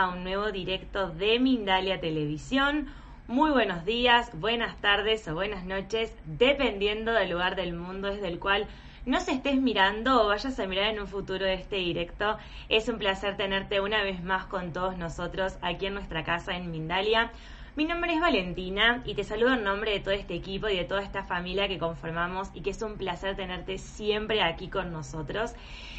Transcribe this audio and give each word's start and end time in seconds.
A 0.00 0.08
un 0.08 0.24
nuevo 0.24 0.50
directo 0.50 1.10
de 1.10 1.38
Mindalia 1.38 2.00
Televisión. 2.00 2.86
Muy 3.28 3.50
buenos 3.50 3.84
días, 3.84 4.30
buenas 4.32 4.80
tardes 4.80 5.28
o 5.28 5.34
buenas 5.34 5.66
noches, 5.66 6.16
dependiendo 6.24 7.12
del 7.12 7.28
lugar 7.28 7.54
del 7.54 7.74
mundo 7.74 8.08
desde 8.08 8.28
el 8.28 8.38
cual 8.38 8.66
nos 9.04 9.28
estés 9.28 9.60
mirando 9.60 10.22
o 10.22 10.28
vayas 10.28 10.58
a 10.58 10.66
mirar 10.66 10.86
en 10.86 11.00
un 11.00 11.06
futuro 11.06 11.44
este 11.44 11.76
directo. 11.76 12.38
Es 12.70 12.88
un 12.88 12.96
placer 12.96 13.36
tenerte 13.36 13.82
una 13.82 14.02
vez 14.02 14.24
más 14.24 14.46
con 14.46 14.72
todos 14.72 14.96
nosotros 14.96 15.58
aquí 15.60 15.84
en 15.84 15.92
nuestra 15.92 16.24
casa 16.24 16.56
en 16.56 16.70
Mindalia. 16.70 17.30
Mi 17.76 17.84
nombre 17.84 18.14
es 18.14 18.22
Valentina 18.22 19.02
y 19.04 19.14
te 19.14 19.22
saludo 19.22 19.52
en 19.52 19.64
nombre 19.64 19.90
de 19.90 20.00
todo 20.00 20.14
este 20.14 20.32
equipo 20.32 20.70
y 20.70 20.78
de 20.78 20.84
toda 20.84 21.02
esta 21.02 21.24
familia 21.24 21.68
que 21.68 21.78
conformamos 21.78 22.48
y 22.54 22.62
que 22.62 22.70
es 22.70 22.80
un 22.80 22.96
placer 22.96 23.36
tenerte 23.36 23.76
siempre 23.76 24.40
aquí 24.40 24.68
con 24.68 24.92
nosotros. 24.92 25.52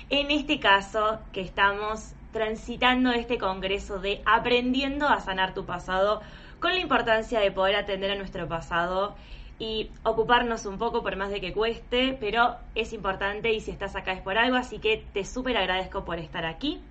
En 0.09 0.31
este 0.31 0.59
caso 0.59 1.19
que 1.31 1.41
estamos 1.41 2.15
transitando 2.31 3.11
este 3.11 3.37
congreso 3.37 3.99
de 3.99 4.23
aprendiendo 4.25 5.07
a 5.07 5.19
sanar 5.19 5.53
tu 5.53 5.65
pasado 5.65 6.21
con 6.59 6.73
la 6.73 6.79
importancia 6.79 7.39
de 7.39 7.51
poder 7.51 7.75
atender 7.75 8.09
a 8.11 8.15
nuestro 8.15 8.47
pasado 8.47 9.15
y 9.59 9.91
ocuparnos 10.03 10.65
un 10.65 10.79
poco 10.79 11.03
por 11.03 11.17
más 11.17 11.29
de 11.29 11.39
que 11.39 11.53
cueste, 11.53 12.17
pero 12.19 12.55
es 12.73 12.93
importante 12.93 13.53
y 13.53 13.59
si 13.59 13.69
estás 13.69 13.95
acá 13.95 14.13
es 14.13 14.21
por 14.21 14.35
algo, 14.37 14.55
así 14.55 14.79
que 14.79 15.05
te 15.13 15.23
súper 15.23 15.55
agradezco 15.55 16.03
por 16.03 16.17
estar 16.17 16.45
aquí. 16.45 16.81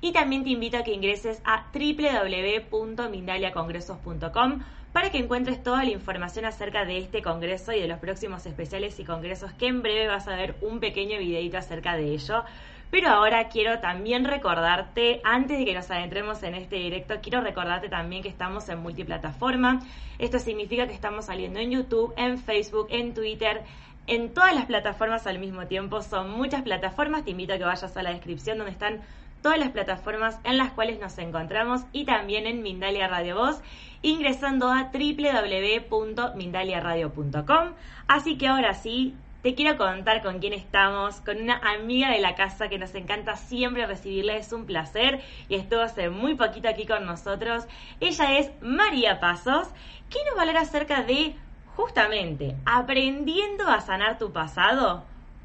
Y 0.00 0.12
también 0.12 0.44
te 0.44 0.50
invito 0.50 0.76
a 0.76 0.84
que 0.84 0.92
ingreses 0.92 1.42
a 1.44 1.66
www.mindaliacongresos.com 1.72 4.60
para 4.92 5.10
que 5.10 5.18
encuentres 5.18 5.62
toda 5.62 5.84
la 5.84 5.90
información 5.90 6.44
acerca 6.44 6.84
de 6.84 6.98
este 6.98 7.22
congreso 7.22 7.72
y 7.72 7.80
de 7.80 7.88
los 7.88 7.98
próximos 7.98 8.44
especiales 8.46 8.98
y 9.00 9.04
congresos 9.04 9.52
que 9.54 9.66
en 9.66 9.82
breve 9.82 10.06
vas 10.06 10.28
a 10.28 10.36
ver 10.36 10.54
un 10.60 10.80
pequeño 10.80 11.18
videito 11.18 11.58
acerca 11.58 11.96
de 11.96 12.12
ello. 12.12 12.44
Pero 12.92 13.08
ahora 13.08 13.48
quiero 13.48 13.78
también 13.78 14.26
recordarte, 14.26 15.22
antes 15.24 15.58
de 15.58 15.64
que 15.64 15.72
nos 15.72 15.90
adentremos 15.90 16.42
en 16.42 16.54
este 16.54 16.76
directo, 16.76 17.14
quiero 17.22 17.40
recordarte 17.40 17.88
también 17.88 18.22
que 18.22 18.28
estamos 18.28 18.68
en 18.68 18.80
multiplataforma. 18.80 19.80
Esto 20.18 20.38
significa 20.38 20.86
que 20.86 20.92
estamos 20.92 21.24
saliendo 21.24 21.58
en 21.58 21.70
YouTube, 21.70 22.12
en 22.18 22.36
Facebook, 22.36 22.88
en 22.90 23.14
Twitter, 23.14 23.62
en 24.06 24.34
todas 24.34 24.54
las 24.54 24.66
plataformas 24.66 25.26
al 25.26 25.38
mismo 25.38 25.66
tiempo. 25.68 26.02
Son 26.02 26.32
muchas 26.32 26.60
plataformas. 26.60 27.24
Te 27.24 27.30
invito 27.30 27.54
a 27.54 27.58
que 27.58 27.64
vayas 27.64 27.96
a 27.96 28.02
la 28.02 28.10
descripción 28.10 28.58
donde 28.58 28.72
están 28.72 29.00
todas 29.40 29.58
las 29.58 29.70
plataformas 29.70 30.38
en 30.44 30.58
las 30.58 30.72
cuales 30.72 31.00
nos 31.00 31.16
encontramos 31.16 31.80
y 31.92 32.04
también 32.04 32.46
en 32.46 32.62
Mindalia 32.62 33.08
Radio 33.08 33.36
Voz 33.36 33.62
ingresando 34.02 34.70
a 34.70 34.90
www.mindaliaradio.com. 34.92 37.68
Así 38.06 38.36
que 38.36 38.48
ahora 38.48 38.74
sí, 38.74 39.16
te 39.42 39.54
quiero 39.56 39.76
contar 39.76 40.22
con 40.22 40.38
quién 40.38 40.52
estamos, 40.52 41.20
con 41.20 41.40
una 41.40 41.56
amiga 41.56 42.10
de 42.10 42.20
la 42.20 42.36
casa 42.36 42.68
que 42.68 42.78
nos 42.78 42.94
encanta 42.94 43.36
siempre 43.36 43.86
recibirla, 43.86 44.36
es 44.36 44.52
un 44.52 44.66
placer 44.66 45.20
y 45.48 45.56
estuvo 45.56 45.80
hace 45.80 46.10
muy 46.10 46.36
poquito 46.36 46.68
aquí 46.68 46.86
con 46.86 47.04
nosotros. 47.04 47.64
Ella 48.00 48.38
es 48.38 48.52
María 48.60 49.18
Pasos, 49.18 49.68
que 50.10 50.24
nos 50.24 50.36
va 50.36 50.38
a 50.38 50.42
hablar 50.42 50.58
acerca 50.58 51.02
de 51.02 51.34
justamente 51.74 52.56
aprendiendo 52.64 53.66
a 53.68 53.80
sanar 53.80 54.18
tu 54.18 54.32
pasado 54.32 55.04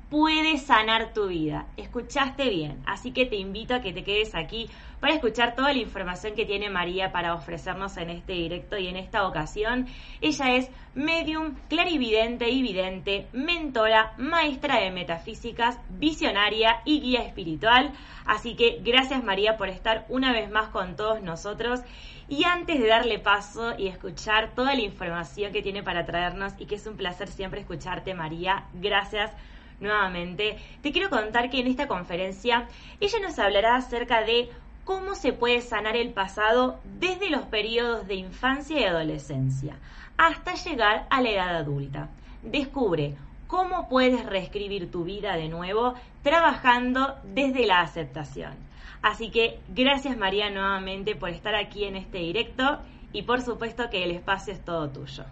puede 0.09 0.57
sanar 0.57 1.13
tu 1.13 1.27
vida. 1.27 1.65
Escuchaste 1.75 2.49
bien, 2.49 2.81
así 2.85 3.11
que 3.11 3.25
te 3.25 3.35
invito 3.35 3.75
a 3.75 3.81
que 3.81 3.93
te 3.93 4.03
quedes 4.03 4.35
aquí 4.35 4.69
para 4.99 5.13
escuchar 5.13 5.55
toda 5.55 5.73
la 5.73 5.79
información 5.79 6.33
que 6.35 6.45
tiene 6.45 6.69
María 6.69 7.11
para 7.11 7.33
ofrecernos 7.33 7.97
en 7.97 8.09
este 8.09 8.33
directo 8.33 8.77
y 8.77 8.87
en 8.87 8.97
esta 8.97 9.27
ocasión. 9.27 9.87
Ella 10.21 10.55
es 10.55 10.69
medium, 10.95 11.55
clarividente 11.69 12.49
y 12.49 12.61
vidente, 12.61 13.27
mentora, 13.33 14.13
maestra 14.17 14.79
de 14.79 14.91
metafísicas, 14.91 15.79
visionaria 15.89 16.81
y 16.85 17.01
guía 17.01 17.21
espiritual. 17.21 17.91
Así 18.25 18.55
que 18.55 18.79
gracias 18.81 19.23
María 19.23 19.57
por 19.57 19.69
estar 19.69 20.05
una 20.09 20.31
vez 20.31 20.49
más 20.49 20.69
con 20.69 20.95
todos 20.95 21.21
nosotros. 21.21 21.81
Y 22.29 22.43
antes 22.43 22.79
de 22.79 22.87
darle 22.87 23.19
paso 23.19 23.73
y 23.77 23.87
escuchar 23.87 24.53
toda 24.53 24.73
la 24.73 24.81
información 24.81 25.53
que 25.53 25.61
tiene 25.61 25.81
para 25.81 26.05
traernos 26.05 26.53
y 26.57 26.65
que 26.65 26.75
es 26.75 26.85
un 26.85 26.97
placer 26.97 27.29
siempre 27.29 27.61
escucharte 27.61 28.13
María, 28.13 28.65
gracias 28.73 29.31
nuevamente, 29.79 30.57
te 30.81 30.91
quiero 30.91 31.09
contar 31.09 31.49
que 31.49 31.59
en 31.59 31.67
esta 31.67 31.87
conferencia 31.87 32.67
ella 32.99 33.19
nos 33.19 33.37
hablará 33.39 33.75
acerca 33.75 34.23
de 34.23 34.49
cómo 34.87 35.15
se 35.15 35.33
puede 35.33 35.59
sanar 35.59 35.97
el 35.97 36.13
pasado 36.13 36.79
desde 36.97 37.29
los 37.29 37.41
periodos 37.47 38.07
de 38.07 38.15
infancia 38.15 38.79
y 38.79 38.85
adolescencia 38.85 39.77
hasta 40.15 40.53
llegar 40.55 41.05
a 41.09 41.21
la 41.21 41.29
edad 41.29 41.57
adulta. 41.57 42.09
Descubre 42.41 43.17
cómo 43.47 43.89
puedes 43.89 44.25
reescribir 44.25 44.89
tu 44.89 45.03
vida 45.03 45.35
de 45.35 45.49
nuevo 45.49 45.95
trabajando 46.23 47.15
desde 47.25 47.67
la 47.67 47.81
aceptación. 47.81 48.53
Así 49.01 49.29
que 49.29 49.59
gracias 49.67 50.15
María 50.15 50.49
nuevamente 50.49 51.17
por 51.17 51.31
estar 51.31 51.53
aquí 51.53 51.83
en 51.83 51.97
este 51.97 52.19
directo 52.19 52.79
y 53.11 53.23
por 53.23 53.41
supuesto 53.41 53.89
que 53.89 54.05
el 54.05 54.11
espacio 54.11 54.53
es 54.53 54.63
todo 54.63 54.89
tuyo. 54.89 55.25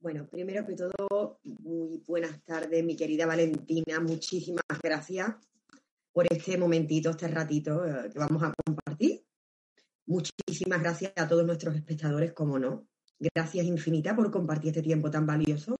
Bueno, 0.00 0.26
primero 0.26 0.66
que 0.66 0.74
todo, 0.74 1.40
muy 1.44 2.02
buenas 2.06 2.42
tardes, 2.44 2.84
mi 2.84 2.94
querida 2.94 3.24
Valentina. 3.24 4.00
Muchísimas 4.00 4.64
gracias 4.82 5.34
por 6.12 6.26
este 6.30 6.58
momentito, 6.58 7.10
este 7.10 7.28
ratito 7.28 7.84
eh, 7.84 8.10
que 8.12 8.18
vamos 8.18 8.42
a 8.42 8.52
compartir. 8.64 9.24
Muchísimas 10.06 10.80
gracias 10.80 11.12
a 11.16 11.28
todos 11.28 11.44
nuestros 11.46 11.76
espectadores, 11.76 12.32
como 12.32 12.58
no. 12.58 12.88
Gracias 13.18 13.66
infinita 13.66 14.16
por 14.16 14.30
compartir 14.30 14.70
este 14.70 14.82
tiempo 14.82 15.10
tan 15.10 15.26
valioso. 15.26 15.76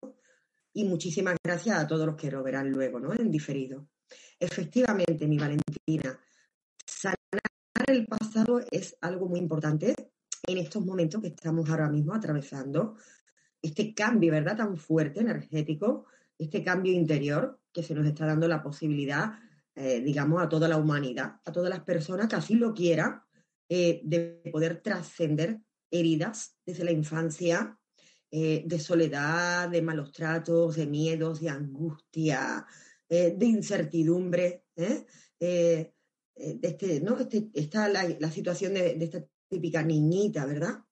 Y 0.73 0.85
muchísimas 0.85 1.35
gracias 1.43 1.77
a 1.77 1.87
todos 1.87 2.05
los 2.05 2.15
que 2.15 2.31
lo 2.31 2.43
verán 2.43 2.71
luego, 2.71 2.99
¿no? 2.99 3.13
En 3.13 3.29
diferido. 3.29 3.89
Efectivamente, 4.39 5.27
mi 5.27 5.37
Valentina, 5.37 6.17
sanar 6.85 7.41
el 7.87 8.05
pasado 8.05 8.61
es 8.71 8.95
algo 9.01 9.27
muy 9.27 9.39
importante 9.39 9.93
en 10.47 10.57
estos 10.57 10.85
momentos 10.85 11.21
que 11.21 11.27
estamos 11.27 11.69
ahora 11.69 11.89
mismo 11.89 12.13
atravesando 12.13 12.95
este 13.61 13.93
cambio, 13.93 14.31
¿verdad?, 14.31 14.57
tan 14.57 14.77
fuerte 14.77 15.19
energético, 15.19 16.05
este 16.37 16.63
cambio 16.63 16.93
interior 16.93 17.59
que 17.71 17.83
se 17.83 17.93
nos 17.93 18.07
está 18.07 18.25
dando 18.25 18.47
la 18.47 18.63
posibilidad, 18.63 19.33
eh, 19.73 20.01
digamos, 20.01 20.41
a 20.41 20.49
toda 20.49 20.67
la 20.67 20.77
humanidad, 20.77 21.39
a 21.45 21.51
todas 21.51 21.69
las 21.69 21.83
personas 21.83 22.27
que 22.27 22.35
así 22.35 22.55
lo 22.55 22.73
quieran, 22.73 23.21
eh, 23.69 24.01
de 24.03 24.41
poder 24.51 24.81
trascender 24.81 25.61
heridas 25.89 26.57
desde 26.65 26.83
la 26.83 26.91
infancia, 26.91 27.77
eh, 28.29 28.63
de 28.65 28.79
soledad, 28.79 29.69
de 29.69 29.81
malos 29.81 30.11
tratos, 30.11 30.75
de 30.75 30.87
miedos, 30.87 31.39
de 31.39 31.49
angustia, 31.49 32.65
de 33.09 33.45
incertidumbre. 33.45 34.63
de 34.75 35.93
este, 36.35 37.01
¿no? 37.01 37.19
Este, 37.19 37.49
está 37.53 37.89
la, 37.89 38.31
situación 38.31 38.73
de, 38.73 38.95
de, 38.95 39.05
esta 39.05 39.25
típica 39.49 39.83
niñita, 39.83 40.45
¿verdad? 40.45 40.85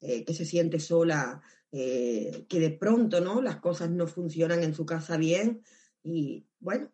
que 0.00 0.34
se 0.34 0.44
siente 0.44 0.80
sola 0.80 1.40
que 1.70 2.46
de 2.48 2.70
pronto 2.70 3.20
¿no? 3.20 3.40
las 3.40 3.60
cosas 3.60 3.90
no 3.90 4.08
funcionan 4.08 4.64
en 4.64 4.74
su 4.74 4.84
casa 4.84 5.16
bien 5.16 5.62
y 6.02 6.44
bueno, 6.58 6.90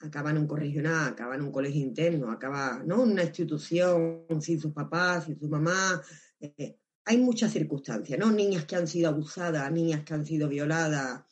acaba 0.00 0.30
en 0.30 0.38
un 0.38 0.46
corregional, 0.46 1.08
acaba 1.08 1.34
en 1.34 1.42
un 1.42 1.52
colegio 1.52 1.80
interno, 1.80 2.30
acaba 2.30 2.82
¿no? 2.84 3.02
en 3.04 3.12
una 3.12 3.24
institución 3.24 4.26
sin 4.40 4.60
sus 4.60 4.72
papás, 4.72 5.24
sin 5.24 5.38
su 5.38 5.48
mamá. 5.48 6.02
Eh, 6.40 6.78
hay 7.04 7.18
muchas 7.18 7.52
circunstancias, 7.52 8.18
¿no? 8.18 8.30
Niñas 8.30 8.64
que 8.66 8.76
han 8.76 8.86
sido 8.86 9.08
abusadas, 9.08 9.72
niñas 9.72 10.04
que 10.04 10.14
han 10.14 10.26
sido 10.26 10.48
violadas, 10.48 11.22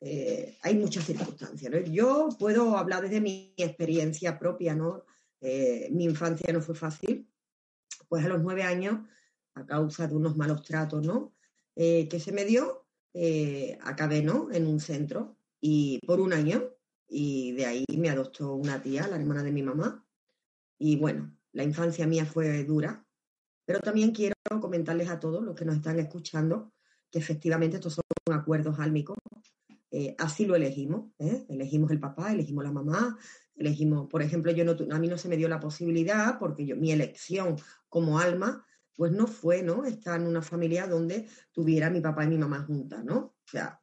eh, 0.00 0.58
hay 0.62 0.76
muchas 0.76 1.04
circunstancias. 1.04 1.70
¿no? 1.70 1.78
Yo 1.78 2.28
puedo 2.38 2.76
hablar 2.76 3.02
desde 3.02 3.20
mi 3.20 3.54
experiencia 3.56 4.38
propia, 4.38 4.74
¿no? 4.74 5.04
mi 5.90 6.04
infancia 6.04 6.52
no 6.52 6.60
fue 6.60 6.76
fácil, 6.76 7.28
pues 8.08 8.24
a 8.24 8.28
los 8.28 8.40
nueve 8.42 8.62
años, 8.62 9.00
a 9.54 9.66
causa 9.66 10.06
de 10.06 10.14
unos 10.14 10.36
malos 10.36 10.62
tratos, 10.62 11.04
¿no? 11.04 11.34
Eh, 11.74 12.08
que 12.08 12.20
se 12.20 12.32
me 12.32 12.44
dio, 12.44 12.86
eh, 13.14 13.78
acabé 13.82 14.22
¿no? 14.22 14.50
en 14.52 14.66
un 14.66 14.80
centro 14.80 15.36
y 15.60 15.98
por 16.06 16.20
un 16.20 16.32
año 16.32 16.70
y 17.12 17.52
de 17.52 17.66
ahí 17.66 17.84
me 17.98 18.08
adoptó 18.08 18.54
una 18.54 18.80
tía, 18.82 19.06
la 19.06 19.16
hermana 19.16 19.42
de 19.42 19.52
mi 19.52 19.62
mamá. 19.62 20.04
Y 20.78 20.96
bueno, 20.96 21.36
la 21.52 21.62
infancia 21.62 22.06
mía 22.06 22.24
fue 22.24 22.64
dura, 22.64 23.06
pero 23.66 23.80
también 23.80 24.12
quiero 24.12 24.34
comentarles 24.60 25.10
a 25.10 25.20
todos 25.20 25.44
los 25.44 25.54
que 25.54 25.66
nos 25.66 25.76
están 25.76 25.98
escuchando 25.98 26.72
que 27.10 27.18
efectivamente 27.18 27.76
estos 27.76 27.94
son 27.94 28.34
acuerdos 28.34 28.78
álmicos. 28.78 29.16
Eh, 29.90 30.16
así 30.18 30.46
lo 30.46 30.56
elegimos, 30.56 31.12
elegimos 31.18 31.90
el 31.90 32.00
papá, 32.00 32.32
elegimos 32.32 32.64
la 32.64 32.72
mamá, 32.72 33.18
elegimos, 33.54 34.08
por 34.08 34.22
ejemplo, 34.22 34.50
yo 34.50 34.64
no, 34.64 34.74
a 34.90 34.98
mí 34.98 35.06
no 35.06 35.18
se 35.18 35.28
me 35.28 35.36
dio 35.36 35.48
la 35.50 35.60
posibilidad 35.60 36.38
porque 36.38 36.64
yo, 36.64 36.76
mi 36.76 36.92
elección 36.92 37.56
como 37.90 38.18
alma 38.18 38.64
pues 38.96 39.12
no 39.12 39.26
fue, 39.26 39.62
¿no? 39.62 39.84
Estar 39.84 40.20
en 40.20 40.26
una 40.26 40.42
familia 40.42 40.86
donde 40.86 41.26
tuviera 41.52 41.90
mi 41.90 42.00
papá 42.00 42.24
y 42.24 42.28
mi 42.28 42.38
mamá 42.38 42.64
juntas, 42.64 43.04
¿no? 43.04 43.18
O 43.18 43.81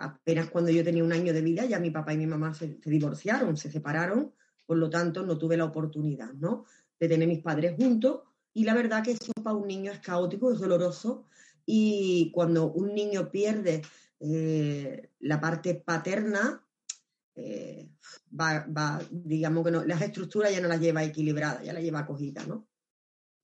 apenas 0.00 0.48
cuando 0.50 0.70
yo 0.70 0.82
tenía 0.82 1.04
un 1.04 1.12
año 1.12 1.32
de 1.32 1.42
vida 1.42 1.64
ya 1.66 1.78
mi 1.78 1.90
papá 1.90 2.14
y 2.14 2.18
mi 2.18 2.26
mamá 2.26 2.54
se, 2.54 2.78
divorciaron, 2.84 3.56
se 3.56 3.70
separaron, 3.70 4.32
por 4.66 4.78
lo 4.78 4.88
tanto 4.88 5.24
no 5.24 5.38
tuve 5.38 5.56
la 5.56 5.66
oportunidad, 5.66 6.32
¿no? 6.32 6.64
De 6.98 7.08
tener 7.08 7.28
mis 7.28 7.42
padres 7.42 7.76
juntos 7.76 8.22
y 8.52 8.64
la 8.64 8.74
verdad 8.74 9.04
que 9.04 9.12
eso 9.12 9.32
para 9.42 9.56
un 9.56 9.68
niño 9.68 9.92
es 9.92 10.00
caótico, 10.00 10.52
es 10.52 10.58
doloroso 10.58 11.26
y 11.66 12.30
cuando 12.34 12.72
un 12.72 12.94
niño 12.94 13.30
pierde 13.30 13.82
eh, 14.20 15.10
la 15.20 15.40
parte 15.40 15.74
paterna, 15.74 16.66
eh, 17.36 17.90
va, 18.38 19.00
digamos 19.10 19.64
que 19.64 19.70
no, 19.70 19.84
las 19.84 20.02
estructuras 20.02 20.52
ya 20.52 20.60
no 20.60 20.68
las 20.68 20.80
lleva 20.80 21.04
equilibradas, 21.04 21.64
ya 21.64 21.72
las 21.72 21.82
lleva 21.82 22.06
cogidas, 22.06 22.48
¿no? 22.48 22.66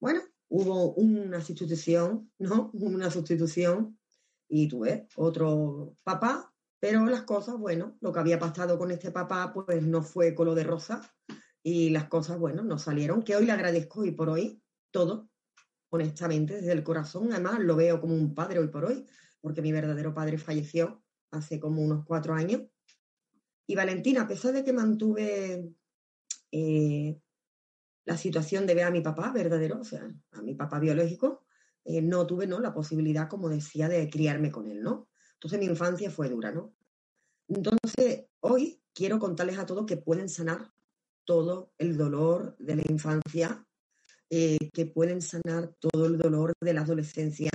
Bueno, 0.01 0.23
hubo 0.49 0.95
una 0.95 1.41
sustitución, 1.41 2.31
¿no? 2.39 2.71
Una 2.75 3.11
sustitución 3.11 3.99
y 4.49 4.69
tuve 4.69 5.09
otro 5.17 5.95
papá, 6.05 6.53
pero 6.79 7.07
las 7.07 7.23
cosas, 7.23 7.57
bueno, 7.57 7.97
lo 8.01 8.13
que 8.13 8.21
había 8.21 8.39
pasado 8.39 8.79
con 8.79 8.91
este 8.91 9.11
papá, 9.11 9.53
pues 9.53 9.83
no 9.83 10.03
fue 10.03 10.35
color 10.35 10.55
de 10.55 10.65
rosa 10.65 11.01
y 11.63 11.91
las 11.91 12.09
cosas, 12.09 12.39
bueno, 12.39 12.63
no 12.63 12.79
salieron, 12.79 13.23
que 13.23 13.35
hoy 13.35 13.47
le 13.47 13.53
agradezco 13.53 14.05
y 14.05 14.13
por 14.13 14.29
hoy 14.29 14.63
todo, 14.91 15.29
honestamente, 15.91 16.55
desde 16.55 16.73
el 16.73 16.85
corazón, 16.85 17.33
además 17.33 17.61
lo 17.61 17.77
veo 17.77 18.01
como 18.01 18.15
un 18.15 18.35
padre 18.35 18.61
hoy 18.61 18.69
por 18.69 18.85
hoy, 18.85 19.05
porque 19.41 19.63
mi 19.63 19.73
verdadero 19.73 20.15
padre 20.15 20.39
falleció 20.39 21.03
hace 21.31 21.59
como 21.59 21.83
unos 21.83 22.05
cuatro 22.05 22.35
años. 22.35 22.63
Y 23.67 23.75
Valentina, 23.75 24.23
a 24.23 24.29
pesar 24.29 24.53
de 24.53 24.63
que 24.63 24.73
mantuve 24.73 25.73
eh, 26.53 27.21
la 28.05 28.17
situación 28.17 28.67
de 28.67 28.75
ver 28.75 28.85
a 28.85 28.91
mi 28.91 29.01
papá 29.01 29.33
verdadero, 29.33 29.81
o 29.81 29.85
sea, 29.85 30.09
a 30.33 30.43
mi 30.43 30.55
papá 30.55 30.79
biológico, 30.79 31.46
eh, 31.87 32.03
no 32.03 32.27
tuve 32.27 32.49
¿no? 32.49 32.59
la 32.59 32.75
posibilidad, 32.75 33.29
como 33.29 33.49
decía, 33.49 33.89
de 33.89 34.11
criarme 34.11 34.51
con 34.51 34.67
él, 34.67 34.83
¿no? 34.83 35.09
Entonces 35.35 35.61
mi 35.61 35.67
infancia 35.67 36.11
fue 36.11 36.29
dura, 36.29 36.51
¿no? 36.51 36.75
Entonces, 37.47 38.27
hoy 38.41 38.83
quiero 38.93 39.21
contarles 39.21 39.59
a 39.59 39.67
todos 39.67 39.87
que 39.87 39.97
pueden 39.97 40.29
sanar 40.29 40.73
todo 41.25 41.73
el 41.79 41.97
dolor 41.97 42.57
de 42.59 42.77
la 42.77 42.83
infancia, 42.89 43.65
eh, 44.31 44.59
que 44.73 44.87
pueden 44.87 45.23
sanar 45.23 45.77
todo 45.79 46.07
el 46.07 46.19
dolor 46.19 46.55
de 46.61 46.75
la 46.75 46.81
adolescencia 46.81 47.51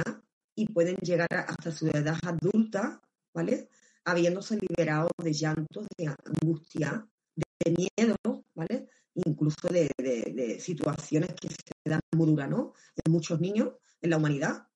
y 0.56 0.66
pueden 0.68 0.96
llegar 0.98 1.28
hasta 1.34 1.72
su 1.72 1.88
edad 1.88 2.18
adulta, 2.24 3.02
¿vale? 3.34 3.70
Habiéndose 4.06 4.58
liberado 4.58 5.10
de 5.22 5.34
llantos, 5.34 5.88
de 5.98 6.08
angustia, 6.08 7.06
de 7.36 7.72
miedo, 7.72 8.46
¿vale? 8.56 8.88
Incluso 9.14 9.68
de, 9.68 9.92
de 9.98 10.60
situaciones 10.62 11.34
que 11.34 11.50
se 11.50 11.90
dan 11.90 12.00
muy 12.16 12.28
duras, 12.28 12.50
¿no? 12.50 12.74
En 13.04 13.12
muchos 13.12 13.42
niños 13.42 13.74
en 14.02 14.10
la 14.10 14.18
humanidad, 14.18 14.68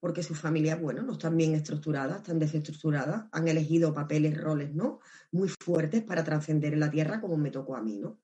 porque 0.00 0.22
sus 0.22 0.38
familias, 0.38 0.80
bueno, 0.80 1.02
no 1.02 1.12
están 1.12 1.36
bien 1.36 1.54
estructuradas, 1.54 2.18
están 2.18 2.38
desestructuradas, 2.38 3.26
han 3.32 3.48
elegido 3.48 3.92
papeles, 3.92 4.40
roles, 4.40 4.74
¿no? 4.74 5.00
Muy 5.30 5.50
fuertes 5.62 6.02
para 6.02 6.24
trascender 6.24 6.72
en 6.72 6.80
la 6.80 6.90
tierra 6.90 7.20
como 7.20 7.36
me 7.36 7.50
tocó 7.50 7.76
a 7.76 7.82
mí, 7.82 7.98
¿no? 7.98 8.20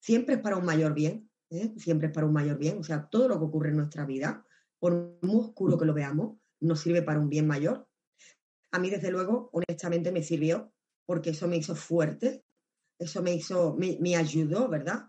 Siempre 0.00 0.36
es 0.36 0.40
para 0.40 0.56
un 0.56 0.64
mayor 0.64 0.94
bien, 0.94 1.30
¿eh? 1.50 1.74
siempre 1.76 2.08
es 2.08 2.14
para 2.14 2.26
un 2.26 2.32
mayor 2.32 2.58
bien, 2.58 2.78
o 2.78 2.82
sea, 2.82 3.08
todo 3.08 3.28
lo 3.28 3.38
que 3.38 3.44
ocurre 3.44 3.68
en 3.68 3.76
nuestra 3.76 4.06
vida, 4.06 4.44
por 4.78 5.18
muy 5.20 5.40
oscuro 5.40 5.78
que 5.78 5.84
lo 5.84 5.94
veamos, 5.94 6.38
nos 6.60 6.80
sirve 6.80 7.02
para 7.02 7.20
un 7.20 7.28
bien 7.28 7.46
mayor. 7.46 7.86
A 8.72 8.78
mí, 8.78 8.88
desde 8.88 9.10
luego, 9.10 9.50
honestamente 9.52 10.10
me 10.12 10.22
sirvió 10.22 10.72
porque 11.04 11.30
eso 11.30 11.46
me 11.46 11.56
hizo 11.56 11.76
fuerte, 11.76 12.42
eso 12.98 13.22
me 13.22 13.34
hizo, 13.34 13.76
me, 13.76 13.98
me 14.00 14.16
ayudó, 14.16 14.68
¿verdad? 14.68 15.08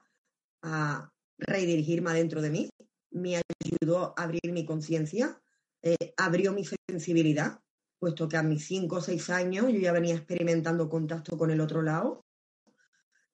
A 0.62 1.12
redirigirme 1.38 2.12
adentro 2.12 2.42
de 2.42 2.50
mí, 2.50 2.70
me 3.14 3.42
ayudó 3.64 4.14
a 4.18 4.24
abrir 4.24 4.52
mi 4.52 4.66
conciencia, 4.66 5.42
eh, 5.82 6.14
abrió 6.18 6.52
mi 6.52 6.66
sensibilidad, 6.90 7.60
puesto 8.00 8.28
que 8.28 8.38
a 8.38 8.44
mis 8.44 8.66
cinco 8.66 8.98
o 8.98 9.02
seis 9.02 9.30
años 9.30 9.66
yo 9.72 9.80
ya 9.80 9.92
venía 9.92 10.16
experimentando 10.16 10.90
contacto 10.90 11.38
con 11.38 11.52
el 11.52 11.62
otro 11.62 11.82
lado, 11.82 12.26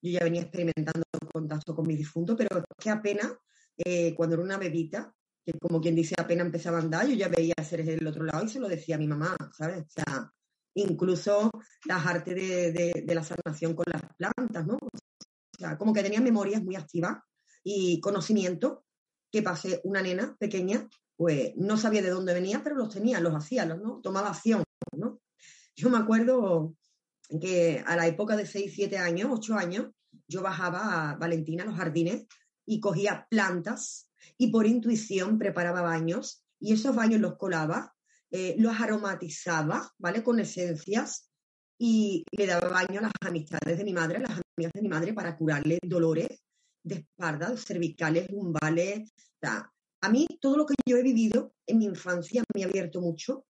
yo 0.02 0.12
ya 0.12 0.24
venía 0.24 0.42
experimentando 0.42 1.04
contacto 1.32 1.76
con 1.76 1.88
mi 1.88 1.96
difunto, 1.96 2.36
pero 2.36 2.60
es 2.60 2.66
que 2.78 2.90
apenas 2.90 3.34
eh, 3.78 4.14
cuando 4.16 4.36
era 4.36 4.44
una 4.44 4.58
bebita, 4.58 5.14
que 5.46 5.54
como 5.54 5.80
quien 5.82 5.96
dice 5.96 6.16
apenas 6.18 6.46
empezaba 6.46 6.78
a 6.78 6.82
andar, 6.82 7.08
yo 7.08 7.16
ya 7.16 7.28
veía 7.28 7.56
seres 7.64 7.88
del 7.88 8.08
otro 8.08 8.24
lado 8.24 8.44
y 8.44 8.50
se 8.50 8.60
lo 8.60 8.68
decía 8.68 8.96
a 8.96 9.00
mi 9.00 9.08
mamá, 9.08 9.36
¿sabes? 9.58 9.86
O 9.86 9.90
sea, 9.90 10.32
incluso 10.76 11.50
las 11.86 12.06
artes 12.06 12.36
de, 12.36 13.04
de 13.06 13.16
la 13.16 13.24
sanación 13.24 13.74
con 13.74 13.86
las 13.92 14.02
plantas, 14.16 14.66
¿no? 14.66 14.76
O 14.76 15.58
sea, 15.58 15.78
como 15.78 15.94
que 15.94 16.04
tenía 16.04 16.22
memorias 16.22 16.64
muy 16.64 16.76
activas 16.76 17.18
y 17.64 18.00
conocimiento 18.00 18.86
que 19.32 19.44
pasé 19.44 19.82
una 19.84 20.02
nena 20.02 20.36
pequeña, 20.40 20.88
pues 21.16 21.54
no 21.58 21.78
sabía 21.78 22.02
de 22.02 22.10
dónde 22.10 22.34
venía, 22.34 22.62
pero 22.64 22.76
los 22.76 22.94
tenía, 22.94 23.20
los 23.20 23.36
hacía, 23.36 23.66
¿no? 23.66 24.00
Tomaba 24.02 24.30
acción, 24.30 24.64
¿no? 24.96 25.20
Yo 25.76 25.90
me 25.90 25.98
acuerdo 25.98 26.76
que 27.42 27.84
a 27.86 27.96
la 27.96 28.08
época 28.08 28.36
de 28.36 28.46
6, 28.46 28.72
7 28.74 28.98
años, 28.98 29.30
8 29.32 29.56
años, 29.56 29.88
yo 30.28 30.42
bajaba 30.42 31.12
a 31.12 31.16
Valentina 31.16 31.64
a 31.64 31.66
los 31.66 31.76
jardines 31.76 32.26
y 32.66 32.80
cogía 32.80 33.28
plantas 33.30 34.10
y 34.38 34.52
por 34.52 34.66
intuición 34.66 35.38
preparaba 35.38 35.82
baños 35.82 36.44
y 36.60 36.74
esos 36.74 36.96
baños 36.96 37.22
los 37.22 37.38
colaba, 37.38 37.96
eh, 38.32 38.56
los 38.58 38.80
aromatizaba, 38.80 39.92
¿vale? 39.98 40.24
Con 40.24 40.40
esencias 40.40 41.30
y 41.78 42.24
le 42.32 42.46
daba 42.46 42.70
baño 42.70 43.00
a 43.00 43.04
las 43.04 43.12
amistades 43.22 43.78
de 43.78 43.84
mi 43.84 43.94
madre, 43.94 44.18
a 44.18 44.22
las 44.22 44.32
amigas 44.32 44.74
de 44.74 44.82
mi 44.82 44.90
madre 44.90 45.14
para 45.14 45.38
curarle 45.38 45.80
dolores 45.82 46.28
de 46.90 46.96
espalda, 46.96 47.56
cervicales, 47.56 48.30
lumbales. 48.30 49.14
a 50.02 50.10
mí 50.10 50.28
todo 50.42 50.58
lo 50.58 50.66
que 50.66 50.76
yo 50.86 50.98
he 50.98 51.04
vivido 51.04 51.54
en 51.66 51.78
mi 51.78 51.86
infancia 51.86 52.44
me 52.54 52.64
ha 52.64 52.68
abierto 52.68 53.00
mucho, 53.02 53.46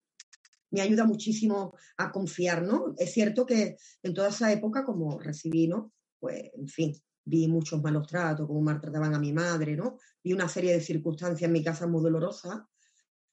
me 0.71 0.81
ayuda 0.81 1.05
muchísimo 1.05 1.75
a 1.97 2.11
confiar, 2.11 2.63
¿no? 2.63 2.95
Es 2.99 3.13
cierto 3.13 3.47
que 3.47 3.77
en 4.03 4.15
toda 4.15 4.29
esa 4.29 4.53
época, 4.53 4.85
como 4.85 5.19
recibí, 5.19 5.69
¿no? 5.69 5.93
Pues, 6.19 6.51
en 6.55 6.69
fin, 6.69 6.93
vi 7.25 7.49
muchos 7.49 7.83
malos 7.83 8.07
tratos, 8.07 8.47
como 8.47 8.61
maltrataban 8.61 9.15
a 9.15 9.19
mi 9.19 9.33
madre, 9.33 9.77
¿no? 9.77 9.99
Vi 10.23 10.33
una 10.33 10.49
serie 10.49 10.73
de 10.73 10.81
circunstancias 10.81 11.47
en 11.47 11.53
mi 11.53 11.63
casa 11.63 11.87
muy 11.87 12.03
dolorosas. 12.03 12.63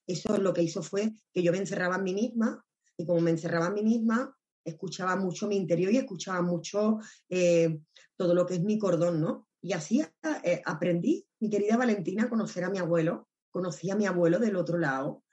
Eso 0.06 0.38
lo 0.38 0.52
que 0.52 0.62
hizo 0.62 0.82
fue 0.82 1.14
que 1.32 1.42
yo 1.42 1.50
me 1.52 1.58
encerraba 1.58 1.96
en 1.96 2.04
mí 2.04 2.14
misma 2.14 2.64
y 2.96 3.06
como 3.06 3.20
me 3.20 3.30
encerraba 3.30 3.68
en 3.68 3.74
mí 3.74 3.82
misma, 3.82 4.36
escuchaba 4.64 5.16
mucho 5.16 5.46
mi 5.46 5.56
interior 5.56 5.92
y 5.92 5.98
escuchaba 5.98 6.42
mucho 6.42 6.98
eh, 7.28 7.80
todo 8.16 8.34
lo 8.34 8.46
que 8.46 8.54
es 8.54 8.62
mi 8.62 8.78
cordón, 8.78 9.20
¿no? 9.20 9.48
Y 9.64 9.72
así 9.72 10.04
eh, 10.42 10.60
aprendí, 10.66 11.26
mi 11.40 11.48
querida 11.48 11.78
Valentina, 11.78 12.24
a 12.24 12.28
conocer 12.28 12.64
a 12.64 12.68
mi 12.68 12.76
abuelo, 12.76 13.30
conocí 13.50 13.88
a 13.88 13.96
mi 13.96 14.04
abuelo 14.04 14.38
del 14.38 14.56
otro 14.56 14.76
lado, 14.76 15.24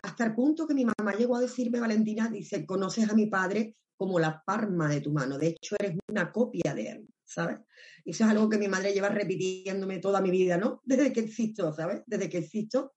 hasta 0.00 0.26
el 0.26 0.32
punto 0.36 0.68
que 0.68 0.74
mi 0.74 0.84
mamá 0.84 1.12
llegó 1.18 1.34
a 1.34 1.40
decirme, 1.40 1.80
Valentina, 1.80 2.28
dice, 2.28 2.64
conoces 2.66 3.10
a 3.10 3.14
mi 3.14 3.26
padre 3.26 3.74
como 3.96 4.20
la 4.20 4.44
palma 4.46 4.88
de 4.88 5.00
tu 5.00 5.10
mano, 5.12 5.38
de 5.38 5.48
hecho 5.48 5.74
eres 5.76 5.98
una 6.08 6.30
copia 6.30 6.72
de 6.72 6.88
él, 6.88 7.08
¿sabes? 7.24 7.58
Eso 8.04 8.22
es 8.22 8.30
algo 8.30 8.48
que 8.48 8.58
mi 8.58 8.68
madre 8.68 8.92
lleva 8.92 9.08
repitiéndome 9.08 9.98
toda 9.98 10.20
mi 10.20 10.30
vida, 10.30 10.56
¿no? 10.56 10.80
Desde 10.84 11.12
que 11.12 11.20
existo, 11.20 11.72
¿sabes? 11.72 12.02
Desde 12.06 12.28
que 12.28 12.38
existo. 12.38 12.94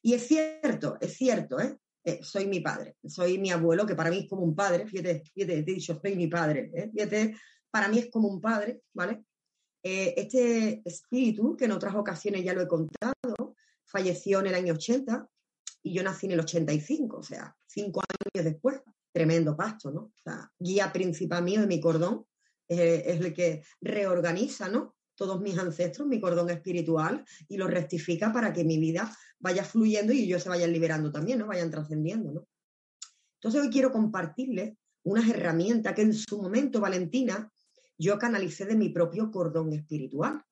Y 0.00 0.14
es 0.14 0.28
cierto, 0.28 0.96
es 1.00 1.12
cierto, 1.16 1.58
¿eh? 1.58 1.76
eh 2.04 2.20
soy 2.22 2.46
mi 2.46 2.60
padre, 2.60 2.94
soy 3.04 3.36
mi 3.38 3.50
abuelo, 3.50 3.84
que 3.84 3.96
para 3.96 4.10
mí 4.10 4.18
es 4.18 4.28
como 4.28 4.42
un 4.42 4.54
padre, 4.54 4.86
fíjate, 4.86 5.24
fíjate, 5.34 5.64
te 5.64 5.72
he 5.72 5.74
dicho, 5.74 5.98
soy 6.00 6.14
mi 6.14 6.28
padre, 6.28 6.70
¿eh? 6.72 6.88
fíjate, 6.92 7.34
para 7.68 7.88
mí 7.88 7.98
es 7.98 8.10
como 8.12 8.28
un 8.28 8.40
padre, 8.40 8.82
¿vale? 8.94 9.24
Eh, 9.82 10.14
este 10.16 10.82
espíritu, 10.84 11.56
que 11.56 11.64
en 11.64 11.72
otras 11.72 11.94
ocasiones 11.94 12.44
ya 12.44 12.52
lo 12.52 12.60
he 12.60 12.68
contado, 12.68 13.56
falleció 13.84 14.40
en 14.40 14.48
el 14.48 14.54
año 14.54 14.74
80 14.74 15.28
y 15.82 15.94
yo 15.94 16.02
nací 16.02 16.26
en 16.26 16.32
el 16.32 16.40
85, 16.40 17.16
o 17.16 17.22
sea, 17.22 17.56
cinco 17.66 18.02
años 18.02 18.44
después. 18.44 18.80
Tremendo 19.12 19.56
pasto, 19.56 19.90
¿no? 19.90 20.12
Guía 20.56 20.92
principal 20.92 21.42
mío 21.42 21.62
de 21.62 21.66
mi 21.66 21.80
cordón 21.80 22.26
es 22.68 23.20
el 23.20 23.34
que 23.34 23.64
reorganiza, 23.80 24.68
¿no? 24.68 24.94
Todos 25.16 25.40
mis 25.40 25.58
ancestros, 25.58 26.06
mi 26.06 26.20
cordón 26.20 26.48
espiritual, 26.50 27.24
y 27.48 27.56
lo 27.56 27.66
rectifica 27.66 28.32
para 28.32 28.52
que 28.52 28.62
mi 28.62 28.78
vida 28.78 29.12
vaya 29.40 29.64
fluyendo 29.64 30.12
y 30.12 30.22
ellos 30.22 30.44
se 30.44 30.48
vayan 30.48 30.72
liberando 30.72 31.10
también, 31.10 31.40
¿no? 31.40 31.48
Vayan 31.48 31.72
trascendiendo, 31.72 32.30
¿no? 32.30 32.46
Entonces 33.34 33.62
hoy 33.62 33.70
quiero 33.70 33.90
compartirles 33.90 34.74
unas 35.02 35.28
herramientas 35.28 35.94
que 35.94 36.02
en 36.02 36.14
su 36.14 36.40
momento 36.40 36.80
Valentina 36.80 37.50
yo 38.00 38.18
canalicé 38.18 38.64
de 38.64 38.76
mi 38.76 38.88
propio 38.88 39.30
cordón 39.30 39.72
espiritual. 39.74 40.42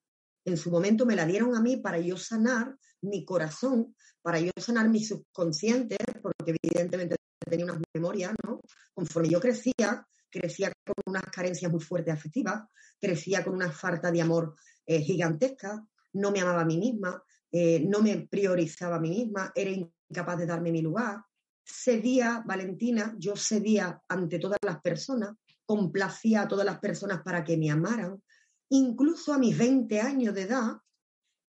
En 0.45 0.59
su 0.59 0.71
momento 0.71 1.07
me 1.07 1.17
la 1.17 1.25
dieron 1.25 1.57
a 1.57 1.63
mí 1.63 1.79
para 1.79 1.99
yo 1.99 2.17
sanar 2.19 2.77
mi 3.01 3.25
corazón, 3.25 3.95
para 4.21 4.39
yo 4.39 4.51
sanar 4.59 4.89
mi 4.91 5.03
subconsciente, 5.03 5.97
porque 6.21 6.55
evidentemente 6.63 7.17
tenía 7.49 7.65
unas 7.65 7.81
memorias, 7.95 8.35
¿no? 8.45 8.61
Conforme 8.93 9.31
yo 9.31 9.41
crecía, 9.41 10.07
crecía 10.31 10.71
con 10.85 10.95
unas 11.07 11.23
carencias 11.25 11.73
muy 11.73 11.81
fuertes 11.81 12.13
afectivas, 12.13 12.65
crecía 13.01 13.43
con 13.43 13.55
una 13.55 13.73
falta 13.73 14.13
de 14.13 14.21
amor 14.21 14.55
eh, 14.85 15.01
gigantesca, 15.01 15.83
no 16.13 16.31
me 16.31 16.41
amaba 16.41 16.63
a 16.63 16.67
mí 16.67 16.77
misma, 16.77 17.23
eh, 17.51 17.81
no 17.81 18.03
me 18.03 18.29
priorizaba 18.29 18.97
a 18.97 19.01
mí 19.01 19.09
misma, 19.09 19.53
era 19.55 19.71
incapaz 19.71 20.37
de 20.37 20.47
darme 20.47 20.71
mi 20.71 20.83
lugar. 20.83 21.23
Cedía, 21.65 22.43
Valentina, 22.47 23.15
yo 23.19 23.37
cedía 23.37 24.03
ante 24.07 24.39
todas 24.39 24.59
las 24.63 24.81
personas, 24.83 25.35
complacía 25.69 26.43
a 26.43 26.49
todas 26.49 26.65
las 26.65 26.79
personas 26.79 27.23
para 27.23 27.45
que 27.45 27.59
me 27.59 27.71
amaran. 27.71 28.23
Incluso 28.71 29.35
a 29.35 29.39
mis 29.39 29.57
20 29.57 30.01
años 30.01 30.35
de 30.35 30.43
edad 30.43 30.79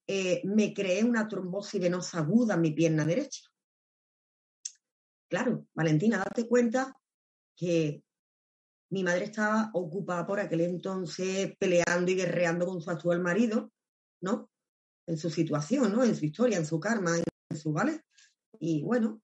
eh, 0.07 0.41
me 0.43 0.73
creé 0.73 1.05
una 1.05 1.25
trombosis 1.25 1.79
venosa 1.79 2.19
aguda 2.19 2.55
en 2.55 2.61
mi 2.61 2.71
pierna 2.71 3.05
derecha. 3.05 3.47
Claro, 5.29 5.67
Valentina, 5.73 6.17
date 6.17 6.49
cuenta 6.49 6.93
que 7.55 8.03
mi 8.89 9.03
madre 9.03 9.25
estaba 9.25 9.69
ocupada 9.73 10.27
por 10.27 10.41
aquel 10.41 10.61
entonces 10.61 11.55
peleando 11.57 12.11
y 12.11 12.15
guerreando 12.15 12.65
con 12.65 12.81
su 12.81 12.91
actual 12.91 13.21
marido, 13.21 13.71
¿no? 14.21 14.49
En 15.07 15.17
su 15.17 15.29
situación, 15.29 15.93
¿no? 15.93 16.03
En 16.03 16.15
su 16.15 16.25
historia, 16.25 16.57
en 16.57 16.65
su 16.65 16.77
karma, 16.79 17.15
en 17.17 17.57
su, 17.57 17.71
¿vale? 17.71 18.01
Y 18.59 18.81
bueno, 18.81 19.21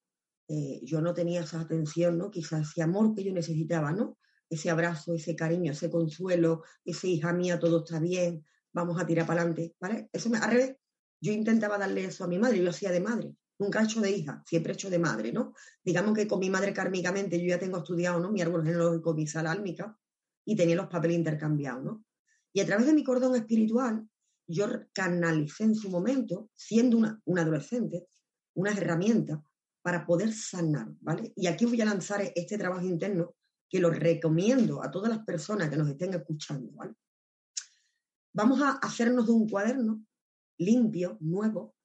eh, 0.48 0.80
yo 0.84 1.02
no 1.02 1.12
tenía 1.12 1.42
esa 1.42 1.60
atención, 1.60 2.16
¿no? 2.16 2.30
Quizás 2.30 2.70
ese 2.70 2.82
amor 2.82 3.14
que 3.14 3.24
yo 3.24 3.32
necesitaba, 3.32 3.92
¿no? 3.92 4.16
Ese 4.48 4.70
abrazo, 4.70 5.14
ese 5.14 5.34
cariño, 5.34 5.72
ese 5.72 5.90
consuelo, 5.90 6.62
ese 6.84 7.08
hija 7.08 7.32
mía, 7.32 7.58
todo 7.58 7.84
está 7.84 7.98
bien, 7.98 8.44
vamos 8.72 9.00
a 9.00 9.06
tirar 9.06 9.26
para 9.26 9.40
adelante, 9.40 9.74
¿vale? 9.80 10.08
Eso 10.12 10.30
me, 10.30 10.38
al 10.38 10.50
revés, 10.50 10.76
yo 11.20 11.32
intentaba 11.32 11.78
darle 11.78 12.04
eso 12.04 12.24
a 12.24 12.28
mi 12.28 12.38
madre, 12.38 12.62
yo 12.62 12.70
hacía 12.70 12.90
de 12.90 13.00
madre, 13.00 13.34
nunca 13.58 13.80
he 13.80 13.84
hecho 13.84 14.00
de 14.00 14.10
hija, 14.10 14.42
siempre 14.46 14.72
he 14.72 14.74
hecho 14.74 14.90
de 14.90 14.98
madre, 14.98 15.32
¿no? 15.32 15.54
Digamos 15.82 16.14
que 16.14 16.28
con 16.28 16.40
mi 16.40 16.50
madre 16.50 16.72
kármicamente 16.72 17.40
yo 17.40 17.48
ya 17.48 17.58
tengo 17.58 17.78
estudiado, 17.78 18.20
¿no? 18.20 18.30
Mi 18.30 18.42
árbol 18.42 18.64
genealógico, 18.64 19.14
mi 19.14 19.26
sala 19.26 19.50
álmica, 19.50 19.98
y 20.44 20.54
tenía 20.54 20.76
los 20.76 20.88
papeles 20.88 21.16
intercambiados, 21.16 21.84
¿no? 21.84 22.04
Y 22.52 22.60
a 22.60 22.66
través 22.66 22.86
de 22.86 22.94
mi 22.94 23.02
cordón 23.02 23.34
espiritual, 23.34 24.08
yo 24.46 24.66
canalicé 24.92 25.64
en 25.64 25.74
su 25.74 25.90
momento, 25.90 26.50
siendo 26.54 26.96
una, 26.96 27.20
una 27.24 27.42
adolescente, 27.42 28.06
unas 28.54 28.78
herramientas 28.78 29.40
para 29.82 30.06
poder 30.06 30.32
sanar, 30.32 30.88
¿vale? 31.00 31.32
Y 31.36 31.46
aquí 31.46 31.64
voy 31.64 31.80
a 31.80 31.84
lanzar 31.84 32.20
este 32.34 32.58
trabajo 32.58 32.84
interno 32.84 33.34
que 33.68 33.80
lo 33.80 33.90
recomiendo 33.90 34.82
a 34.82 34.90
todas 34.90 35.10
las 35.10 35.24
personas 35.24 35.68
que 35.68 35.76
nos 35.76 35.88
estén 35.88 36.14
escuchando, 36.14 36.72
¿vale? 36.72 36.94
Vamos 38.32 38.60
a 38.62 38.72
hacernos 38.72 39.26
de 39.26 39.32
un 39.32 39.48
cuaderno 39.48 40.04
limpio, 40.58 41.16
nuevo, 41.20 41.76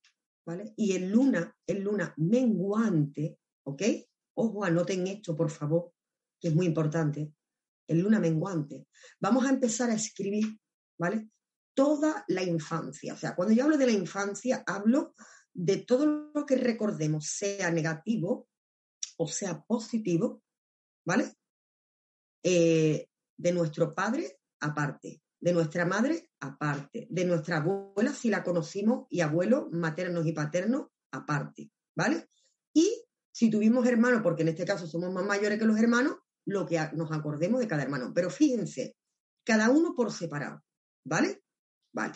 ¿vale? 0.46 0.74
Y 0.76 0.94
en 0.94 1.12
luna, 1.12 1.56
en 1.66 1.84
luna 1.84 2.14
menguante, 2.18 3.40
¿ok? 3.64 3.82
Ojo, 4.36 4.64
anoten 4.64 5.08
esto, 5.08 5.36
por 5.36 5.50
favor, 5.50 5.94
que 6.40 6.50
es 6.50 6.56
muy 6.56 6.66
importante. 6.66 7.34
En 7.88 8.02
luna 8.02 8.20
menguante. 8.20 8.88
Vamos 9.20 9.46
a 9.46 9.50
empezar 9.50 9.90
a 9.90 9.96
escribir, 9.96 10.60
¿vale? 10.98 11.30
Toda 11.74 12.24
la 12.28 12.44
infancia. 12.44 13.14
O 13.14 13.18
sea, 13.18 13.36
cuando 13.36 13.54
yo 13.54 13.64
hablo 13.64 13.78
de 13.78 13.88
la 13.88 13.92
infancia, 13.92 14.64
hablo 14.66 15.14
de 15.54 15.78
todo 15.78 16.32
lo 16.34 16.46
que 16.46 16.56
recordemos, 16.56 17.28
sea 17.28 17.72
negativo 17.72 18.48
o 19.18 19.28
sea 19.28 19.62
positivo, 19.62 20.42
¿vale? 21.06 21.36
Eh, 22.44 23.08
de 23.38 23.52
nuestro 23.52 23.94
padre 23.94 24.40
aparte, 24.60 25.22
de 25.40 25.54
nuestra 25.54 25.86
madre 25.86 26.30
aparte, 26.40 27.08
de 27.10 27.26
nuestra 27.26 27.58
abuela 27.58 28.14
si 28.14 28.30
la 28.30 28.44
conocimos 28.44 29.08
y 29.10 29.22
abuelos 29.22 29.72
maternos 29.72 30.26
y 30.28 30.32
paternos 30.32 30.88
aparte, 31.12 31.72
¿vale? 31.96 32.30
Y 32.74 33.04
si 33.32 33.50
tuvimos 33.50 33.88
hermanos, 33.88 34.22
porque 34.22 34.44
en 34.44 34.50
este 34.50 34.66
caso 34.66 34.86
somos 34.86 35.12
más 35.12 35.26
mayores 35.26 35.58
que 35.58 35.66
los 35.66 35.80
hermanos, 35.80 36.18
lo 36.46 36.66
que 36.66 36.80
nos 36.94 37.12
acordemos 37.12 37.60
de 37.60 37.68
cada 37.68 37.84
hermano. 37.84 38.12
Pero 38.14 38.30
fíjense, 38.30 38.96
cada 39.44 39.70
uno 39.70 39.96
por 39.96 40.12
separado, 40.12 40.64
¿vale? 41.06 41.44
Vale. 41.94 42.16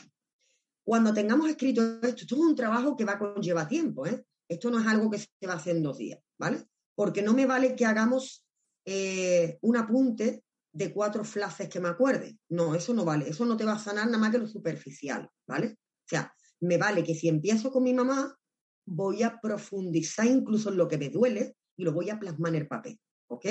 Cuando 0.84 1.13
tengamos 1.13 1.50
escrito 1.50 1.82
esto, 1.82 2.24
esto 2.24 2.36
es 2.36 2.41
un 2.41 2.55
trabajo 2.55 2.96
que 2.96 3.05
va 3.05 3.13
a 3.13 3.20
conllevar 3.20 3.67
tiempo, 3.67 4.05
¿eh? 4.05 4.24
Esto 4.48 4.70
no 4.70 4.79
es 4.79 4.86
algo 4.86 5.10
que 5.10 5.17
se 5.17 5.48
va 5.48 5.53
a 5.53 5.58
hacer 5.58 5.75
en 5.75 5.84
dos 5.84 5.98
días, 5.98 6.20
¿vale? 6.38 6.67
Porque 6.94 7.24
no 7.24 7.34
me 7.34 7.48
vale 7.48 7.75
que 7.75 7.86
hagamos 7.86 8.45
eh, 8.86 9.58
un 9.62 9.77
apunte 9.77 10.44
de 10.72 10.94
cuatro 10.94 11.24
flashes 11.24 11.70
que 11.70 11.80
me 11.80 11.89
acuerde. 11.89 12.38
No, 12.50 12.75
eso 12.75 12.94
no 12.94 13.06
vale. 13.06 13.30
Eso 13.30 13.46
no 13.46 13.58
te 13.58 13.65
va 13.65 13.74
a 13.74 13.80
sanar 13.80 14.06
nada 14.06 14.18
más 14.18 14.32
que 14.32 14.38
lo 14.38 14.48
superficial, 14.48 15.30
¿vale? 15.48 15.77
O 15.77 16.08
sea, 16.08 16.34
me 16.60 16.77
vale 16.77 17.04
que 17.04 17.15
si 17.15 17.27
empiezo 17.27 17.72
con 17.72 17.84
mi 17.84 17.94
mamá, 17.94 18.38
voy 18.86 19.24
a 19.24 19.39
profundizar 19.42 20.27
incluso 20.27 20.70
en 20.70 20.77
lo 20.77 20.88
que 20.88 20.98
me 20.98 21.10
duele 21.10 21.56
y 21.77 21.84
lo 21.84 21.94
voy 21.94 22.10
a 22.10 22.20
plasmar 22.20 22.54
en 22.54 22.62
el 22.62 22.68
papel, 22.68 23.00
¿ok? 23.27 23.46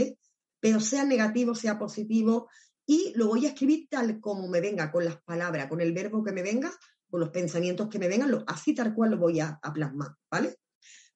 Pero 0.61 0.81
sea 0.81 1.05
negativo, 1.05 1.55
sea 1.55 1.79
positivo, 1.79 2.49
y 2.87 3.13
lo 3.17 3.29
voy 3.29 3.47
a 3.47 3.49
escribir 3.49 3.89
tal 3.89 4.21
como 4.21 4.47
me 4.49 4.61
venga, 4.61 4.93
con 4.93 5.05
las 5.05 5.21
palabras, 5.23 5.69
con 5.69 5.81
el 5.81 5.93
verbo 5.93 6.23
que 6.23 6.33
me 6.33 6.43
venga, 6.43 6.73
con 7.11 7.21
los 7.21 7.31
pensamientos 7.31 7.89
que 7.89 7.99
me 7.99 8.09
vengan, 8.09 8.45
así 8.47 8.75
tal 8.75 8.95
cual 8.95 9.13
lo 9.13 9.19
voy 9.19 9.41
a, 9.41 9.59
a 9.63 9.73
plasmar, 9.73 10.15
¿vale? 10.31 10.57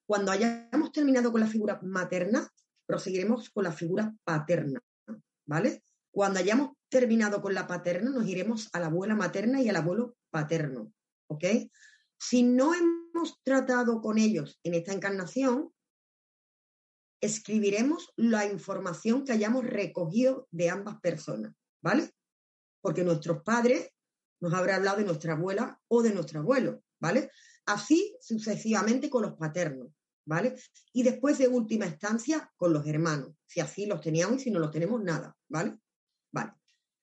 Cuando 0.05 0.31
hayamos 0.31 0.91
terminado 0.91 1.31
con 1.31 1.41
la 1.41 1.47
figura 1.47 1.79
materna, 1.83 2.49
proseguiremos 2.89 3.51
con 3.51 3.65
la 3.65 3.71
figura 3.71 4.15
paterna, 4.23 4.81
¿vale? 5.45 5.83
Cuando 6.11 6.39
hayamos 6.39 6.71
terminado 6.89 7.39
con 7.39 7.53
la 7.53 7.67
paterna, 7.67 8.09
nos 8.09 8.27
iremos 8.27 8.67
a 8.73 8.79
la 8.79 8.87
abuela 8.87 9.13
materna 9.13 9.61
y 9.61 9.69
al 9.69 9.75
abuelo 9.75 10.17
paterno, 10.31 10.91
¿ok? 11.27 11.45
Si 12.17 12.41
no 12.41 12.73
hemos 12.73 13.39
tratado 13.43 14.01
con 14.01 14.17
ellos 14.17 14.59
en 14.63 14.73
esta 14.73 14.91
encarnación, 14.91 15.71
escribiremos 17.21 18.11
la 18.15 18.47
información 18.47 19.23
que 19.23 19.33
hayamos 19.33 19.65
recogido 19.65 20.47
de 20.49 20.71
ambas 20.71 20.99
personas, 20.99 21.53
¿vale? 21.83 22.09
Porque 22.81 23.03
nuestros 23.03 23.43
padres 23.43 23.91
nos 24.41 24.51
habrán 24.55 24.77
hablado 24.77 24.97
de 24.97 25.05
nuestra 25.05 25.33
abuela 25.33 25.79
o 25.89 26.01
de 26.01 26.11
nuestro 26.11 26.39
abuelo, 26.39 26.81
¿vale? 26.99 27.29
Así 27.67 28.17
sucesivamente 28.19 29.11
con 29.11 29.21
los 29.21 29.33
paternos, 29.33 29.89
¿vale? 30.29 30.55
Y 30.93 31.01
después 31.01 31.39
de 31.39 31.47
última 31.47 31.87
instancia 31.87 32.51
con 32.55 32.71
los 32.71 32.85
hermanos, 32.85 33.33
si 33.47 33.61
así 33.61 33.87
los 33.87 33.99
teníamos 33.99 34.39
y 34.39 34.43
si 34.43 34.51
no 34.51 34.59
los 34.59 34.69
tenemos 34.69 35.01
nada, 35.01 35.35
¿vale? 35.47 35.79
Vale. 36.31 36.53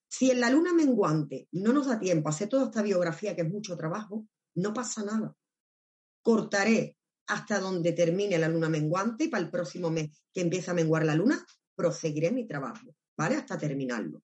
Si 0.09 0.31
en 0.31 0.41
la 0.41 0.49
luna 0.49 0.73
menguante 0.73 1.49
no 1.51 1.73
nos 1.73 1.89
da 1.89 1.99
tiempo 1.99 2.29
a 2.29 2.31
hacer 2.31 2.49
toda 2.49 2.67
esta 2.67 2.83
biografía, 2.83 3.35
que 3.35 3.43
es 3.43 3.51
mucho 3.51 3.77
trabajo, 3.77 4.29
no 4.55 4.73
pasa 4.73 5.03
nada. 5.03 5.35
Cortaré 6.23 6.97
hasta 7.27 7.59
donde 7.59 7.93
termine 7.93 8.39
la 8.39 8.49
luna 8.49 8.69
menguante 8.69 9.25
y 9.25 9.29
para 9.29 9.43
el 9.43 9.51
próximo 9.51 9.91
mes 9.91 10.11
que 10.33 10.43
empiece 10.43 10.71
a 10.71 10.75
menguar 10.75 11.05
la 11.05 11.17
luna, 11.17 11.45
proseguiré 11.75 12.31
mi 12.31 12.47
trabajo, 12.47 12.95
¿vale? 13.17 13.35
Hasta 13.35 13.59
terminarlo. 13.59 14.23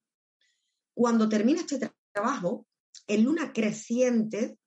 Cuando 0.94 1.28
termine 1.28 1.60
este 1.60 1.90
trabajo, 2.12 2.68
en 3.08 3.24
luna 3.24 3.52
creciente, 3.52 4.58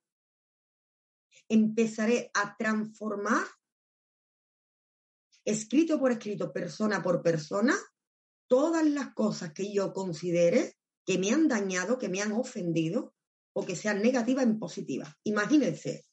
empezaré 1.48 2.30
a 2.34 2.54
transformar, 2.54 3.46
escrito 5.46 5.98
por 5.98 6.10
escrito, 6.10 6.52
persona 6.52 7.02
por 7.02 7.22
persona, 7.22 7.74
todas 8.48 8.84
las 8.84 9.14
cosas 9.14 9.52
que 9.52 9.72
yo 9.72 9.92
considere 9.92 10.76
que 11.06 11.18
me 11.18 11.30
han 11.30 11.48
dañado, 11.48 11.98
que 11.98 12.08
me 12.08 12.20
han 12.20 12.32
ofendido 12.32 13.14
o 13.54 13.64
que 13.64 13.76
sean 13.76 14.02
negativas 14.02 14.44
en 14.44 14.58
positivas. 14.58 15.08
Imagínense, 15.22 16.04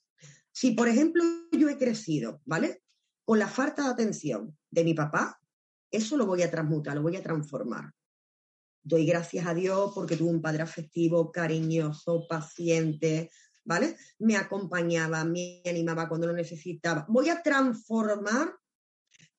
si 0.51 0.71
por 0.71 0.87
ejemplo 0.87 1.23
yo 1.51 1.67
he 1.67 1.77
crecido, 1.77 2.41
¿vale? 2.45 2.83
Con 3.25 3.39
la 3.39 3.47
falta 3.47 3.83
de 3.83 3.89
atención 3.89 4.55
de 4.69 4.83
mi 4.83 4.93
papá, 4.93 5.39
eso 5.91 6.15
lo 6.15 6.27
voy 6.27 6.43
a 6.43 6.51
transmutar, 6.51 6.95
lo 6.95 7.01
voy 7.01 7.15
a 7.15 7.23
transformar. 7.23 7.91
Doy 8.83 9.05
gracias 9.05 9.47
a 9.47 9.53
Dios 9.53 9.91
porque 9.95 10.15
tuve 10.15 10.29
un 10.29 10.41
padre 10.41 10.61
afectivo, 10.61 11.31
cariñoso, 11.31 12.27
paciente, 12.27 13.31
¿vale? 13.63 13.97
Me 14.19 14.37
acompañaba, 14.37 15.23
me 15.25 15.63
animaba 15.65 16.07
cuando 16.07 16.27
lo 16.27 16.33
necesitaba. 16.33 17.05
Voy 17.09 17.29
a 17.29 17.41
transformar 17.41 18.53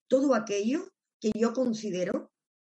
todo 0.09 0.35
aquello 0.35 0.93
que 1.21 1.33
yo 1.35 1.53
considero 1.53 2.31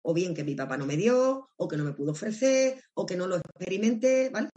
o 0.08 0.13
bien 0.13 0.36
que 0.36 0.44
mi 0.44 0.53
papá 0.53 0.77
no 0.77 0.86
me 0.86 0.98
dio, 0.98 1.50
o 1.55 1.67
que 1.67 1.77
no 1.77 1.84
me 1.84 1.94
pudo 1.94 2.12
ofrecer, 2.12 2.79
o 2.94 3.05
que 3.08 3.17
no 3.17 3.25
lo 3.25 3.38
experimenté, 3.38 4.29
¿vale? 4.29 4.50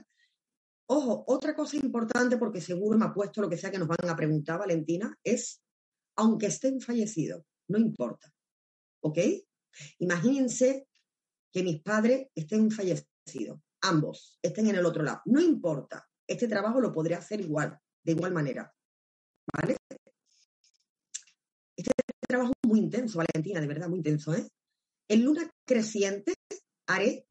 Ojo, 0.91 1.25
otra 1.27 1.57
cosa 1.57 1.77
importante, 1.77 2.37
porque 2.37 2.61
seguro 2.61 2.99
me 2.99 3.07
ha 3.07 3.13
puesto 3.15 3.41
lo 3.41 3.49
que 3.49 3.57
sea 3.57 3.71
que 3.71 3.79
nos 3.79 3.89
van 3.89 4.11
a 4.11 4.17
preguntar, 4.17 4.59
Valentina, 4.59 5.17
es, 5.25 5.63
aunque 6.17 6.47
estén 6.47 6.81
fallecidos, 6.83 7.45
no 7.69 7.79
importa, 7.79 8.31
¿ok? 9.01 9.19
Imagínense 10.01 10.87
que 11.51 11.63
mis 11.63 11.81
padres 11.81 12.29
estén 12.35 12.71
fallecidos, 12.71 13.59
ambos, 13.81 14.39
estén 14.43 14.67
en 14.67 14.77
el 14.77 14.85
otro 14.85 15.03
lado, 15.03 15.23
no 15.25 15.41
importa, 15.41 16.07
este 16.27 16.47
trabajo 16.47 16.79
lo 16.79 16.93
podré 16.93 17.15
hacer 17.15 17.41
igual, 17.41 17.79
de 18.03 18.13
igual 18.13 18.33
manera, 18.33 18.71
¿vale? 19.51 19.77
Trabajo 22.29 22.53
muy 22.67 22.79
intenso, 22.81 23.19
Valentina, 23.19 23.61
de 23.61 23.67
verdad, 23.67 23.89
muy 23.89 23.99
intenso, 23.99 24.35
¿eh? 24.35 24.47
En 25.09 25.25
luna 25.25 25.51
creciente 25.67 26.35
haré 26.87 27.27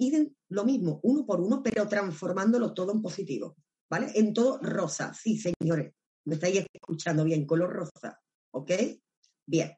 lo 0.50 0.66
mismo, 0.66 1.00
uno 1.04 1.26
por 1.26 1.40
uno, 1.40 1.62
pero 1.62 1.88
transformándolo 1.88 2.74
todo 2.74 2.92
en 2.94 3.02
positivo, 3.02 3.56
¿vale? 3.90 4.12
En 4.16 4.34
todo 4.34 4.60
rosa, 4.60 5.14
sí, 5.14 5.38
señores, 5.38 5.94
me 6.26 6.36
estáis 6.36 6.66
escuchando 6.74 7.24
bien, 7.24 7.46
color 7.46 7.72
rosa, 7.72 8.20
¿ok? 8.52 8.72
Bien. 9.46 9.76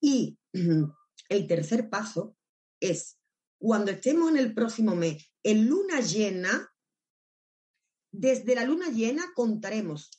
Y 0.00 0.38
el 1.28 1.46
tercer 1.46 1.90
paso 1.90 2.36
es, 2.80 3.18
cuando 3.58 3.90
estemos 3.90 4.30
en 4.30 4.38
el 4.38 4.54
próximo 4.54 4.96
mes 4.96 5.30
en 5.42 5.68
luna 5.68 6.00
llena, 6.00 6.70
desde 8.12 8.54
la 8.54 8.64
luna 8.64 8.88
llena 8.88 9.32
contaremos, 9.34 10.10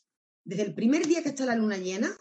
desde 0.44 0.64
el 0.64 0.76
primer 0.76 1.08
día 1.08 1.24
que 1.24 1.30
está 1.30 1.46
la 1.46 1.56
luna 1.56 1.78
llena, 1.78 2.16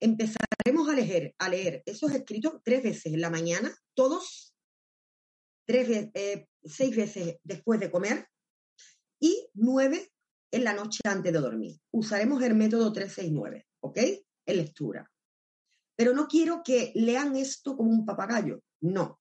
empezaremos 0.00 0.88
a 0.88 0.94
leer, 0.94 1.34
a 1.38 1.48
leer 1.48 1.82
esos 1.86 2.12
escritos 2.12 2.60
tres 2.62 2.82
veces 2.82 3.12
en 3.12 3.20
la 3.20 3.30
mañana, 3.30 3.74
todos, 3.94 4.54
tres, 5.66 6.10
eh, 6.14 6.46
seis 6.62 6.96
veces 6.96 7.36
después 7.42 7.80
de 7.80 7.90
comer 7.90 8.28
y 9.20 9.48
nueve 9.54 10.10
en 10.50 10.64
la 10.64 10.74
noche 10.74 11.00
antes 11.04 11.32
de 11.32 11.38
dormir. 11.38 11.80
Usaremos 11.90 12.42
el 12.42 12.54
método 12.54 12.92
369, 12.92 13.66
¿ok? 13.80 13.98
En 14.46 14.56
lectura. 14.56 15.10
Pero 15.96 16.12
no 16.12 16.26
quiero 16.28 16.62
que 16.64 16.92
lean 16.94 17.36
esto 17.36 17.76
como 17.76 17.90
un 17.90 18.04
papagayo, 18.04 18.62
no. 18.80 19.20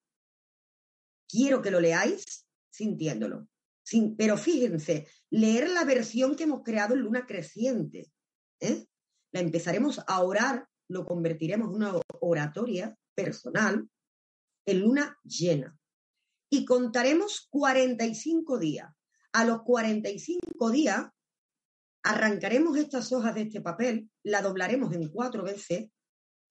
Quiero 1.27 1.61
que 1.61 1.71
lo 1.71 1.79
leáis 1.79 2.45
sintiéndolo. 2.69 3.47
Sin, 3.83 4.15
pero 4.15 4.37
fíjense, 4.37 5.07
leer 5.29 5.69
la 5.69 5.83
versión 5.83 6.35
que 6.35 6.43
hemos 6.43 6.63
creado 6.63 6.93
en 6.93 7.01
luna 7.01 7.25
creciente. 7.25 8.11
¿eh? 8.59 8.85
La 9.33 9.41
empezaremos 9.41 9.99
a 10.07 10.21
orar, 10.21 10.67
lo 10.87 11.05
convertiremos 11.05 11.69
en 11.69 11.75
una 11.75 11.93
oratoria 12.21 12.95
personal 13.15 13.89
en 14.65 14.79
luna 14.79 15.17
llena. 15.23 15.77
y 16.49 16.65
contaremos 16.65 17.47
45 17.49 18.59
días. 18.59 18.87
A 19.31 19.43
los 19.43 19.63
45 19.63 20.69
días 20.69 21.07
arrancaremos 22.03 22.77
estas 22.77 23.11
hojas 23.11 23.33
de 23.33 23.41
este 23.41 23.59
papel, 23.59 24.11
la 24.21 24.43
doblaremos 24.43 24.93
en 24.93 25.09
cuatro 25.09 25.43
veces 25.43 25.89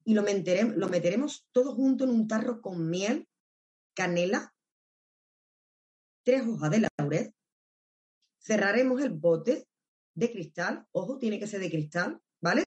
y 0.05 0.15
lo 0.15 0.23
meteremos, 0.23 0.75
lo 0.75 0.89
meteremos 0.89 1.47
todo 1.53 1.77
junto 1.77 2.03
en 2.03 2.11
un 2.11 2.27
tarro 2.27 2.61
con 2.61 2.91
miel, 2.91 3.29
canela, 3.95 4.53
tres 6.25 6.43
hojas 6.49 6.71
de 6.73 6.89
laurel, 6.99 7.35
cerraremos 8.41 9.01
el 9.03 9.11
bote 9.11 9.69
de 10.15 10.33
cristal, 10.33 10.85
ojo, 10.91 11.19
tiene 11.19 11.39
que 11.39 11.47
ser 11.47 11.61
de 11.61 11.71
cristal, 11.71 12.21
¿vale? 12.43 12.65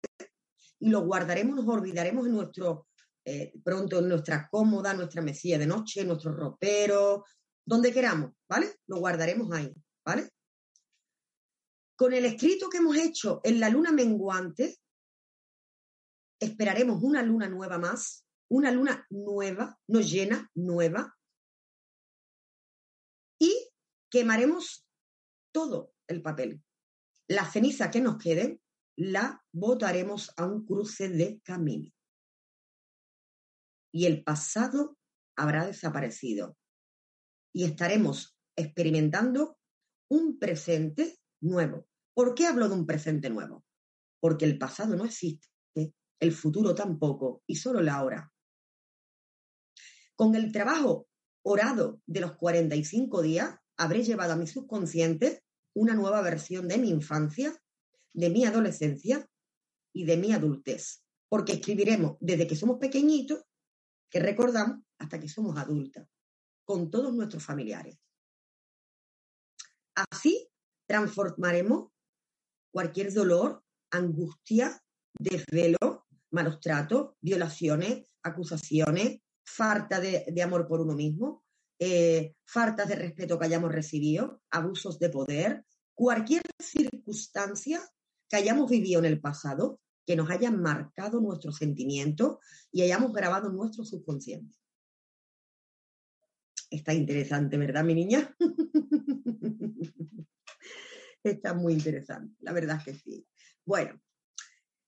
Y 0.79 0.89
lo 0.89 1.01
guardaremos, 1.01 1.55
nos 1.55 1.67
olvidaremos 1.67 2.25
en 2.25 2.33
nuestro, 2.33 2.87
eh, 3.23 3.53
pronto 3.63 3.99
en 3.99 4.09
nuestra 4.09 4.47
cómoda, 4.49 4.93
nuestra 4.93 5.21
mesilla 5.21 5.59
de 5.59 5.67
noche, 5.67 6.03
nuestro 6.03 6.31
ropero, 6.33 7.25
donde 7.65 7.93
queramos, 7.93 8.31
¿vale? 8.49 8.75
Lo 8.87 8.97
guardaremos 8.97 9.51
ahí, 9.51 9.73
¿vale? 10.05 10.29
Con 11.95 12.13
el 12.13 12.25
escrito 12.25 12.69
que 12.69 12.77
hemos 12.77 12.97
hecho 12.97 13.41
en 13.43 13.59
la 13.59 13.69
luna 13.69 13.91
menguante, 13.91 14.77
esperaremos 16.39 17.01
una 17.01 17.21
luna 17.21 17.47
nueva 17.47 17.77
más, 17.77 18.25
una 18.49 18.71
luna 18.71 19.05
nueva, 19.09 19.79
no 19.87 20.01
llena, 20.01 20.49
nueva, 20.53 21.15
y 23.39 23.69
quemaremos 24.09 24.85
todo 25.51 25.93
el 26.07 26.21
papel. 26.21 26.61
La 27.27 27.49
ceniza 27.49 27.89
que 27.89 28.01
nos 28.01 28.17
quede 28.17 28.59
la 28.97 29.43
botaremos 29.51 30.31
a 30.37 30.45
un 30.45 30.65
cruce 30.65 31.09
de 31.09 31.41
camino. 31.41 31.91
Y 33.91 34.05
el 34.05 34.23
pasado 34.23 34.97
habrá 35.35 35.65
desaparecido. 35.65 36.57
Y 37.53 37.63
estaremos 37.63 38.37
experimentando 38.55 39.57
un 40.09 40.37
presente 40.39 41.17
nuevo. 41.41 41.87
¿Por 42.13 42.35
qué 42.35 42.47
hablo 42.47 42.69
de 42.69 42.75
un 42.75 42.85
presente 42.85 43.29
nuevo? 43.29 43.65
Porque 44.19 44.45
el 44.45 44.57
pasado 44.57 44.95
no 44.95 45.05
existe, 45.05 45.47
el 46.19 46.31
futuro 46.31 46.73
tampoco, 46.73 47.43
y 47.45 47.55
solo 47.55 47.81
la 47.81 48.03
hora. 48.03 48.31
Con 50.15 50.35
el 50.35 50.51
trabajo 50.51 51.07
orado 51.43 52.01
de 52.05 52.21
los 52.21 52.35
45 52.37 53.21
días, 53.21 53.57
habré 53.77 54.03
llevado 54.03 54.33
a 54.33 54.37
mi 54.37 54.47
subconsciente 54.47 55.43
una 55.75 55.93
nueva 55.93 56.21
versión 56.21 56.67
de 56.67 56.77
mi 56.77 56.89
infancia, 56.89 57.53
de 58.15 58.29
mi 58.29 58.45
adolescencia 58.45 59.27
y 59.93 60.05
de 60.05 60.17
mi 60.17 60.31
adultez. 60.31 61.03
Porque 61.29 61.53
escribiremos 61.53 62.17
desde 62.19 62.47
que 62.47 62.55
somos 62.55 62.79
pequeñitos, 62.79 63.43
que 64.09 64.19
recordamos, 64.19 64.83
hasta 64.97 65.19
que 65.19 65.27
somos 65.27 65.57
adultas, 65.57 66.07
con 66.63 66.89
todos 66.89 67.13
nuestros 67.13 67.43
familiares. 67.43 67.97
Así 69.95 70.49
transformaremos 70.87 71.89
cualquier 72.71 73.13
dolor, 73.13 73.63
angustia, 73.91 74.81
desvelo, 75.17 76.05
malos 76.31 76.59
tratos, 76.59 77.15
violaciones, 77.21 78.07
acusaciones, 78.23 79.19
falta 79.45 79.99
de, 79.99 80.41
amor 80.41 80.67
por 80.67 80.81
uno 80.81 80.93
mismo, 80.93 81.43
eh, 81.79 82.35
faltas 82.45 82.87
de 82.87 82.95
respeto 82.95 83.37
que 83.37 83.45
hayamos 83.45 83.71
recibido, 83.71 84.41
abusos 84.51 84.99
de 84.99 85.09
poder, 85.09 85.65
cualquier 85.93 86.41
circunstancia 86.59 87.81
que 88.29 88.37
hayamos 88.37 88.69
vivido 88.69 88.99
en 88.99 89.05
el 89.05 89.19
pasado 89.19 89.79
que 90.05 90.15
nos 90.15 90.29
hayan 90.29 90.61
marcado 90.61 91.19
nuestros 91.19 91.57
sentimientos 91.57 92.37
y 92.71 92.83
hayamos 92.83 93.11
grabado 93.11 93.49
nuestro 93.49 93.83
subconsciente. 93.83 94.55
Está 96.69 96.93
interesante, 96.93 97.57
¿verdad, 97.57 97.83
mi 97.83 97.95
niña? 97.95 98.35
Está 101.23 101.53
muy 101.53 101.73
interesante, 101.73 102.35
la 102.41 102.53
verdad 102.53 102.77
es 102.77 102.83
que 102.83 102.93
sí. 102.93 103.27
Bueno, 103.65 103.99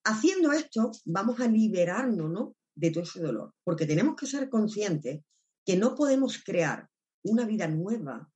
haciendo 0.04 0.52
esto, 0.52 0.91
vamos 1.06 1.39
a 1.39 1.47
liberarnos 1.47 2.30
¿no? 2.30 2.56
de 2.76 2.91
todo 2.91 3.04
ese 3.04 3.21
dolor, 3.21 3.56
porque 3.63 3.88
tenemos 3.88 4.15
que 4.15 4.28
ser 4.28 4.50
conscientes 4.50 5.23
que 5.65 5.76
no 5.76 5.95
podemos 5.95 6.43
crear 6.43 6.88
una 7.23 7.45
vida 7.45 7.67
nueva 7.67 8.32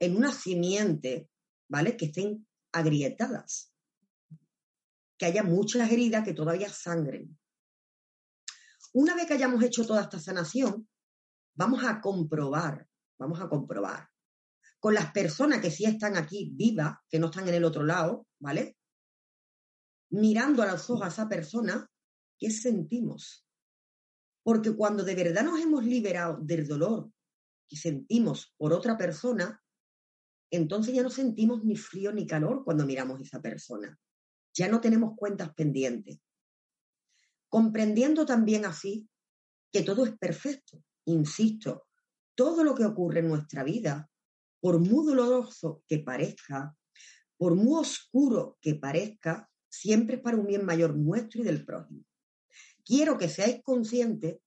en 0.00 0.16
una 0.16 0.32
simiente, 0.32 1.28
¿vale? 1.68 1.96
Que 1.96 2.06
estén 2.06 2.46
agrietadas, 2.72 3.74
que 5.18 5.26
haya 5.26 5.42
muchas 5.42 5.90
heridas 5.90 6.24
que 6.24 6.32
todavía 6.32 6.68
sangren. 6.68 7.36
Una 8.94 9.14
vez 9.14 9.26
que 9.26 9.34
hayamos 9.34 9.62
hecho 9.62 9.86
toda 9.86 10.02
esta 10.02 10.18
sanación, 10.18 10.88
vamos 11.54 11.84
a 11.84 12.00
comprobar, 12.00 12.88
vamos 13.18 13.40
a 13.40 13.48
comprobar 13.48 14.08
con 14.80 14.94
las 14.94 15.12
personas 15.12 15.60
que 15.60 15.70
sí 15.70 15.84
están 15.84 16.16
aquí 16.16 16.52
vivas, 16.54 16.96
que 17.08 17.18
no 17.18 17.26
están 17.26 17.48
en 17.48 17.54
el 17.54 17.64
otro 17.64 17.84
lado, 17.84 18.26
¿vale? 18.38 18.76
Mirando 20.10 20.62
a 20.62 20.66
los 20.66 20.88
ojos 20.88 21.04
a 21.04 21.08
esa 21.08 21.28
persona, 21.28 21.90
¿qué 22.38 22.50
sentimos? 22.50 23.46
Porque 24.42 24.74
cuando 24.74 25.04
de 25.04 25.14
verdad 25.14 25.44
nos 25.44 25.60
hemos 25.60 25.84
liberado 25.84 26.38
del 26.40 26.66
dolor 26.66 27.10
que 27.68 27.76
sentimos 27.76 28.54
por 28.56 28.72
otra 28.72 28.96
persona, 28.96 29.60
entonces 30.50 30.94
ya 30.94 31.02
no 31.02 31.10
sentimos 31.10 31.64
ni 31.64 31.76
frío 31.76 32.12
ni 32.12 32.26
calor 32.26 32.64
cuando 32.64 32.86
miramos 32.86 33.20
a 33.20 33.22
esa 33.24 33.42
persona. 33.42 33.98
Ya 34.58 34.68
no 34.68 34.80
tenemos 34.80 35.14
cuentas 35.16 35.54
pendientes. 35.54 36.18
Comprendiendo 37.48 38.26
también 38.26 38.64
así 38.64 39.08
que 39.72 39.82
todo 39.82 40.04
es 40.04 40.18
perfecto. 40.18 40.82
Insisto, 41.06 41.86
todo 42.34 42.64
lo 42.64 42.74
que 42.74 42.84
ocurre 42.84 43.20
en 43.20 43.28
nuestra 43.28 43.64
vida, 43.64 44.10
por 44.60 44.80
muy 44.80 45.06
doloroso 45.06 45.82
que 45.86 45.98
parezca, 46.00 46.76
por 47.36 47.54
muy 47.54 47.80
oscuro 47.80 48.58
que 48.60 48.74
parezca, 48.74 49.48
siempre 49.70 50.16
es 50.16 50.22
para 50.22 50.36
un 50.36 50.46
bien 50.46 50.64
mayor 50.64 50.96
nuestro 50.96 51.40
y 51.40 51.44
del 51.44 51.64
prójimo 51.64 52.04
quiero 52.88 53.18
que 53.18 53.28
seáis 53.28 53.62
conscientes 53.62 54.38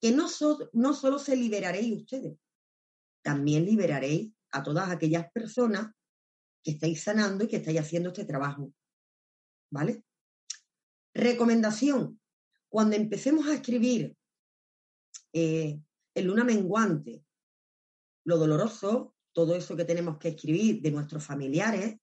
que 0.00 0.12
no, 0.12 0.28
solo 0.28 1.18
se 1.18 1.36
liberaréis 1.36 1.96
ustedes, 1.96 2.38
también 3.22 3.64
liberaréis 3.64 4.32
a 4.52 4.62
todas 4.62 4.88
aquellas 4.88 5.28
personas 5.32 5.90
que 6.62 6.70
estáis 6.70 7.02
sanando 7.02 7.44
y 7.44 7.48
que 7.48 7.56
estáis 7.56 7.80
haciendo 7.80 8.10
este 8.10 8.24
trabajo. 8.24 8.72
¿Vale? 9.70 10.04
Recomendación. 11.14 12.20
Cuando 12.68 12.96
empecemos 12.96 13.46
a 13.46 13.54
escribir 13.54 14.16
eh, 15.32 15.80
en 16.14 16.26
luna 16.26 16.44
menguante, 16.44 17.24
lo 18.24 18.36
doloroso, 18.36 19.14
todo 19.32 19.54
eso 19.54 19.76
que 19.76 19.84
tenemos 19.84 20.18
que 20.18 20.28
escribir 20.28 20.82
de 20.82 20.90
nuestros 20.90 21.24
familiares, 21.24 21.96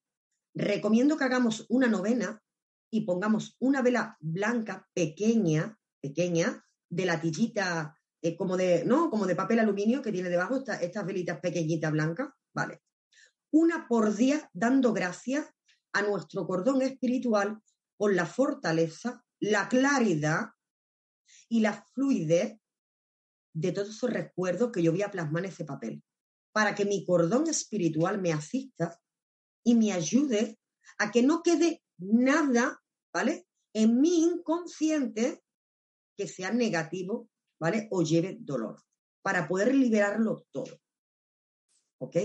recomiendo 0.54 1.18
que 1.18 1.24
hagamos 1.26 1.66
una 1.70 1.88
novena 1.88 2.42
y 2.90 3.02
pongamos 3.02 3.56
una 3.60 3.82
vela 3.82 4.18
blanca 4.20 4.88
pequeña 4.94 5.78
pequeña, 6.06 6.64
de 6.88 7.06
latillita 7.06 7.98
eh, 8.22 8.38
como 8.38 8.58
de, 8.58 8.86
¿no? 8.86 9.10
Como 9.10 9.26
de 9.26 9.36
papel 9.36 9.60
aluminio 9.60 10.02
que 10.02 10.12
tiene 10.12 10.30
debajo 10.30 10.64
estas 10.80 11.06
velitas 11.06 11.40
pequeñitas 11.40 11.92
blancas, 11.92 12.30
¿vale? 12.54 12.82
Una 13.52 13.88
por 13.88 14.16
día 14.16 14.50
dando 14.54 14.94
gracias 14.94 15.48
a 15.96 16.02
nuestro 16.02 16.46
cordón 16.46 16.82
espiritual 16.82 17.62
por 17.98 18.14
la 18.14 18.26
fortaleza, 18.26 19.24
la 19.40 19.70
claridad 19.70 20.50
y 21.48 21.62
la 21.62 21.86
fluidez 21.94 22.60
de 23.54 23.72
todos 23.72 23.90
esos 23.90 24.10
recuerdos 24.10 24.74
que 24.74 24.84
yo 24.84 24.92
voy 24.92 25.04
a 25.04 25.12
plasmar 25.12 25.46
en 25.46 25.52
ese 25.52 25.64
papel, 25.64 26.04
para 26.52 26.76
que 26.76 26.84
mi 26.84 27.06
cordón 27.06 27.48
espiritual 27.48 28.22
me 28.22 28.34
asista 28.34 29.00
y 29.64 29.76
me 29.76 29.94
ayude 29.94 30.60
a 30.98 31.12
que 31.12 31.24
no 31.24 31.42
quede 31.42 31.82
nada, 31.98 32.84
¿vale? 33.14 33.48
En 33.74 34.02
mi 34.02 34.22
inconsciente 34.22 35.42
que 36.18 36.28
sea 36.28 36.52
negativo, 36.52 37.30
¿vale? 37.58 37.88
O 37.92 38.02
lleve 38.02 38.36
dolor, 38.38 38.84
para 39.22 39.48
poder 39.48 39.74
liberarlo 39.74 40.46
todo. 40.52 40.78
¿Ok? 42.02 42.18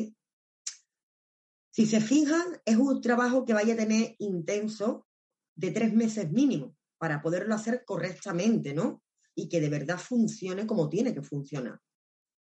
Si 1.70 1.87
se 1.87 2.00
fijan, 2.00 2.61
es 2.64 2.76
un 2.76 3.00
trabajo 3.00 3.44
que 3.44 3.54
vaya 3.54 3.74
a 3.74 3.76
tener 3.76 4.16
intenso 4.18 5.06
de 5.54 5.70
tres 5.70 5.92
meses 5.92 6.30
mínimo 6.30 6.76
para 6.98 7.22
poderlo 7.22 7.54
hacer 7.54 7.85
correctamente, 7.85 8.74
¿no? 8.74 9.02
Y 9.35 9.48
que 9.48 9.61
de 9.61 9.68
verdad 9.68 9.98
funcione 9.98 10.66
como 10.66 10.88
tiene 10.88 11.14
que 11.14 11.22
funcionar, 11.22 11.80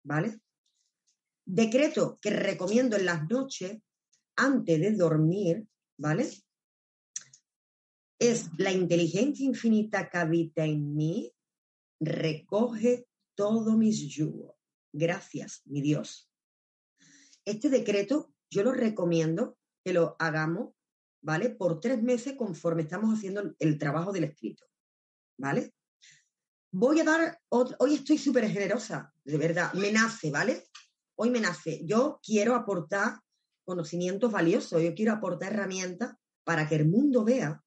¿vale? 0.04 0.40
Decreto 1.46 2.20
que 2.22 2.30
recomiendo 2.30 2.98
en 2.98 3.06
las 3.06 3.28
noches 3.30 3.82
antes 4.36 4.80
de 4.80 4.92
dormir, 4.92 5.68
¿vale? 5.98 6.30
Es 8.20 8.50
la 8.58 8.72
inteligencia 8.72 9.46
infinita 9.46 10.10
que 10.10 10.18
habita 10.18 10.66
en 10.66 10.96
mí, 10.96 11.34
recoge 12.00 13.08
todo 13.36 13.78
mis 13.78 14.00
yugos. 14.14 14.56
Gracias, 14.92 15.62
mi 15.66 15.82
Dios. 15.82 16.30
Este 17.46 17.70
decreto 17.70 18.34
yo 18.54 18.64
lo 18.64 18.72
recomiendo 18.72 19.58
que 19.84 19.94
lo 19.94 20.16
hagamos, 20.20 20.74
¿vale? 21.22 21.50
Por 21.50 21.80
tres 21.80 22.02
meses 22.02 22.36
conforme 22.38 22.84
estamos 22.84 23.14
haciendo 23.18 23.54
el 23.60 23.78
trabajo 23.78 24.12
del 24.12 24.26
escrito, 24.26 24.66
¿vale? 25.38 25.74
Voy 26.72 27.00
a 27.00 27.04
dar, 27.04 27.40
hoy 27.50 27.96
estoy 27.96 28.18
súper 28.18 28.50
generosa, 28.50 29.14
de 29.24 29.38
verdad, 29.38 29.74
me 29.74 29.92
nace, 29.92 30.32
¿vale? 30.32 30.64
hoy 31.16 31.30
me 31.30 31.40
nace, 31.40 31.82
yo 31.86 32.20
quiero 32.24 32.56
aportar 32.56 33.20
conocimientos 33.66 34.32
valiosos, 34.32 34.82
yo 34.82 34.94
quiero 34.94 35.14
aportar 35.14 35.54
herramientas 35.54 36.16
para 36.44 36.68
que 36.68 36.76
el 36.76 36.88
mundo 36.88 37.24
vea 37.24 37.64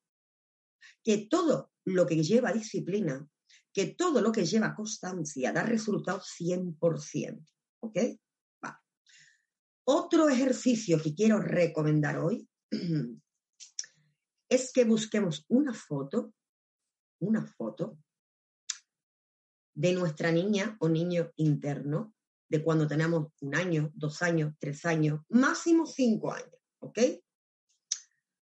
que 1.03 1.27
todo 1.31 1.73
lo 1.85 2.07
que 2.07 2.23
lleva 2.23 2.53
disciplina, 2.53 3.27
que 3.73 3.87
todo 3.87 4.21
lo 4.21 4.33
que 4.33 4.45
lleva 4.45 4.75
constancia 4.75 5.53
da 5.53 5.63
resultados 5.63 6.35
100%. 6.39 7.47
¿Ok? 7.81 7.99
Otro 9.89 10.29
ejercicio 10.29 11.01
que 11.01 11.15
quiero 11.15 11.39
recomendar 11.39 12.19
hoy 12.19 12.49
es 14.49 14.73
que 14.73 14.85
busquemos 14.85 15.45
una 15.49 15.73
foto, 15.73 16.35
una 17.21 17.47
foto 17.47 17.97
de 19.75 19.93
nuestra 19.93 20.33
niña 20.33 20.77
o 20.81 20.89
niño 20.89 21.31
interno 21.37 22.15
de 22.49 22.65
cuando 22.65 22.89
tenemos 22.89 23.29
un 23.41 23.55
año, 23.55 23.93
dos 23.95 24.23
años, 24.23 24.55
tres 24.59 24.85
años, 24.85 25.21
máximo 25.29 25.87
cinco 25.87 26.33
años, 26.33 26.59
¿ok? 26.81 26.99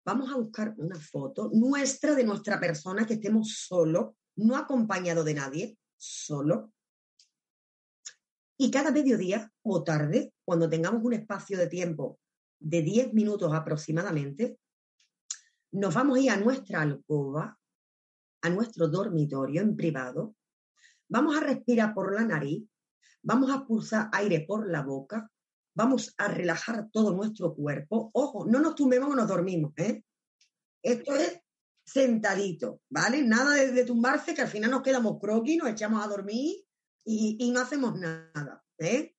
Vamos 0.04 0.32
a 0.32 0.36
buscar 0.36 0.74
una 0.78 0.98
foto 0.98 1.48
nuestra 1.52 2.16
de 2.16 2.24
nuestra 2.24 2.58
persona 2.58 3.06
que 3.06 3.14
estemos 3.14 3.54
solo, 3.68 4.16
no 4.34 4.56
acompañado 4.56 5.22
de 5.22 5.34
nadie, 5.34 5.78
solo. 5.96 6.72
Y 8.62 8.70
cada 8.70 8.90
mediodía 8.90 9.50
o 9.62 9.82
tarde, 9.82 10.34
cuando 10.44 10.68
tengamos 10.68 11.02
un 11.02 11.14
espacio 11.14 11.56
de 11.56 11.66
tiempo 11.66 12.18
de 12.58 12.82
10 12.82 13.14
minutos 13.14 13.54
aproximadamente, 13.54 14.58
nos 15.72 15.94
vamos 15.94 16.18
a 16.18 16.20
ir 16.20 16.30
a 16.30 16.36
nuestra 16.36 16.82
alcoba, 16.82 17.58
a 18.42 18.50
nuestro 18.50 18.88
dormitorio 18.88 19.62
en 19.62 19.76
privado, 19.76 20.34
vamos 21.08 21.38
a 21.38 21.40
respirar 21.40 21.94
por 21.94 22.14
la 22.14 22.26
nariz 22.26 22.68
vamos 23.22 23.50
a 23.50 23.56
expulsar 23.56 24.08
aire 24.12 24.44
por 24.46 24.68
la 24.68 24.82
boca, 24.82 25.30
vamos 25.74 26.14
a 26.18 26.28
relajar 26.28 26.88
todo 26.92 27.14
nuestro 27.14 27.54
cuerpo. 27.54 28.10
Ojo, 28.12 28.46
no 28.46 28.60
nos 28.60 28.74
tumbemos 28.74 29.10
o 29.10 29.16
nos 29.16 29.28
dormimos, 29.28 29.72
¿eh? 29.76 30.04
Esto 30.82 31.14
es 31.14 31.40
sentadito, 31.84 32.80
¿vale? 32.88 33.22
Nada 33.22 33.54
de, 33.54 33.84
tumbarse, 33.84 34.34
que 34.34 34.42
al 34.42 34.48
final 34.48 34.70
nos 34.70 34.82
quedamos 34.82 35.18
croquis, 35.20 35.58
nos 35.58 35.70
echamos 35.70 36.04
a 36.04 36.08
dormir 36.08 36.64
y, 37.04 37.50
no 37.50 37.60
hacemos 37.60 37.98
nada, 37.98 38.64
¿eh? 38.78 39.14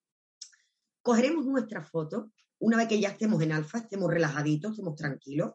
Cogeremos 1.01 1.45
nuestra 1.45 1.83
foto, 1.83 2.31
una 2.59 2.77
vez 2.77 2.87
que 2.87 2.99
ya 2.99 3.09
estemos 3.09 3.41
en 3.41 3.51
alfa, 3.51 3.79
estemos 3.79 4.09
relajaditos, 4.09 4.71
estemos 4.71 4.95
tranquilos, 4.95 5.53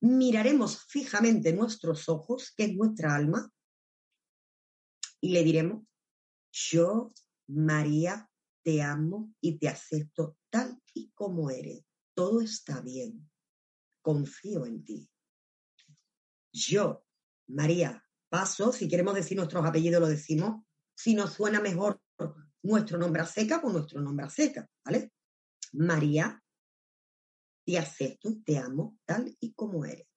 miraremos 0.00 0.84
fijamente 0.86 1.52
nuestros 1.52 2.08
ojos, 2.08 2.52
que 2.56 2.64
es 2.64 2.74
nuestra 2.74 3.14
alma, 3.14 3.52
y 5.20 5.30
le 5.30 5.42
diremos, 5.42 5.84
yo 6.52 7.10
María, 7.48 8.30
te 8.62 8.82
amo 8.82 9.32
y 9.40 9.58
te 9.58 9.68
acepto 9.68 10.38
tal 10.50 10.80
y 10.92 11.10
como 11.12 11.50
eres. 11.50 11.84
Todo 12.14 12.40
está 12.40 12.80
bien. 12.80 13.30
Confío 14.02 14.66
en 14.66 14.82
ti. 14.82 15.08
Yo, 16.52 17.04
María, 17.48 18.04
paso, 18.28 18.72
si 18.72 18.88
queremos 18.88 19.14
decir 19.14 19.36
nuestros 19.36 19.64
apellidos 19.64 20.00
lo 20.00 20.08
decimos, 20.08 20.65
si 20.96 21.14
nos 21.14 21.34
suena 21.34 21.60
mejor 21.60 22.00
nuestro 22.62 22.98
nombre 22.98 23.22
a 23.22 23.26
seca, 23.26 23.60
pues 23.60 23.72
nuestro 23.72 24.00
nombre 24.00 24.26
a 24.26 24.30
seca, 24.30 24.68
¿vale? 24.84 25.12
María, 25.72 26.42
te 27.64 27.78
acepto 27.78 28.40
te 28.44 28.58
amo 28.58 28.98
tal 29.04 29.36
y 29.40 29.52
como 29.52 29.84
eres. 29.84 30.08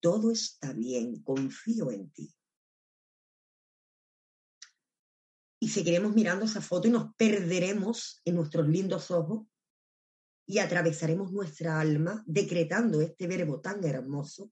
Todo 0.00 0.30
está 0.32 0.72
bien, 0.72 1.22
confío 1.22 1.90
en 1.90 2.10
ti. 2.10 2.34
y 5.60 5.68
seguiremos 5.68 6.14
mirando 6.14 6.46
esa 6.46 6.62
foto 6.62 6.88
y 6.88 6.90
nos 6.90 7.14
perderemos 7.14 8.22
en 8.24 8.34
nuestros 8.34 8.66
lindos 8.66 9.10
ojos 9.10 9.46
y 10.46 10.58
atravesaremos 10.58 11.32
nuestra 11.32 11.78
alma 11.78 12.24
decretando 12.26 13.02
este 13.02 13.26
verbo 13.26 13.60
tan 13.60 13.84
hermoso. 13.84 14.50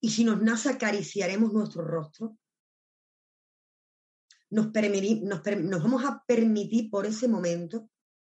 Y 0.00 0.10
si 0.10 0.24
nos 0.24 0.40
nace, 0.40 0.70
acariciaremos 0.70 1.52
nuestro 1.52 1.82
rostro. 1.82 2.38
Nos, 4.50 4.72
vamos 4.72 6.04
a 6.04 6.24
permitir 6.26 6.90
por 6.90 7.06
ese 7.06 7.28
momento, 7.28 7.90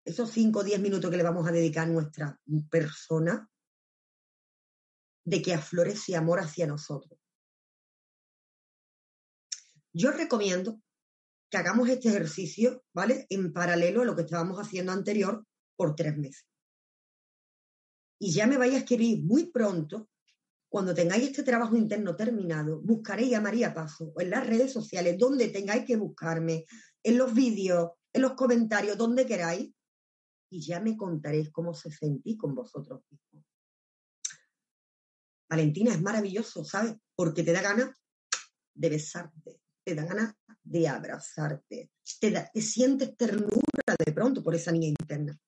esos 0.04 0.30
cinco 0.30 0.60
o 0.60 0.64
diez 0.64 0.80
minutos 0.80 1.10
que 1.10 1.16
le 1.16 1.22
vamos 1.22 1.46
a 1.46 1.52
dedicar 1.52 1.86
a 1.86 1.90
nuestra 1.90 2.40
persona, 2.70 3.50
de 5.24 5.42
que 5.42 5.52
aflore 5.52 5.92
ese 5.92 6.16
amor 6.16 6.40
hacia 6.40 6.66
nosotros. 6.66 7.20
Yo 9.92 10.10
recomiendo 10.10 10.80
que 11.50 11.58
hagamos 11.58 11.88
este 11.88 12.08
ejercicio, 12.08 12.84
¿vale? 12.94 13.26
En 13.28 13.52
paralelo 13.52 14.02
a 14.02 14.04
lo 14.04 14.16
que 14.16 14.22
estábamos 14.22 14.58
haciendo 14.58 14.92
anterior 14.92 15.46
por 15.76 15.94
tres 15.94 16.16
meses. 16.16 16.46
Y 18.18 18.32
ya 18.32 18.46
me 18.46 18.58
vais 18.58 18.74
a 18.74 18.78
escribir 18.78 19.22
muy 19.22 19.50
pronto, 19.50 20.08
cuando 20.68 20.94
tengáis 20.94 21.24
este 21.24 21.42
trabajo 21.42 21.76
interno 21.76 22.14
terminado, 22.14 22.80
buscaréis 22.80 23.34
a 23.34 23.40
María 23.40 23.72
Paso 23.72 24.12
en 24.18 24.30
las 24.30 24.46
redes 24.46 24.72
sociales, 24.72 25.16
donde 25.18 25.48
tengáis 25.48 25.84
que 25.84 25.96
buscarme, 25.96 26.66
en 27.02 27.16
los 27.16 27.32
vídeos, 27.32 27.92
en 28.12 28.22
los 28.22 28.32
comentarios, 28.32 28.98
donde 28.98 29.26
queráis, 29.26 29.72
y 30.50 30.60
ya 30.60 30.80
me 30.80 30.96
contaréis 30.96 31.50
cómo 31.50 31.74
se 31.74 31.90
sentí 31.90 32.36
con 32.36 32.54
vosotros 32.54 33.02
mismos. 33.10 33.44
Valentina 35.48 35.92
es 35.92 36.02
maravilloso, 36.02 36.64
¿sabes? 36.64 36.94
Porque 37.14 37.42
te 37.42 37.52
da 37.52 37.62
ganas 37.62 37.90
de 38.74 38.90
besarte, 38.90 39.60
te 39.82 39.94
da 39.94 40.04
ganas 40.04 40.34
de 40.62 40.86
abrazarte, 40.86 41.90
te, 42.20 42.60
sientes 42.60 43.16
ternura 43.16 43.96
de 44.04 44.12
pronto 44.12 44.42
por 44.42 44.54
esa 44.54 44.70
niña 44.70 44.88
interna. 44.88 45.38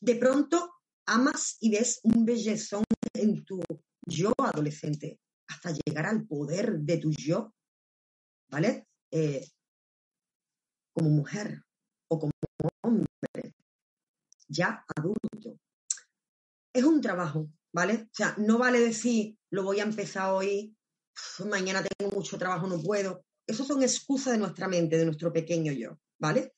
De 0.00 0.16
pronto 0.16 0.74
amas 1.06 1.56
y 1.60 1.70
ves 1.70 2.00
un 2.02 2.24
bellezón 2.26 2.84
en 3.14 3.44
tu 3.44 3.60
yo 4.08 4.32
adolescente, 4.38 5.20
hasta 5.48 5.72
llegar 5.72 6.06
al 6.06 6.26
poder 6.26 6.78
de 6.80 6.98
tu 6.98 7.12
yo, 7.12 7.52
¿vale? 8.50 8.86
Eh, 9.10 9.46
como 10.92 11.10
mujer 11.10 11.62
o 12.10 12.18
como 12.18 12.32
hombre, 12.82 13.54
ya 14.48 14.84
adulto. 14.96 15.58
Es 16.74 16.84
un 16.84 17.00
trabajo, 17.00 17.48
¿vale? 17.72 17.94
O 17.94 18.14
sea, 18.14 18.34
no 18.38 18.58
vale 18.58 18.80
decir, 18.80 19.36
lo 19.50 19.62
voy 19.62 19.80
a 19.80 19.84
empezar 19.84 20.32
hoy, 20.32 20.76
mañana 21.46 21.82
tengo 21.82 22.12
mucho 22.12 22.38
trabajo, 22.38 22.66
no 22.66 22.80
puedo. 22.80 23.24
Eso 23.46 23.64
son 23.64 23.82
excusas 23.82 24.34
de 24.34 24.38
nuestra 24.38 24.68
mente, 24.68 24.98
de 24.98 25.04
nuestro 25.04 25.32
pequeño 25.32 25.72
yo, 25.72 25.98
¿vale? 26.20 26.54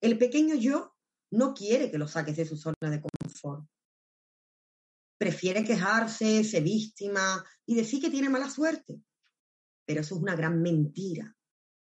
El 0.00 0.18
pequeño 0.18 0.54
yo 0.54 0.94
no 1.32 1.54
quiere 1.54 1.90
que 1.90 1.98
lo 1.98 2.06
saques 2.06 2.36
de 2.36 2.44
su 2.44 2.56
zona 2.56 2.76
de 2.82 3.00
confort. 3.00 3.66
Prefiere 5.24 5.64
quejarse, 5.64 6.44
ser 6.44 6.62
víctima 6.62 7.42
y 7.64 7.74
decir 7.74 7.98
que 7.98 8.10
tiene 8.10 8.28
mala 8.28 8.50
suerte. 8.50 9.00
Pero 9.86 10.02
eso 10.02 10.16
es 10.16 10.20
una 10.20 10.36
gran 10.36 10.60
mentira. 10.60 11.34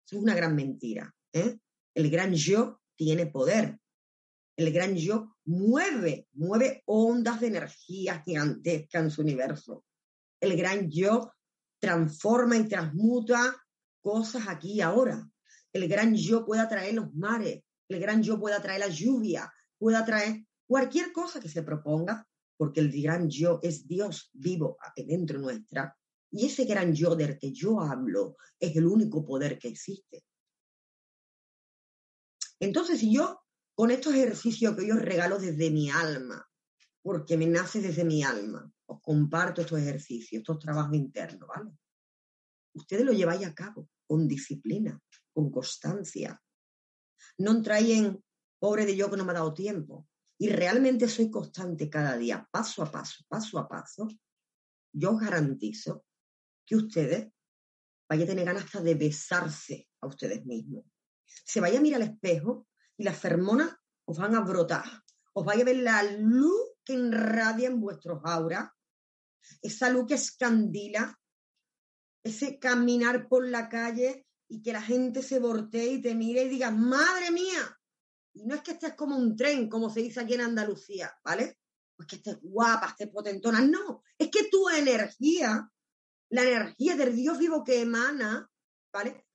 Eso 0.04 0.16
es 0.16 0.24
una 0.24 0.34
gran 0.34 0.56
mentira. 0.56 1.14
¿eh? 1.32 1.60
El 1.94 2.10
gran 2.10 2.34
yo 2.34 2.82
tiene 2.96 3.28
poder. 3.28 3.80
El 4.58 4.74
gran 4.74 4.96
yo 4.96 5.38
mueve, 5.46 6.28
mueve 6.34 6.82
ondas 6.88 7.40
de 7.40 7.48
energía 7.50 8.24
gigantesca 8.26 8.98
en 8.98 9.12
su 9.12 9.22
universo. 9.22 9.86
El 10.42 10.58
gran 10.58 10.90
yo 10.90 11.32
transforma 11.78 12.58
y 12.58 12.68
transmuta 12.68 13.56
cosas 14.02 14.48
aquí 14.48 14.74
y 14.74 14.82
ahora. 14.82 15.30
El 15.72 15.88
gran 15.88 16.16
yo 16.16 16.48
puede 16.48 16.64
atraer 16.64 16.96
los 16.96 17.14
mares, 17.14 17.62
el 17.90 18.00
gran 18.00 18.24
yo 18.24 18.40
puede 18.40 18.56
atraer 18.56 18.80
la 18.80 18.88
lluvia, 18.88 19.54
puede 19.78 19.98
atraer 19.98 20.48
cualquier 20.66 21.12
cosa 21.12 21.40
que 21.40 21.48
se 21.48 21.62
proponga, 21.62 22.28
porque 22.60 22.82
el 22.82 22.92
gran 23.02 23.30
yo 23.30 23.62
es 23.64 23.88
Dios 23.88 24.32
vivo 24.34 24.78
dentro 24.98 25.40
nuestra. 25.40 25.98
Y 26.30 26.46
ese 26.46 26.66
gran 26.66 26.94
yo 26.94 27.16
del 27.16 27.40
que 27.40 27.54
yo 27.54 27.80
hablo 27.80 28.36
es 28.60 28.76
el 28.76 28.86
único 28.86 29.26
poder 29.26 29.58
que 29.58 29.70
existe. 29.70 30.26
Entonces, 32.60 33.00
si 33.00 33.14
yo, 33.14 33.40
con 33.74 33.92
estos 33.92 34.14
ejercicios 34.14 34.76
que 34.76 34.86
yo 34.86 34.96
regalo 34.96 35.40
desde 35.40 35.72
mi 35.72 35.90
alma, 35.90 36.46
porque 37.02 37.38
me 37.38 37.48
nace 37.48 37.80
desde 37.80 38.04
mi 38.04 38.24
alma, 38.24 38.70
os 38.88 39.02
comparto 39.02 39.62
estos 39.62 39.80
ejercicios, 39.80 40.42
estos 40.42 40.60
trabajos 40.60 40.98
internos, 40.98 41.48
¿vale? 41.48 41.72
ustedes 42.74 43.06
lo 43.06 43.14
lleváis 43.14 43.48
a 43.48 43.56
cabo 43.56 43.88
con 44.06 44.28
disciplina, 44.28 45.02
con 45.34 45.50
constancia. 45.50 46.44
No 47.38 47.62
traen, 47.62 48.22
pobre 48.60 48.86
de 48.86 48.98
yo 48.98 49.10
que 49.10 49.16
no 49.16 49.24
me 49.24 49.32
ha 49.32 49.36
dado 49.36 49.54
tiempo. 49.54 50.10
Y 50.40 50.50
realmente 50.50 51.08
soy 51.08 51.30
constante 51.30 51.90
cada 51.90 52.18
día, 52.18 52.48
paso 52.50 52.82
a 52.82 52.92
paso, 52.92 53.24
paso 53.28 53.60
a 53.60 53.68
paso. 53.68 54.08
Yo 54.94 55.12
os 55.12 55.20
garantizo 55.20 56.06
que 56.66 56.78
ustedes 56.78 57.32
vayan 58.10 58.24
a 58.24 58.30
tener 58.30 58.46
ganas 58.46 58.64
hasta 58.64 58.82
de 58.82 58.96
besarse 58.96 59.90
a 60.02 60.08
ustedes 60.08 60.46
mismos. 60.46 60.86
Se 61.26 61.60
vaya 61.60 61.80
a 61.80 61.82
mirar 61.82 62.02
al 62.02 62.08
espejo 62.08 62.68
y 62.98 63.04
las 63.04 63.18
fermonas 63.18 63.76
os 64.06 64.18
van 64.18 64.34
a 64.34 64.40
brotar. 64.40 64.86
Os 65.34 65.46
vaya 65.46 65.62
a 65.62 65.66
ver 65.66 65.78
la 65.78 66.04
luz 66.04 66.72
que 66.84 66.94
irradia 66.94 67.68
en 67.68 67.80
vuestros 67.82 68.22
auras, 68.24 68.70
esa 69.62 69.90
luz 69.90 70.08
que 70.08 70.16
escandila 70.16 71.20
ese 72.24 72.60
caminar 72.60 73.28
por 73.28 73.48
la 73.48 73.70
calle 73.70 74.26
y 74.48 74.62
que 74.62 74.74
la 74.74 74.82
gente 74.82 75.22
se 75.22 75.40
voltee 75.40 75.94
y 75.94 76.02
te 76.02 76.16
mire 76.16 76.44
y 76.44 76.50
diga, 76.50 76.72
madre 76.72 77.32
mía, 77.32 77.79
Y 78.34 78.46
no 78.46 78.56
es 78.56 78.62
que 78.62 78.72
estés 78.72 78.94
como 78.94 79.18
un 79.18 79.36
tren, 79.36 79.70
como 79.70 79.90
se 79.90 80.02
dice 80.02 80.20
aquí 80.20 80.36
en 80.36 80.42
Andalucía, 80.42 81.12
¿vale? 81.24 81.60
Pues 81.96 82.08
que 82.08 82.16
estés 82.18 82.38
guapa, 82.42 82.88
estés 82.88 83.10
potentona. 83.10 83.62
No, 83.62 84.04
es 84.18 84.30
que 84.30 84.50
tu 84.50 84.70
energía, 84.70 85.70
la 86.30 86.44
energía 86.44 86.96
del 86.96 87.16
Dios 87.16 87.38
vivo 87.38 87.64
que 87.64 87.82
emana, 87.82 88.50
¿vale? 88.94 89.26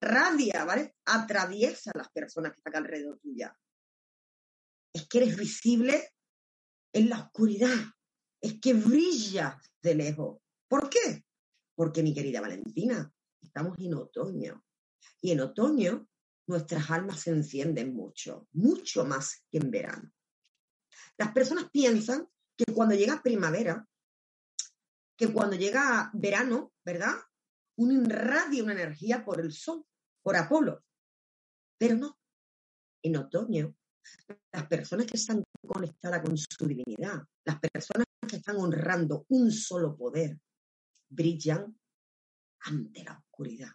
Radia, 0.00 0.64
¿vale? 0.64 0.96
Atraviesa 1.06 1.90
a 1.94 1.98
las 1.98 2.10
personas 2.10 2.52
que 2.52 2.58
están 2.58 2.76
alrededor 2.76 3.18
tuya. 3.18 3.56
Es 4.92 5.08
que 5.08 5.18
eres 5.18 5.36
visible 5.36 6.10
en 6.92 7.08
la 7.08 7.20
oscuridad. 7.20 7.74
Es 8.40 8.60
que 8.60 8.74
brilla 8.74 9.58
de 9.82 9.94
lejos. 9.94 10.40
¿Por 10.68 10.90
qué? 10.90 11.24
Porque, 11.74 12.02
mi 12.02 12.14
querida 12.14 12.40
Valentina, 12.40 13.10
estamos 13.40 13.78
en 13.78 13.94
otoño. 13.94 14.64
Y 15.20 15.32
en 15.32 15.40
otoño 15.40 16.08
nuestras 16.46 16.90
almas 16.90 17.20
se 17.20 17.30
encienden 17.30 17.94
mucho, 17.94 18.48
mucho 18.52 19.04
más 19.04 19.44
que 19.50 19.58
en 19.58 19.70
verano. 19.70 20.10
Las 21.18 21.32
personas 21.32 21.70
piensan 21.70 22.28
que 22.56 22.72
cuando 22.72 22.94
llega 22.94 23.22
primavera, 23.22 23.86
que 25.16 25.32
cuando 25.32 25.56
llega 25.56 26.10
verano, 26.14 26.72
¿verdad? 26.84 27.14
Uno 27.76 28.04
irradia 28.04 28.62
una 28.62 28.72
energía 28.72 29.24
por 29.24 29.40
el 29.40 29.52
sol, 29.52 29.84
por 30.22 30.36
Apolo. 30.36 30.84
Pero 31.78 31.96
no. 31.96 32.18
En 33.02 33.16
otoño, 33.16 33.74
las 34.52 34.66
personas 34.66 35.06
que 35.06 35.16
están 35.16 35.42
conectadas 35.66 36.22
con 36.22 36.36
su 36.36 36.66
divinidad, 36.66 37.22
las 37.44 37.60
personas 37.60 38.06
que 38.28 38.36
están 38.36 38.56
honrando 38.56 39.26
un 39.28 39.50
solo 39.52 39.96
poder, 39.96 40.38
brillan 41.08 41.78
ante 42.60 43.04
la 43.04 43.18
oscuridad. 43.18 43.70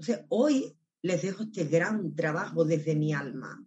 Entonces, 0.00 0.24
hoy 0.30 0.78
les 1.02 1.20
dejo 1.20 1.42
este 1.42 1.64
gran 1.64 2.14
trabajo 2.14 2.64
desde 2.64 2.96
mi 2.96 3.12
alma. 3.12 3.62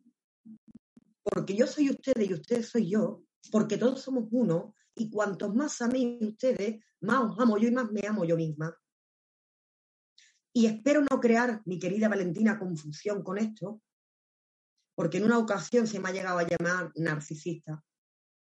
Porque 1.22 1.56
yo 1.56 1.68
soy 1.68 1.92
ustedes 1.92 2.28
y 2.28 2.34
ustedes 2.34 2.70
soy 2.70 2.90
yo, 2.90 3.24
porque 3.52 3.78
todos 3.78 4.02
somos 4.02 4.30
uno, 4.32 4.74
y 4.96 5.12
cuantos 5.12 5.54
más 5.54 5.80
améis 5.84 6.20
ustedes, 6.24 6.84
más 7.02 7.22
os 7.26 7.40
amo 7.40 7.60
yo 7.60 7.68
y 7.68 7.72
más 7.72 7.92
me 7.92 8.08
amo 8.08 8.26
yo 8.26 8.36
misma. 8.36 8.76
Y 10.54 10.66
espero 10.66 11.02
no 11.02 11.20
crear, 11.20 11.62
mi 11.66 11.78
querida 11.78 12.10
Valentina, 12.10 12.58
confusión 12.58 13.22
con 13.22 13.38
esto, 13.38 13.84
porque 14.96 15.20
en 15.20 15.26
una 15.26 15.38
ocasión 15.38 15.86
se 15.86 16.00
me 16.00 16.10
ha 16.10 16.14
llegado 16.14 16.40
a 16.40 16.48
llamar 16.48 16.92
narcisista. 16.96 17.84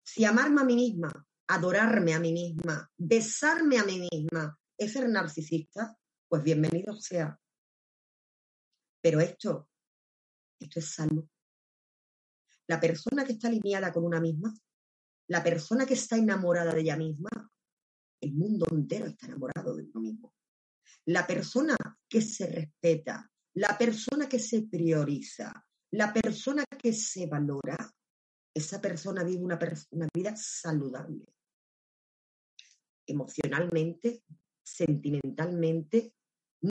Si 0.04 0.26
amarme 0.26 0.62
a 0.62 0.66
mí 0.66 0.74
misma, 0.74 1.28
adorarme 1.48 2.16
a 2.16 2.20
mí 2.20 2.34
misma, 2.34 2.92
besarme 2.98 3.78
a 3.78 3.84
mí 3.84 4.08
misma 4.12 4.58
es 4.76 4.94
ser 4.94 5.08
narcisista, 5.08 5.96
pues 6.28 6.42
bienvenido 6.42 6.96
sea. 6.96 7.40
Pero 9.06 9.20
esto, 9.20 9.70
esto 10.60 10.80
es 10.80 10.92
salud. 10.96 11.24
La 12.66 12.80
persona 12.80 13.24
que 13.24 13.34
está 13.34 13.50
alineada 13.50 13.94
con 13.94 14.04
una 14.04 14.20
misma, 14.20 14.52
la 15.28 15.44
persona 15.44 15.86
que 15.86 15.94
está 15.94 16.18
enamorada 16.18 16.74
de 16.74 16.82
ella 16.82 16.98
misma, 16.98 17.30
el 18.20 18.34
mundo 18.34 18.66
entero 18.72 19.06
está 19.06 19.28
enamorado 19.28 19.76
de 19.76 19.84
uno 19.84 20.02
mismo. 20.02 20.34
La 21.06 21.28
persona 21.28 21.76
que 22.10 22.20
se 22.20 22.48
respeta, 22.48 23.32
la 23.54 23.78
persona 23.78 24.28
que 24.28 24.40
se 24.40 24.64
prioriza, 24.64 25.54
la 25.92 26.12
persona 26.12 26.66
que 26.66 26.92
se 26.92 27.28
valora, 27.28 27.78
esa 28.56 28.82
persona 28.82 29.24
vive 29.24 29.44
una, 29.44 29.60
una 29.92 30.08
vida 30.16 30.36
saludable. 30.36 31.28
Emocionalmente, 33.06 34.24
sentimentalmente, 34.64 36.16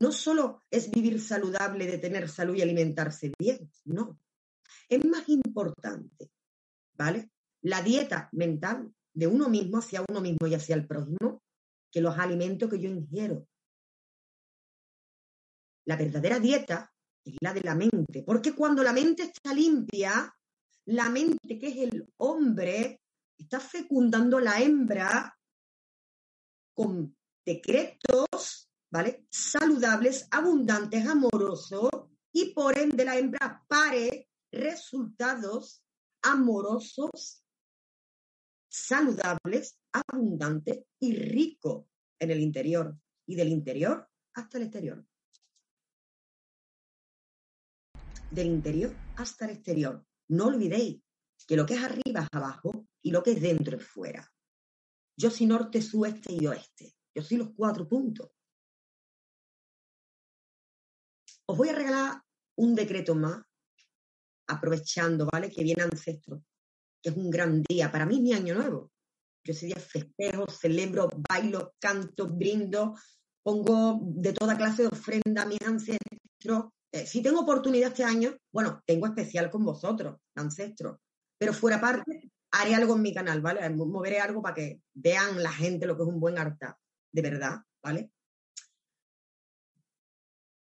no 0.00 0.12
solo 0.12 0.62
es 0.70 0.90
vivir 0.90 1.20
saludable, 1.20 1.86
de 1.86 1.98
tener 1.98 2.28
salud 2.28 2.54
y 2.56 2.62
alimentarse 2.62 3.32
bien, 3.38 3.70
no. 3.84 4.18
Es 4.88 5.04
más 5.04 5.28
importante, 5.28 6.30
¿vale? 6.94 7.30
La 7.62 7.82
dieta 7.82 8.28
mental 8.32 8.92
de 9.12 9.26
uno 9.26 9.48
mismo 9.48 9.78
hacia 9.78 10.04
uno 10.08 10.20
mismo 10.20 10.46
y 10.46 10.54
hacia 10.54 10.74
el 10.74 10.86
prójimo 10.86 11.42
que 11.90 12.00
los 12.00 12.18
alimentos 12.18 12.68
que 12.68 12.80
yo 12.80 12.88
ingiero. 12.88 13.46
La 15.86 15.96
verdadera 15.96 16.40
dieta 16.40 16.92
es 17.24 17.36
la 17.40 17.54
de 17.54 17.60
la 17.60 17.74
mente, 17.74 18.22
porque 18.22 18.54
cuando 18.54 18.82
la 18.82 18.92
mente 18.92 19.22
está 19.22 19.54
limpia, 19.54 20.34
la 20.86 21.08
mente 21.08 21.58
que 21.58 21.68
es 21.68 21.76
el 21.76 22.12
hombre 22.18 23.00
está 23.38 23.60
fecundando 23.60 24.40
la 24.40 24.60
hembra 24.60 25.38
con 26.74 27.16
decretos 27.44 28.63
¿vale? 28.94 29.26
Saludables, 29.28 30.28
abundantes, 30.30 31.04
amorosos 31.04 31.90
y 32.32 32.54
por 32.54 32.78
ende 32.78 33.04
la 33.04 33.18
hembra 33.18 33.64
pare 33.66 34.28
resultados 34.52 35.82
amorosos, 36.22 37.44
saludables, 38.68 39.80
abundantes 39.90 40.84
y 41.00 41.12
ricos 41.16 41.86
en 42.20 42.30
el 42.30 42.38
interior 42.38 42.96
y 43.26 43.34
del 43.34 43.48
interior 43.48 44.08
hasta 44.32 44.58
el 44.58 44.64
exterior. 44.64 45.04
Del 48.30 48.46
interior 48.46 48.94
hasta 49.16 49.46
el 49.46 49.56
exterior. 49.56 50.06
No 50.28 50.46
olvidéis 50.46 51.02
que 51.48 51.56
lo 51.56 51.66
que 51.66 51.74
es 51.74 51.82
arriba 51.82 52.22
es 52.22 52.28
abajo 52.30 52.86
y 53.02 53.10
lo 53.10 53.24
que 53.24 53.32
es 53.32 53.42
dentro 53.42 53.76
es 53.76 53.84
fuera. 53.84 54.32
Yo 55.16 55.32
soy 55.32 55.46
norte, 55.46 55.82
sudeste 55.82 56.32
y 56.32 56.46
oeste. 56.46 56.94
Yo 57.12 57.22
soy 57.24 57.38
los 57.38 57.50
cuatro 57.56 57.88
puntos. 57.88 58.33
Os 61.46 61.56
voy 61.56 61.68
a 61.68 61.74
regalar 61.74 62.22
un 62.56 62.74
decreto 62.74 63.14
más, 63.14 63.42
aprovechando, 64.48 65.28
¿vale? 65.30 65.50
Que 65.50 65.62
viene 65.62 65.82
ancestro, 65.82 66.42
que 67.02 67.10
es 67.10 67.16
un 67.16 67.30
gran 67.30 67.62
día. 67.62 67.90
Para 67.90 68.06
mí 68.06 68.16
es 68.16 68.22
mi 68.22 68.32
año 68.32 68.54
nuevo. 68.54 68.92
Yo 69.44 69.52
ese 69.52 69.66
día 69.66 69.76
festejo, 69.76 70.46
celebro, 70.48 71.10
bailo, 71.28 71.74
canto, 71.78 72.28
brindo, 72.28 72.94
pongo 73.42 74.00
de 74.02 74.32
toda 74.32 74.56
clase 74.56 74.82
de 74.82 74.88
ofrenda 74.88 75.42
a 75.42 75.46
mis 75.46 75.60
ancestros. 75.62 76.72
Eh, 76.90 77.06
si 77.06 77.22
tengo 77.22 77.40
oportunidad 77.40 77.90
este 77.90 78.04
año, 78.04 78.34
bueno, 78.50 78.82
tengo 78.86 79.06
especial 79.06 79.50
con 79.50 79.64
vosotros, 79.64 80.16
ancestros. 80.36 80.98
Pero 81.38 81.52
fuera 81.52 81.78
parte, 81.78 82.30
haré 82.52 82.74
algo 82.74 82.94
en 82.94 83.02
mi 83.02 83.12
canal, 83.12 83.42
¿vale? 83.42 83.68
Moveré 83.70 84.20
algo 84.20 84.40
para 84.40 84.54
que 84.54 84.80
vean 84.94 85.42
la 85.42 85.52
gente 85.52 85.86
lo 85.86 85.96
que 85.96 86.04
es 86.04 86.08
un 86.08 86.20
buen 86.20 86.38
arte, 86.38 86.68
de 87.12 87.22
verdad, 87.22 87.58
¿vale? 87.82 88.12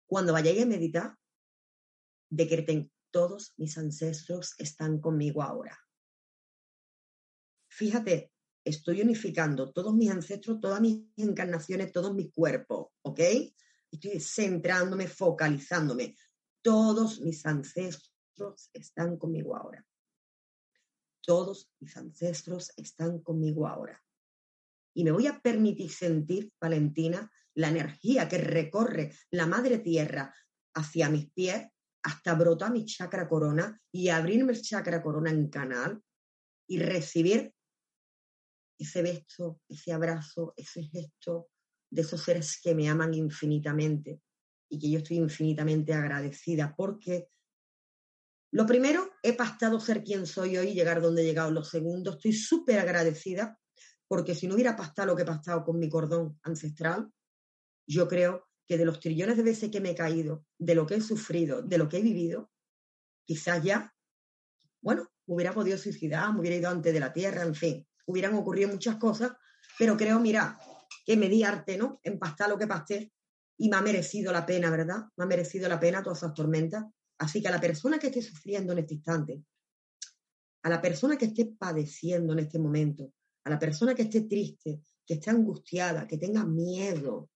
Cuando 0.07 0.33
vayáis 0.33 0.63
a 0.63 0.65
meditar, 0.65 1.17
decreten 2.29 2.91
todos 3.11 3.53
mis 3.57 3.77
ancestros 3.77 4.55
están 4.57 4.99
conmigo 4.99 5.43
ahora. 5.43 5.77
Fíjate, 7.69 8.31
estoy 8.63 9.01
unificando 9.01 9.71
todos 9.71 9.93
mis 9.93 10.09
ancestros, 10.09 10.59
todas 10.59 10.81
mis 10.81 11.03
encarnaciones, 11.17 11.91
todos 11.91 12.13
mis 12.15 12.31
cuerpos, 12.31 12.87
¿ok? 13.01 13.19
Estoy 13.91 14.19
centrándome, 14.19 15.07
focalizándome. 15.07 16.15
Todos 16.61 17.21
mis 17.21 17.45
ancestros 17.45 18.69
están 18.73 19.17
conmigo 19.17 19.55
ahora. 19.55 19.85
Todos 21.21 21.69
mis 21.79 21.95
ancestros 21.97 22.71
están 22.77 23.19
conmigo 23.19 23.67
ahora. 23.67 24.01
Y 24.93 25.03
me 25.03 25.11
voy 25.11 25.27
a 25.27 25.39
permitir 25.39 25.91
sentir, 25.91 26.51
Valentina, 26.59 27.31
la 27.57 27.69
energía 27.69 28.27
que 28.27 28.37
recorre 28.37 29.13
la 29.31 29.47
madre 29.47 29.79
tierra 29.79 30.33
hacia 30.75 31.09
mis 31.09 31.31
pies 31.31 31.67
hasta 32.03 32.35
brotar 32.35 32.71
mi 32.71 32.85
chakra 32.85 33.27
corona 33.27 33.81
y 33.91 34.09
abrirme 34.09 34.53
el 34.53 34.61
chakra 34.61 35.01
corona 35.01 35.31
en 35.31 35.49
canal 35.49 36.01
y 36.67 36.79
recibir 36.79 37.53
ese 38.77 39.01
beso, 39.01 39.59
ese 39.67 39.91
abrazo, 39.91 40.53
ese 40.55 40.83
gesto 40.83 41.49
de 41.89 42.03
esos 42.03 42.23
seres 42.23 42.61
que 42.61 42.75
me 42.75 42.89
aman 42.89 43.15
infinitamente 43.15 44.21
y 44.69 44.77
que 44.77 44.91
yo 44.91 44.99
estoy 44.99 45.17
infinitamente 45.17 45.93
agradecida 45.93 46.75
porque 46.75 47.29
lo 48.51 48.65
primero, 48.65 49.11
he 49.23 49.33
pastado 49.33 49.79
ser 49.79 50.03
quien 50.03 50.25
soy 50.25 50.57
hoy 50.57 50.69
y 50.69 50.73
llegar 50.73 51.01
donde 51.01 51.21
he 51.21 51.25
llegado. 51.25 51.51
Lo 51.51 51.63
segundo, 51.63 52.11
estoy 52.11 52.31
súper 52.33 52.79
agradecida 52.79 53.59
porque 54.07 54.35
si 54.35 54.47
no 54.47 54.53
hubiera 54.53 54.75
pastado 54.75 55.07
lo 55.07 55.15
que 55.15 55.23
he 55.23 55.25
pastado 55.25 55.65
con 55.65 55.79
mi 55.79 55.89
cordón 55.89 56.39
ancestral, 56.43 57.11
yo 57.87 58.07
creo 58.07 58.47
que 58.67 58.77
de 58.77 58.85
los 58.85 58.99
trillones 58.99 59.37
de 59.37 59.43
veces 59.43 59.71
que 59.71 59.79
me 59.79 59.91
he 59.91 59.95
caído, 59.95 60.45
de 60.57 60.75
lo 60.75 60.85
que 60.85 60.95
he 60.95 61.01
sufrido, 61.01 61.61
de 61.61 61.77
lo 61.77 61.87
que 61.87 61.97
he 61.97 62.01
vivido, 62.01 62.51
quizás 63.25 63.63
ya, 63.63 63.93
bueno, 64.81 65.09
hubiera 65.25 65.53
podido 65.53 65.77
suicidar, 65.77 66.33
me 66.33 66.41
hubiera 66.41 66.57
ido 66.57 66.69
antes 66.69 66.93
de 66.93 66.99
la 66.99 67.13
tierra, 67.13 67.43
en 67.43 67.55
fin, 67.55 67.87
hubieran 68.05 68.33
ocurrido 68.35 68.69
muchas 68.69 68.97
cosas, 68.97 69.31
pero 69.79 69.95
creo, 69.95 70.19
mira, 70.19 70.59
que 71.05 71.15
me 71.15 71.29
di 71.29 71.43
arte, 71.43 71.77
¿no? 71.77 71.99
En 72.03 72.19
pastar 72.19 72.49
lo 72.49 72.57
que 72.57 72.67
pasté 72.67 73.13
y 73.57 73.69
me 73.69 73.77
ha 73.77 73.81
merecido 73.81 74.31
la 74.31 74.45
pena, 74.45 74.69
¿verdad? 74.69 75.05
Me 75.15 75.23
ha 75.23 75.27
merecido 75.27 75.69
la 75.69 75.79
pena 75.79 76.03
todas 76.03 76.19
esas 76.19 76.33
tormentas. 76.33 76.85
Así 77.17 77.41
que 77.41 77.47
a 77.47 77.51
la 77.51 77.61
persona 77.61 77.97
que 77.97 78.07
esté 78.07 78.21
sufriendo 78.21 78.73
en 78.73 78.79
este 78.79 78.95
instante, 78.95 79.41
a 80.63 80.69
la 80.69 80.81
persona 80.81 81.17
que 81.17 81.25
esté 81.25 81.45
padeciendo 81.45 82.33
en 82.33 82.39
este 82.39 82.59
momento, 82.59 83.13
a 83.45 83.49
la 83.49 83.57
persona 83.57 83.95
que 83.95 84.03
esté 84.03 84.21
triste, 84.21 84.81
que 85.05 85.13
esté 85.15 85.29
angustiada, 85.29 86.05
que 86.05 86.17
tenga 86.17 86.45
miedo, 86.45 87.29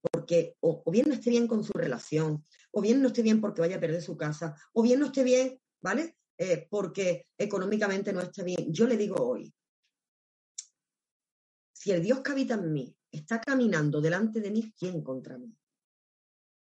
porque 0.00 0.56
o, 0.60 0.82
bien 0.90 1.08
no 1.08 1.14
esté 1.14 1.30
bien 1.30 1.46
con 1.46 1.64
su 1.64 1.72
relación, 1.72 2.44
o 2.70 2.80
bien 2.80 3.02
no 3.02 3.08
esté 3.08 3.22
bien 3.22 3.40
porque 3.40 3.60
vaya 3.60 3.76
a 3.76 3.80
perder 3.80 4.02
su 4.02 4.16
casa, 4.16 4.56
o 4.72 4.82
bien 4.82 5.00
no 5.00 5.06
esté 5.06 5.24
bien, 5.24 5.60
¿vale? 5.80 6.16
Eh, 6.38 6.66
porque 6.70 7.26
económicamente 7.36 8.12
no 8.12 8.20
esté 8.20 8.42
bien. 8.42 8.72
Yo 8.72 8.86
le 8.86 8.96
digo 8.96 9.16
hoy, 9.16 9.52
si 11.72 11.92
el 11.92 12.02
Dios 12.02 12.20
que 12.20 12.32
habita 12.32 12.54
en 12.54 12.72
mí 12.72 12.96
está 13.10 13.40
caminando 13.40 14.00
delante 14.00 14.40
de 14.40 14.50
mí, 14.50 14.72
¿quién 14.78 15.02
contra 15.02 15.38
mí? 15.38 15.54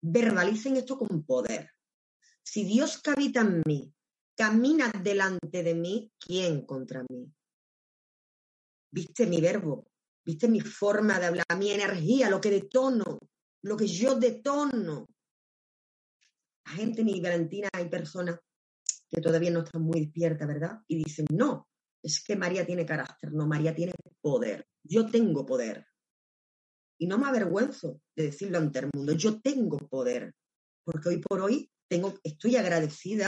Verbalicen 0.01 0.77
esto 0.77 0.97
con 0.97 1.23
poder. 1.23 1.69
Si 2.41 2.65
Dios 2.65 3.01
que 3.01 3.11
habita 3.11 3.41
en 3.41 3.61
mí 3.65 3.93
camina 4.35 4.91
delante 5.01 5.63
de 5.63 5.75
mí, 5.75 6.11
¿quién 6.19 6.65
contra 6.65 7.05
mí? 7.09 7.31
¿Viste 8.91 9.27
mi 9.27 9.39
verbo? 9.39 9.92
¿Viste 10.25 10.47
mi 10.47 10.61
forma 10.61 11.19
de 11.19 11.25
hablar? 11.25 11.45
Mi 11.57 11.71
energía, 11.71 12.29
lo 12.29 12.39
que 12.39 12.49
detono, 12.49 13.19
lo 13.63 13.77
que 13.77 13.87
yo 13.87 14.15
detono. 14.15 15.05
La 16.65 16.71
gente, 16.71 17.03
ni 17.03 17.19
Valentina, 17.19 17.69
hay 17.73 17.89
personas 17.89 18.39
que 19.09 19.21
todavía 19.21 19.51
no 19.51 19.63
están 19.63 19.81
muy 19.81 20.01
despiertas, 20.01 20.47
¿verdad? 20.47 20.79
Y 20.87 21.03
dicen, 21.03 21.25
no, 21.31 21.67
es 22.01 22.23
que 22.23 22.35
María 22.35 22.65
tiene 22.65 22.85
carácter, 22.85 23.31
no, 23.33 23.47
María 23.47 23.75
tiene 23.75 23.93
poder. 24.21 24.65
Yo 24.83 25.09
tengo 25.09 25.45
poder. 25.45 25.85
Y 26.97 27.07
no 27.07 27.17
me 27.17 27.27
avergüenzo 27.27 28.01
de 28.15 28.23
decirlo 28.25 28.57
ante 28.57 28.79
el 28.79 28.89
mundo, 28.93 29.13
yo 29.13 29.41
tengo 29.41 29.77
poder, 29.77 30.33
porque 30.85 31.09
hoy 31.09 31.17
por 31.17 31.41
hoy 31.41 31.69
tengo, 31.87 32.13
estoy 32.23 32.55
agradecida 32.55 33.27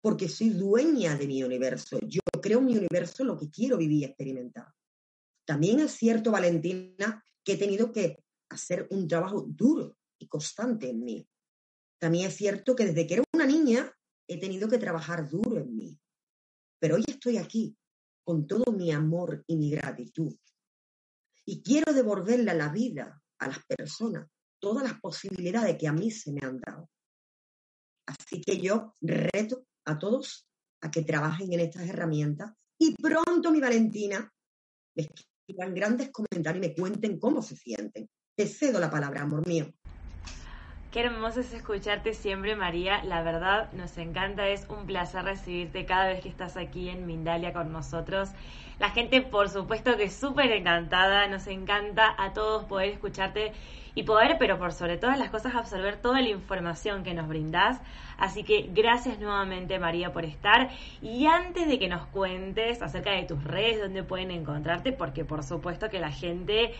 porque 0.00 0.28
soy 0.28 0.50
dueña 0.50 1.16
de 1.16 1.26
mi 1.26 1.42
universo. 1.42 1.98
Yo 2.02 2.20
creo 2.40 2.60
mi 2.60 2.76
universo 2.76 3.24
lo 3.24 3.36
que 3.36 3.50
quiero 3.50 3.76
vivir 3.76 4.02
y 4.02 4.04
experimentar. 4.04 4.66
También 5.48 5.80
es 5.80 5.92
cierto, 5.92 6.30
Valentina, 6.30 7.24
que 7.42 7.54
he 7.54 7.56
tenido 7.56 7.90
que 7.90 8.22
hacer 8.50 8.86
un 8.90 9.08
trabajo 9.08 9.46
duro 9.48 9.96
y 10.18 10.28
constante 10.28 10.90
en 10.90 11.02
mí. 11.02 11.26
También 11.98 12.26
es 12.26 12.36
cierto 12.36 12.76
que 12.76 12.84
desde 12.84 13.06
que 13.06 13.14
era 13.14 13.24
una 13.32 13.46
niña 13.46 13.90
he 14.28 14.38
tenido 14.38 14.68
que 14.68 14.76
trabajar 14.76 15.26
duro 15.26 15.56
en 15.56 15.74
mí. 15.74 15.98
Pero 16.78 16.96
hoy 16.96 17.04
estoy 17.08 17.38
aquí 17.38 17.74
con 18.22 18.46
todo 18.46 18.72
mi 18.72 18.92
amor 18.92 19.42
y 19.46 19.56
mi 19.56 19.70
gratitud. 19.70 20.36
Y 21.46 21.62
quiero 21.62 21.94
devolverle 21.94 22.50
a 22.50 22.54
la 22.54 22.68
vida, 22.68 23.22
a 23.38 23.48
las 23.48 23.64
personas, 23.64 24.28
todas 24.60 24.84
las 24.84 25.00
posibilidades 25.00 25.78
que 25.78 25.88
a 25.88 25.94
mí 25.94 26.10
se 26.10 26.30
me 26.30 26.40
han 26.42 26.60
dado. 26.60 26.90
Así 28.06 28.42
que 28.42 28.60
yo 28.60 28.92
reto 29.00 29.64
a 29.86 29.98
todos 29.98 30.46
a 30.82 30.90
que 30.90 31.04
trabajen 31.04 31.50
en 31.54 31.60
estas 31.60 31.88
herramientas 31.88 32.52
y 32.78 32.94
pronto, 32.96 33.50
mi 33.50 33.60
Valentina, 33.60 34.30
les 34.94 35.08
escriban 35.48 35.74
grandes 35.74 36.10
comentarios 36.10 36.64
y 36.64 36.68
me 36.68 36.74
cuenten 36.74 37.18
cómo 37.18 37.40
se 37.40 37.56
sienten. 37.56 38.08
Te 38.36 38.46
cedo 38.46 38.78
la 38.78 38.90
palabra, 38.90 39.22
amor 39.22 39.46
mío. 39.46 39.72
Qué 40.90 41.00
hermoso 41.00 41.40
es 41.40 41.52
escucharte 41.54 42.12
siempre, 42.12 42.54
María. 42.54 43.02
La 43.04 43.22
verdad, 43.22 43.72
nos 43.72 43.96
encanta, 43.98 44.46
es 44.48 44.66
un 44.68 44.86
placer 44.86 45.24
recibirte 45.24 45.86
cada 45.86 46.08
vez 46.08 46.20
que 46.20 46.28
estás 46.28 46.56
aquí 46.56 46.90
en 46.90 47.06
Mindalia 47.06 47.52
con 47.52 47.72
nosotros. 47.72 48.30
La 48.78 48.90
gente, 48.90 49.22
por 49.22 49.48
supuesto, 49.48 49.96
que 49.96 50.04
es 50.04 50.14
súper 50.14 50.52
encantada, 50.52 51.26
nos 51.28 51.46
encanta 51.46 52.14
a 52.18 52.32
todos 52.32 52.64
poder 52.64 52.90
escucharte 52.90 53.52
y 53.98 54.04
poder, 54.04 54.36
pero 54.38 54.60
por 54.60 54.72
sobre 54.72 54.96
todas 54.96 55.18
las 55.18 55.28
cosas, 55.28 55.56
absorber 55.56 55.96
toda 55.96 56.20
la 56.20 56.28
información 56.28 57.02
que 57.02 57.14
nos 57.14 57.26
brindás. 57.26 57.80
Así 58.16 58.44
que 58.44 58.70
gracias 58.72 59.18
nuevamente 59.18 59.80
María 59.80 60.12
por 60.12 60.24
estar. 60.24 60.70
Y 61.02 61.26
antes 61.26 61.66
de 61.66 61.80
que 61.80 61.88
nos 61.88 62.06
cuentes 62.06 62.80
acerca 62.80 63.10
de 63.10 63.24
tus 63.24 63.42
redes, 63.42 63.80
dónde 63.80 64.04
pueden 64.04 64.30
encontrarte, 64.30 64.92
porque 64.92 65.24
por 65.24 65.42
supuesto 65.42 65.90
que 65.90 65.98
la 65.98 66.12
gente 66.12 66.74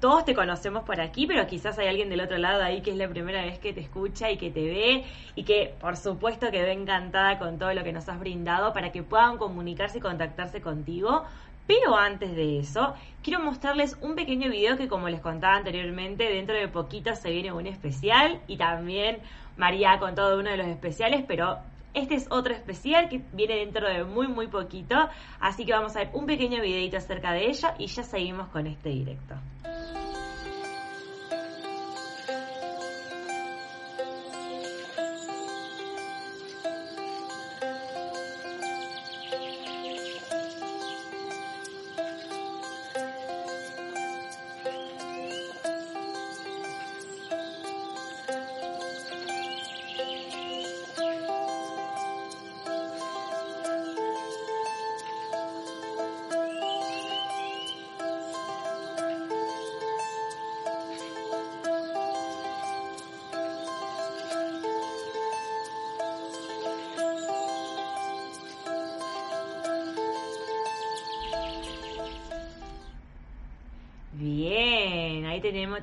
todos 0.00 0.24
te 0.24 0.34
conocemos 0.34 0.82
por 0.84 1.00
aquí, 1.00 1.26
pero 1.26 1.46
quizás 1.46 1.78
hay 1.78 1.86
alguien 1.86 2.10
del 2.10 2.20
otro 2.20 2.38
lado 2.38 2.62
ahí 2.62 2.82
que 2.82 2.90
es 2.90 2.96
la 2.96 3.08
primera 3.08 3.42
vez 3.42 3.58
que 3.58 3.72
te 3.72 3.80
escucha 3.80 4.30
y 4.30 4.36
que 4.36 4.50
te 4.50 4.64
ve 4.64 5.04
y 5.34 5.44
que 5.44 5.74
por 5.80 5.96
supuesto 5.96 6.50
quedó 6.50 6.66
encantada 6.66 7.38
con 7.38 7.58
todo 7.58 7.72
lo 7.72 7.84
que 7.84 7.92
nos 7.92 8.08
has 8.08 8.18
brindado 8.18 8.72
para 8.72 8.90
que 8.90 9.02
puedan 9.02 9.38
comunicarse 9.38 9.98
y 9.98 10.00
contactarse 10.00 10.60
contigo. 10.60 11.24
Pero 11.66 11.96
antes 11.96 12.34
de 12.36 12.60
eso, 12.60 12.94
quiero 13.22 13.40
mostrarles 13.40 13.96
un 14.00 14.14
pequeño 14.14 14.50
video 14.50 14.76
que 14.76 14.86
como 14.86 15.08
les 15.08 15.20
contaba 15.20 15.56
anteriormente, 15.56 16.24
dentro 16.24 16.54
de 16.54 16.68
poquito 16.68 17.14
se 17.16 17.30
viene 17.30 17.52
un 17.52 17.66
especial 17.66 18.40
y 18.46 18.56
también 18.56 19.18
María 19.56 19.92
ha 19.92 19.98
contado 19.98 20.38
uno 20.38 20.50
de 20.50 20.56
los 20.58 20.66
especiales, 20.68 21.24
pero 21.26 21.58
este 21.96 22.14
es 22.14 22.26
otro 22.30 22.54
especial 22.54 23.08
que 23.08 23.22
viene 23.32 23.56
dentro 23.56 23.88
de 23.88 24.04
muy 24.04 24.28
muy 24.28 24.46
poquito, 24.48 25.08
así 25.40 25.64
que 25.64 25.72
vamos 25.72 25.96
a 25.96 26.00
ver 26.00 26.10
un 26.12 26.26
pequeño 26.26 26.60
videito 26.60 26.98
acerca 26.98 27.32
de 27.32 27.48
ella 27.48 27.74
y 27.78 27.86
ya 27.86 28.02
seguimos 28.02 28.48
con 28.48 28.66
este 28.66 28.90
directo. 28.90 29.34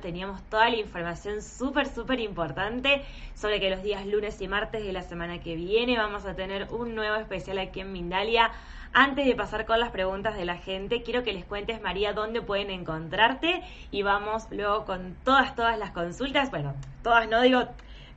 Teníamos 0.00 0.42
toda 0.48 0.68
la 0.68 0.76
información 0.76 1.42
súper, 1.42 1.88
súper 1.88 2.20
importante 2.20 3.02
sobre 3.34 3.60
que 3.60 3.70
los 3.70 3.82
días 3.82 4.06
lunes 4.06 4.40
y 4.40 4.48
martes 4.48 4.84
de 4.84 4.92
la 4.92 5.02
semana 5.02 5.40
que 5.40 5.56
viene 5.56 5.96
vamos 5.96 6.24
a 6.26 6.34
tener 6.34 6.68
un 6.70 6.94
nuevo 6.94 7.16
especial 7.16 7.58
aquí 7.58 7.80
en 7.80 7.92
Mindalia. 7.92 8.52
Antes 8.92 9.26
de 9.26 9.34
pasar 9.34 9.66
con 9.66 9.80
las 9.80 9.90
preguntas 9.90 10.36
de 10.36 10.44
la 10.44 10.56
gente, 10.56 11.02
quiero 11.02 11.24
que 11.24 11.32
les 11.32 11.44
cuentes, 11.44 11.82
María, 11.82 12.12
dónde 12.12 12.40
pueden 12.40 12.70
encontrarte 12.70 13.62
y 13.90 14.02
vamos 14.02 14.46
luego 14.52 14.84
con 14.84 15.16
todas, 15.24 15.56
todas 15.56 15.78
las 15.78 15.90
consultas. 15.90 16.50
Bueno, 16.50 16.74
todas 17.02 17.28
no 17.28 17.42
digo 17.42 17.66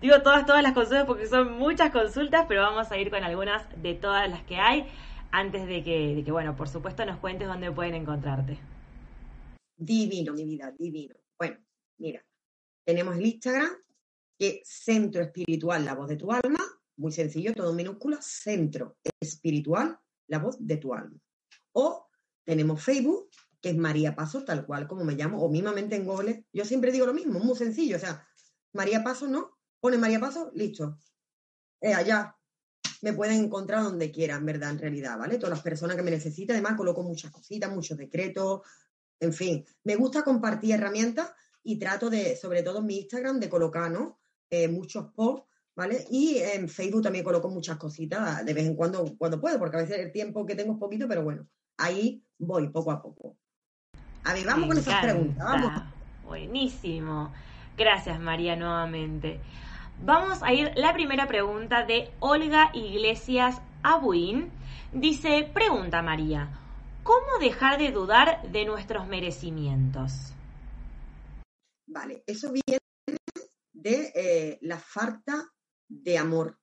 digo 0.02 0.22
todas, 0.22 0.46
todas 0.46 0.62
las 0.62 0.74
consultas 0.74 1.06
porque 1.06 1.26
son 1.26 1.58
muchas 1.58 1.92
consultas, 1.92 2.46
pero 2.48 2.62
vamos 2.62 2.92
a 2.92 2.98
ir 2.98 3.10
con 3.10 3.24
algunas 3.24 3.64
de 3.82 3.96
todas 3.96 4.30
las 4.30 4.44
que 4.44 4.58
hay 4.58 4.86
antes 5.32 5.68
de 5.68 5.84
que, 5.84 6.16
de 6.16 6.24
que, 6.24 6.32
bueno, 6.32 6.56
por 6.56 6.70
supuesto 6.70 7.06
nos 7.06 7.18
cuentes 7.18 7.48
dónde 7.48 7.72
pueden 7.72 7.96
encontrarte. 7.96 8.58
Divino, 9.78 10.34
mi 10.34 10.46
vida, 10.46 10.72
divino. 10.78 11.16
Bueno, 11.38 11.58
Mira, 11.98 12.24
tenemos 12.86 13.18
el 13.18 13.26
Instagram, 13.26 13.72
que 14.38 14.62
Centro 14.64 15.24
Espiritual, 15.24 15.84
la 15.84 15.96
voz 15.96 16.08
de 16.08 16.16
tu 16.16 16.32
alma, 16.32 16.60
muy 16.98 17.12
sencillo, 17.12 17.54
todo 17.54 17.74
minúscula, 17.74 18.22
Centro 18.22 18.98
Espiritual, 19.20 19.98
la 20.28 20.40
voz 20.40 20.58
de 20.60 20.78
tu 20.78 20.94
alma. 20.94 21.18
O 21.74 22.08
tenemos 22.44 22.84
Facebook, 22.84 23.30
que 23.60 23.70
es 23.70 23.78
María 23.78 24.16
Paso, 24.16 24.44
tal 24.44 24.66
cual 24.66 24.88
como 24.88 25.04
me 25.04 25.16
llamo, 25.16 25.42
o 25.42 25.50
mismamente 25.50 25.96
en 25.96 26.06
Google. 26.06 26.46
Yo 26.54 26.66
siempre 26.66 26.92
digo 26.92 27.06
lo 27.06 27.14
mismo, 27.14 27.40
muy 27.40 27.56
sencillo, 27.56 27.98
o 27.98 28.00
sea, 28.00 28.28
María 28.74 29.04
Paso, 29.04 29.28
¿no? 29.28 29.58
Pone 29.80 29.98
María 29.98 30.20
Paso, 30.20 30.52
listo. 30.54 31.00
Eh, 31.82 31.94
allá. 31.94 32.34
Me 33.02 33.14
pueden 33.14 33.44
encontrar 33.44 33.84
donde 33.84 34.12
quieran, 34.12 34.44
¿verdad? 34.44 34.72
En 34.72 34.80
realidad, 34.80 35.20
¿vale? 35.20 35.38
Todas 35.38 35.52
las 35.52 35.62
personas 35.62 35.96
que 35.96 36.02
me 36.02 36.10
necesiten, 36.10 36.56
además 36.56 36.76
coloco 36.76 37.04
muchas 37.04 37.32
cositas, 37.32 37.72
muchos 37.72 37.96
decretos, 37.96 38.62
en 39.20 39.34
fin. 39.34 39.66
Me 39.84 39.96
gusta 39.96 40.24
compartir 40.24 40.74
herramientas 40.74 41.34
y 41.64 41.78
trato 41.78 42.10
de, 42.10 42.36
sobre 42.36 42.64
todo 42.64 42.80
en 42.80 42.86
mi 42.86 42.98
Instagram, 43.00 43.40
de 43.40 43.50
colocar, 43.50 43.92
¿no? 43.92 44.20
Eh, 44.50 44.68
muchos 44.68 45.12
posts, 45.14 45.48
¿vale? 45.76 46.06
Y 46.10 46.38
en 46.38 46.70
Facebook 46.70 47.04
también 47.04 47.26
coloco 47.26 47.50
muchas 47.50 47.78
cositas 47.78 48.46
de 48.46 48.54
vez 48.54 48.66
en 48.66 48.76
cuando, 48.76 49.16
cuando 49.18 49.40
puedo, 49.40 49.60
porque 49.60 49.78
a 49.78 49.82
veces 49.82 50.00
el 50.00 50.12
tiempo 50.12 50.46
que 50.46 50.56
tengo 50.56 50.74
es 50.74 50.80
poquito, 50.80 51.08
pero 51.08 51.24
bueno, 51.24 51.48
ahí 51.78 52.24
voy 52.38 52.70
poco 52.70 52.92
a 52.92 53.02
poco. 53.02 53.38
A 54.24 54.34
ver, 54.34 54.46
vamos 54.46 54.68
con 54.68 54.78
esas 54.78 55.04
preguntas, 55.04 55.46
vamos. 55.46 55.84
Buenísimo. 56.26 57.32
Gracias, 57.78 58.20
María, 58.20 58.56
nuevamente. 58.56 59.40
Vamos 60.04 60.44
a 60.44 60.54
ir 60.54 60.72
la 60.76 60.94
primera 60.94 61.28
pregunta 61.28 61.86
de 61.86 62.12
Olga 62.20 62.70
Iglesias 62.74 63.62
Abuin. 63.84 64.52
Dice, 64.94 65.50
pregunta 65.54 66.02
María, 66.02 66.50
¿cómo 67.08 67.40
dejar 67.40 67.80
de 67.80 67.92
dudar 67.92 68.52
de 68.52 68.66
nuestros 68.66 69.08
merecimientos? 69.08 70.12
Vale, 71.88 72.24
eso 72.28 72.52
viene 72.52 72.80
de 73.72 74.12
eh, 74.14 74.60
la 74.62 74.78
falta 74.78 75.50
de 75.88 76.18
amor, 76.18 76.60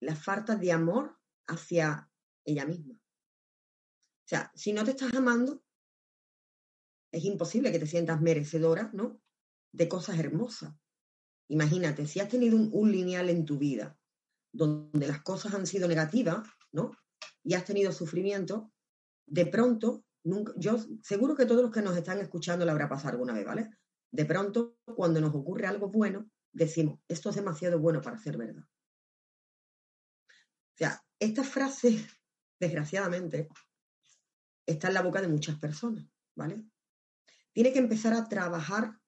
la 0.00 0.14
falta 0.14 0.54
de 0.54 0.70
amor 0.70 1.18
hacia 1.48 2.10
ella 2.44 2.66
misma. 2.66 2.94
O 2.94 4.28
sea, 4.28 4.52
si 4.54 4.74
no 4.74 4.84
te 4.84 4.90
estás 4.90 5.14
amando, 5.14 5.64
es 7.10 7.24
imposible 7.24 7.72
que 7.72 7.78
te 7.78 7.86
sientas 7.86 8.20
merecedora, 8.20 8.90
¿no? 8.92 9.18
de 9.72 9.88
cosas 9.88 10.18
hermosas. 10.18 10.74
Imagínate, 11.48 12.06
si 12.06 12.20
has 12.20 12.28
tenido 12.28 12.56
un, 12.56 12.92
lineal 12.92 13.30
en 13.30 13.44
tu 13.44 13.58
vida 13.58 13.98
donde 14.52 15.06
las 15.06 15.22
cosas 15.22 15.54
han 15.54 15.66
sido 15.66 15.86
negativas, 15.86 16.46
¿no? 16.72 16.92
Y 17.44 17.54
has 17.54 17.64
tenido 17.64 17.92
sufrimiento, 17.92 18.72
de 19.26 19.46
pronto, 19.46 20.04
yo 20.56 20.78
seguro 21.02 21.34
que 21.34 21.46
todos 21.46 21.62
los 21.62 21.72
que 21.72 21.82
nos 21.82 21.96
están 21.96 22.18
escuchando 22.20 22.64
le 22.64 22.70
habrá 22.70 22.88
pasado 22.88 23.10
alguna 23.10 23.34
vez, 23.34 23.44
¿vale? 23.44 23.70
De 24.10 24.24
pronto, 24.24 24.78
cuando 24.84 25.20
nos 25.20 25.34
ocurre 25.34 25.66
algo 25.66 25.88
bueno, 25.88 26.30
decimos, 26.52 27.00
esto 27.08 27.30
es 27.30 27.36
demasiado 27.36 27.78
bueno 27.78 28.00
para 28.00 28.18
ser 28.18 28.36
verdad. 28.36 28.64
O 30.28 30.78
sea, 30.78 31.02
esta 31.18 31.42
frase, 31.44 32.06
desgraciadamente, 32.60 33.48
está 34.64 34.88
en 34.88 34.94
la 34.94 35.02
boca 35.02 35.20
de 35.20 35.28
muchas 35.28 35.58
personas, 35.58 36.06
¿vale? 36.36 36.64
Tiene 37.52 37.72
que 37.72 37.78
empezar 37.78 38.12
a 38.12 38.28
trabajar 38.28 38.98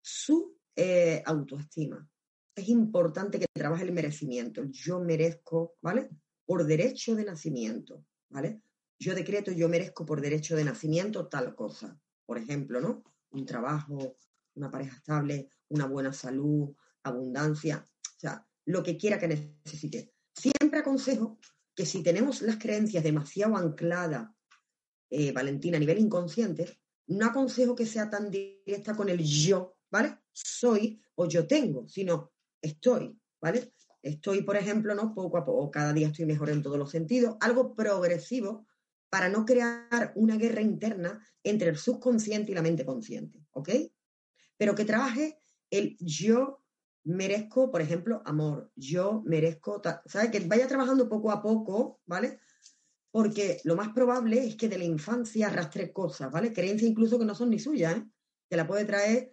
su 0.00 0.58
eh, 0.74 1.22
autoestima. 1.24 2.08
Es 2.54 2.68
importante 2.68 3.38
que 3.38 3.46
trabaje 3.52 3.84
el 3.84 3.92
merecimiento. 3.92 4.64
Yo 4.64 5.00
merezco, 5.00 5.76
¿vale? 5.80 6.10
Por 6.44 6.64
derecho 6.64 7.14
de 7.14 7.24
nacimiento, 7.24 8.04
¿vale? 8.30 8.62
Yo 8.98 9.14
decreto, 9.14 9.50
yo 9.50 9.68
merezco 9.68 10.04
por 10.04 10.20
derecho 10.20 10.56
de 10.56 10.64
nacimiento 10.64 11.28
tal 11.28 11.54
cosa. 11.54 11.98
Por 12.24 12.38
ejemplo, 12.38 12.80
¿no? 12.80 13.04
Un 13.30 13.44
trabajo, 13.44 14.16
una 14.54 14.70
pareja 14.70 14.96
estable, 14.96 15.50
una 15.68 15.86
buena 15.86 16.12
salud, 16.12 16.74
abundancia, 17.02 17.88
o 18.00 18.20
sea, 18.20 18.46
lo 18.66 18.82
que 18.82 18.96
quiera 18.96 19.18
que 19.18 19.28
necesite. 19.28 20.12
Siempre 20.34 20.80
aconsejo 20.80 21.38
que 21.74 21.86
si 21.86 22.02
tenemos 22.02 22.42
las 22.42 22.58
creencias 22.58 23.02
demasiado 23.02 23.56
ancladas, 23.56 24.30
eh, 25.10 25.32
Valentina, 25.32 25.76
a 25.76 25.80
nivel 25.80 25.98
inconsciente, 25.98 26.78
no 27.08 27.26
aconsejo 27.26 27.74
que 27.74 27.86
sea 27.86 28.08
tan 28.08 28.30
directa 28.30 28.94
con 28.94 29.08
el 29.08 29.22
yo, 29.22 29.76
¿vale? 29.90 30.18
Soy 30.32 31.02
o 31.14 31.26
yo 31.26 31.46
tengo, 31.46 31.88
sino 31.88 32.32
estoy, 32.60 33.18
¿vale? 33.40 33.74
Estoy, 34.02 34.42
por 34.42 34.56
ejemplo, 34.56 34.94
¿no? 34.94 35.14
Poco 35.14 35.38
a 35.38 35.44
poco, 35.44 35.70
cada 35.70 35.92
día 35.92 36.08
estoy 36.08 36.26
mejor 36.26 36.50
en 36.50 36.62
todos 36.62 36.78
los 36.78 36.90
sentidos, 36.90 37.36
algo 37.40 37.74
progresivo 37.74 38.66
para 39.12 39.28
no 39.28 39.44
crear 39.44 40.10
una 40.14 40.38
guerra 40.38 40.62
interna 40.62 41.22
entre 41.44 41.68
el 41.68 41.76
subconsciente 41.76 42.50
y 42.50 42.54
la 42.54 42.62
mente 42.62 42.86
consciente, 42.86 43.44
¿ok? 43.50 43.68
Pero 44.56 44.74
que 44.74 44.86
trabaje 44.86 45.38
el 45.68 45.98
yo 46.00 46.64
merezco, 47.04 47.70
por 47.70 47.82
ejemplo, 47.82 48.22
amor, 48.24 48.72
yo 48.74 49.22
merezco, 49.26 49.82
¿sabes? 50.06 50.30
Que 50.30 50.40
vaya 50.40 50.66
trabajando 50.66 51.10
poco 51.10 51.30
a 51.30 51.42
poco, 51.42 52.00
¿vale? 52.06 52.40
Porque 53.10 53.60
lo 53.64 53.76
más 53.76 53.90
probable 53.90 54.46
es 54.46 54.56
que 54.56 54.70
de 54.70 54.78
la 54.78 54.84
infancia 54.84 55.48
arrastre 55.48 55.92
cosas, 55.92 56.32
¿vale? 56.32 56.50
Creencias 56.50 56.90
incluso 56.90 57.18
que 57.18 57.26
no 57.26 57.34
son 57.34 57.50
ni 57.50 57.58
suyas, 57.58 57.98
¿eh? 57.98 58.06
Que 58.48 58.56
la 58.56 58.66
puede 58.66 58.86
traer 58.86 59.30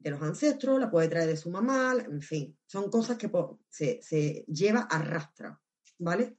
de 0.00 0.10
los 0.10 0.20
ancestros, 0.20 0.78
la 0.78 0.90
puede 0.90 1.08
traer 1.08 1.28
de 1.28 1.38
su 1.38 1.48
mamá, 1.48 1.94
en 1.98 2.20
fin, 2.20 2.58
son 2.66 2.90
cosas 2.90 3.16
que 3.16 3.30
se, 3.70 4.02
se 4.02 4.44
lleva, 4.48 4.80
arrastra, 4.80 5.58
¿vale? 5.96 6.36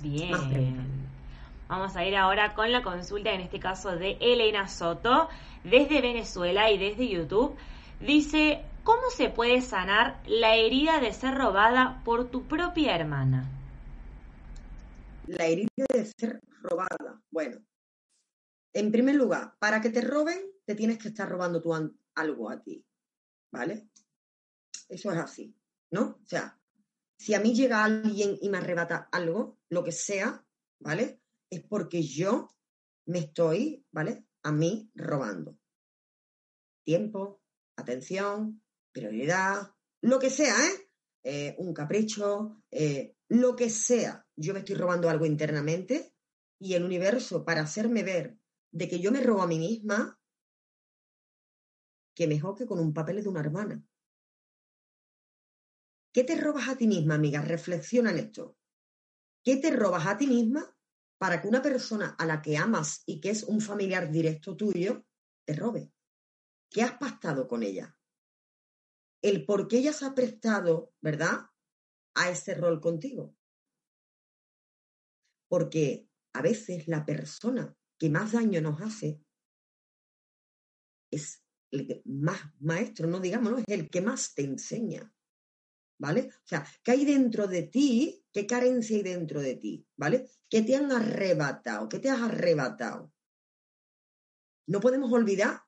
Bien. 0.00 1.15
Vamos 1.68 1.96
a 1.96 2.04
ir 2.04 2.16
ahora 2.16 2.54
con 2.54 2.70
la 2.70 2.82
consulta, 2.82 3.32
en 3.32 3.40
este 3.40 3.58
caso 3.58 3.96
de 3.96 4.16
Elena 4.20 4.68
Soto, 4.68 5.28
desde 5.64 6.00
Venezuela 6.00 6.70
y 6.70 6.78
desde 6.78 7.08
YouTube. 7.08 7.56
Dice, 8.00 8.64
¿Cómo 8.86 9.10
se 9.10 9.30
puede 9.30 9.62
sanar 9.62 10.22
la 10.28 10.54
herida 10.54 11.00
de 11.00 11.12
ser 11.12 11.34
robada 11.34 12.02
por 12.04 12.30
tu 12.30 12.46
propia 12.46 12.94
hermana? 12.94 13.50
La 15.26 15.44
herida 15.46 15.86
de 15.92 16.06
ser 16.06 16.40
robada. 16.62 17.20
Bueno, 17.28 17.66
en 18.72 18.92
primer 18.92 19.16
lugar, 19.16 19.56
para 19.58 19.80
que 19.80 19.90
te 19.90 20.02
roben, 20.02 20.38
te 20.64 20.76
tienes 20.76 20.98
que 20.98 21.08
estar 21.08 21.28
robando 21.28 21.60
tú 21.60 21.74
algo 22.14 22.48
a 22.48 22.62
ti. 22.62 22.86
¿Vale? 23.50 23.88
Eso 24.88 25.10
es 25.10 25.18
así, 25.18 25.52
¿no? 25.90 26.20
O 26.22 26.24
sea, 26.24 26.56
si 27.18 27.34
a 27.34 27.40
mí 27.40 27.56
llega 27.56 27.82
alguien 27.82 28.38
y 28.40 28.48
me 28.48 28.58
arrebata 28.58 29.08
algo, 29.10 29.58
lo 29.68 29.82
que 29.82 29.90
sea, 29.90 30.44
¿vale? 30.78 31.22
Es 31.50 31.62
porque 31.62 32.02
yo 32.02 32.48
me 33.06 33.20
estoy, 33.20 33.84
¿vale? 33.92 34.26
A 34.42 34.52
mí 34.52 34.90
robando. 34.94 35.58
Tiempo, 36.84 37.40
atención, 37.76 38.62
prioridad, 38.92 39.74
lo 40.02 40.18
que 40.18 40.30
sea, 40.30 40.54
¿eh? 40.66 40.90
eh 41.24 41.54
un 41.58 41.72
capricho, 41.72 42.62
eh, 42.70 43.16
lo 43.28 43.56
que 43.56 43.70
sea. 43.70 44.26
Yo 44.36 44.52
me 44.52 44.60
estoy 44.60 44.76
robando 44.76 45.08
algo 45.08 45.26
internamente 45.26 46.14
y 46.60 46.74
el 46.74 46.84
universo, 46.84 47.44
para 47.44 47.62
hacerme 47.62 48.02
ver 48.02 48.38
de 48.72 48.88
que 48.88 49.00
yo 49.00 49.12
me 49.12 49.22
robo 49.22 49.42
a 49.42 49.46
mí 49.46 49.58
misma, 49.58 50.18
que 52.14 52.26
mejor 52.26 52.56
que 52.56 52.66
con 52.66 52.78
un 52.78 52.94
papel 52.94 53.22
de 53.22 53.28
una 53.28 53.40
hermana. 53.40 53.84
¿Qué 56.12 56.24
te 56.24 56.40
robas 56.40 56.68
a 56.68 56.76
ti 56.76 56.86
misma, 56.86 57.14
amiga? 57.14 57.42
Reflexiona 57.42 58.10
en 58.10 58.18
esto. 58.18 58.56
¿Qué 59.44 59.56
te 59.58 59.70
robas 59.70 60.06
a 60.06 60.16
ti 60.16 60.26
misma 60.26 60.75
para 61.18 61.40
que 61.40 61.48
una 61.48 61.62
persona 61.62 62.14
a 62.18 62.26
la 62.26 62.42
que 62.42 62.56
amas 62.56 63.02
y 63.06 63.20
que 63.20 63.30
es 63.30 63.42
un 63.44 63.60
familiar 63.60 64.10
directo 64.10 64.56
tuyo 64.56 65.04
te 65.44 65.54
robe? 65.54 65.92
¿Qué 66.70 66.82
has 66.82 66.98
pactado 66.98 67.46
con 67.46 67.62
ella? 67.62 67.96
el 69.22 69.44
por 69.44 69.66
qué 69.66 69.78
ella 69.78 69.92
se 69.92 70.04
ha 70.04 70.14
prestado, 70.14 70.94
¿verdad?, 71.00 71.50
a 72.14 72.30
ese 72.30 72.54
rol 72.54 72.80
contigo. 72.80 73.36
Porque 75.48 76.08
a 76.32 76.42
veces 76.42 76.88
la 76.88 77.04
persona 77.04 77.76
que 77.98 78.08
más 78.08 78.32
daño 78.32 78.60
nos 78.60 78.80
hace 78.80 79.20
es 81.10 81.44
el 81.70 82.02
más 82.04 82.40
maestro, 82.60 83.06
no 83.06 83.20
digamos, 83.20 83.52
¿no? 83.52 83.58
es 83.58 83.64
el 83.68 83.90
que 83.90 84.00
más 84.00 84.34
te 84.34 84.42
enseña. 84.42 85.12
¿Vale? 85.98 86.28
O 86.30 86.46
sea, 86.46 86.66
¿qué 86.82 86.92
hay 86.92 87.04
dentro 87.04 87.46
de 87.46 87.62
ti? 87.62 88.22
¿Qué 88.32 88.46
carencia 88.46 88.96
hay 88.96 89.02
dentro 89.02 89.40
de 89.40 89.56
ti? 89.56 89.86
¿Vale? 89.96 90.28
¿Qué 90.48 90.62
te 90.62 90.76
han 90.76 90.92
arrebatado? 90.92 91.88
¿Qué 91.88 91.98
te 91.98 92.10
has 92.10 92.20
arrebatado? 92.20 93.12
No 94.66 94.80
podemos 94.80 95.10
olvidar 95.12 95.62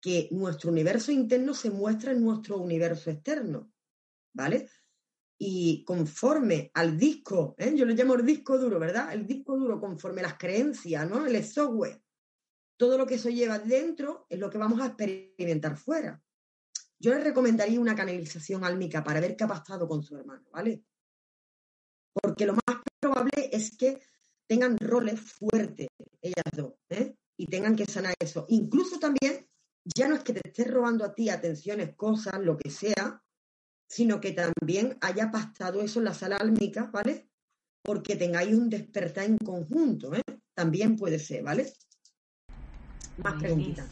que 0.00 0.28
nuestro 0.30 0.70
universo 0.70 1.10
interno 1.10 1.54
se 1.54 1.70
muestra 1.70 2.12
en 2.12 2.22
nuestro 2.22 2.58
universo 2.58 3.10
externo, 3.10 3.72
¿vale? 4.32 4.68
Y 5.38 5.84
conforme 5.84 6.70
al 6.74 6.96
disco, 6.96 7.54
¿eh? 7.58 7.72
yo 7.74 7.84
lo 7.84 7.94
llamo 7.94 8.14
el 8.14 8.26
disco 8.26 8.58
duro, 8.58 8.78
¿verdad? 8.78 9.12
El 9.12 9.26
disco 9.26 9.56
duro 9.56 9.80
conforme 9.80 10.22
las 10.22 10.38
creencias, 10.38 11.08
¿no? 11.08 11.26
El 11.26 11.44
software. 11.44 12.00
Todo 12.76 12.96
lo 12.96 13.06
que 13.06 13.14
eso 13.16 13.28
lleva 13.28 13.58
dentro 13.58 14.26
es 14.28 14.38
lo 14.38 14.50
que 14.50 14.58
vamos 14.58 14.80
a 14.80 14.86
experimentar 14.86 15.76
fuera. 15.76 16.22
Yo 17.00 17.14
les 17.14 17.22
recomendaría 17.22 17.80
una 17.80 17.94
canalización 17.94 18.64
álmica 18.64 19.04
para 19.04 19.20
ver 19.20 19.36
qué 19.36 19.44
ha 19.44 19.48
pasado 19.48 19.86
con 19.86 20.02
su 20.02 20.16
hermano, 20.16 20.48
¿vale? 20.50 20.82
Porque 22.12 22.46
lo 22.46 22.54
más 22.54 22.82
probable 23.00 23.50
es 23.52 23.76
que 23.76 24.00
tengan 24.46 24.76
roles 24.78 25.20
fuertes 25.20 25.88
ellas 26.20 26.44
dos, 26.52 26.74
¿eh? 26.88 27.14
Y 27.36 27.46
tengan 27.46 27.76
que 27.76 27.84
sanar 27.84 28.14
eso. 28.18 28.46
Incluso 28.48 28.98
también 28.98 29.48
ya 29.84 30.08
no 30.08 30.16
es 30.16 30.24
que 30.24 30.32
te 30.32 30.48
estés 30.48 30.68
robando 30.68 31.04
a 31.04 31.14
ti 31.14 31.30
atenciones, 31.30 31.94
cosas, 31.94 32.40
lo 32.40 32.56
que 32.56 32.70
sea, 32.70 33.22
sino 33.88 34.20
que 34.20 34.32
también 34.32 34.98
haya 35.00 35.30
pastado 35.30 35.80
eso 35.80 36.00
en 36.00 36.06
la 36.06 36.14
sala 36.14 36.36
álmica, 36.36 36.90
¿vale? 36.92 37.30
Porque 37.82 38.16
tengáis 38.16 38.54
un 38.54 38.68
despertar 38.68 39.24
en 39.24 39.38
conjunto, 39.38 40.14
¿eh? 40.14 40.22
También 40.52 40.96
puede 40.96 41.20
ser, 41.20 41.44
¿vale? 41.44 41.72
Más 43.22 43.34
preguntas. 43.40 43.88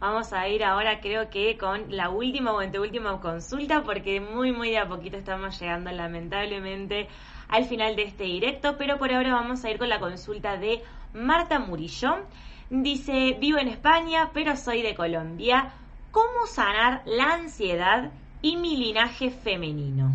Vamos 0.00 0.32
a 0.32 0.48
ir 0.48 0.64
ahora, 0.64 0.98
creo 1.02 1.28
que 1.28 1.58
con 1.58 1.94
la 1.94 2.08
última 2.08 2.54
o 2.54 2.60
anteúltima 2.60 3.20
consulta, 3.20 3.84
porque 3.84 4.18
muy, 4.18 4.50
muy 4.50 4.70
de 4.70 4.78
a 4.78 4.88
poquito 4.88 5.18
estamos 5.18 5.60
llegando, 5.60 5.90
lamentablemente, 5.90 7.06
al 7.48 7.66
final 7.66 7.96
de 7.96 8.04
este 8.04 8.24
directo. 8.24 8.78
Pero 8.78 8.98
por 8.98 9.12
ahora 9.12 9.34
vamos 9.34 9.62
a 9.62 9.70
ir 9.70 9.76
con 9.76 9.90
la 9.90 10.00
consulta 10.00 10.56
de 10.56 10.82
Marta 11.12 11.58
Murillo. 11.58 12.24
Dice, 12.70 13.36
vivo 13.38 13.58
en 13.58 13.68
España, 13.68 14.30
pero 14.32 14.56
soy 14.56 14.80
de 14.80 14.94
Colombia. 14.94 15.74
¿Cómo 16.10 16.46
sanar 16.46 17.02
la 17.04 17.34
ansiedad 17.34 18.10
y 18.40 18.56
mi 18.56 18.78
linaje 18.78 19.30
femenino? 19.30 20.14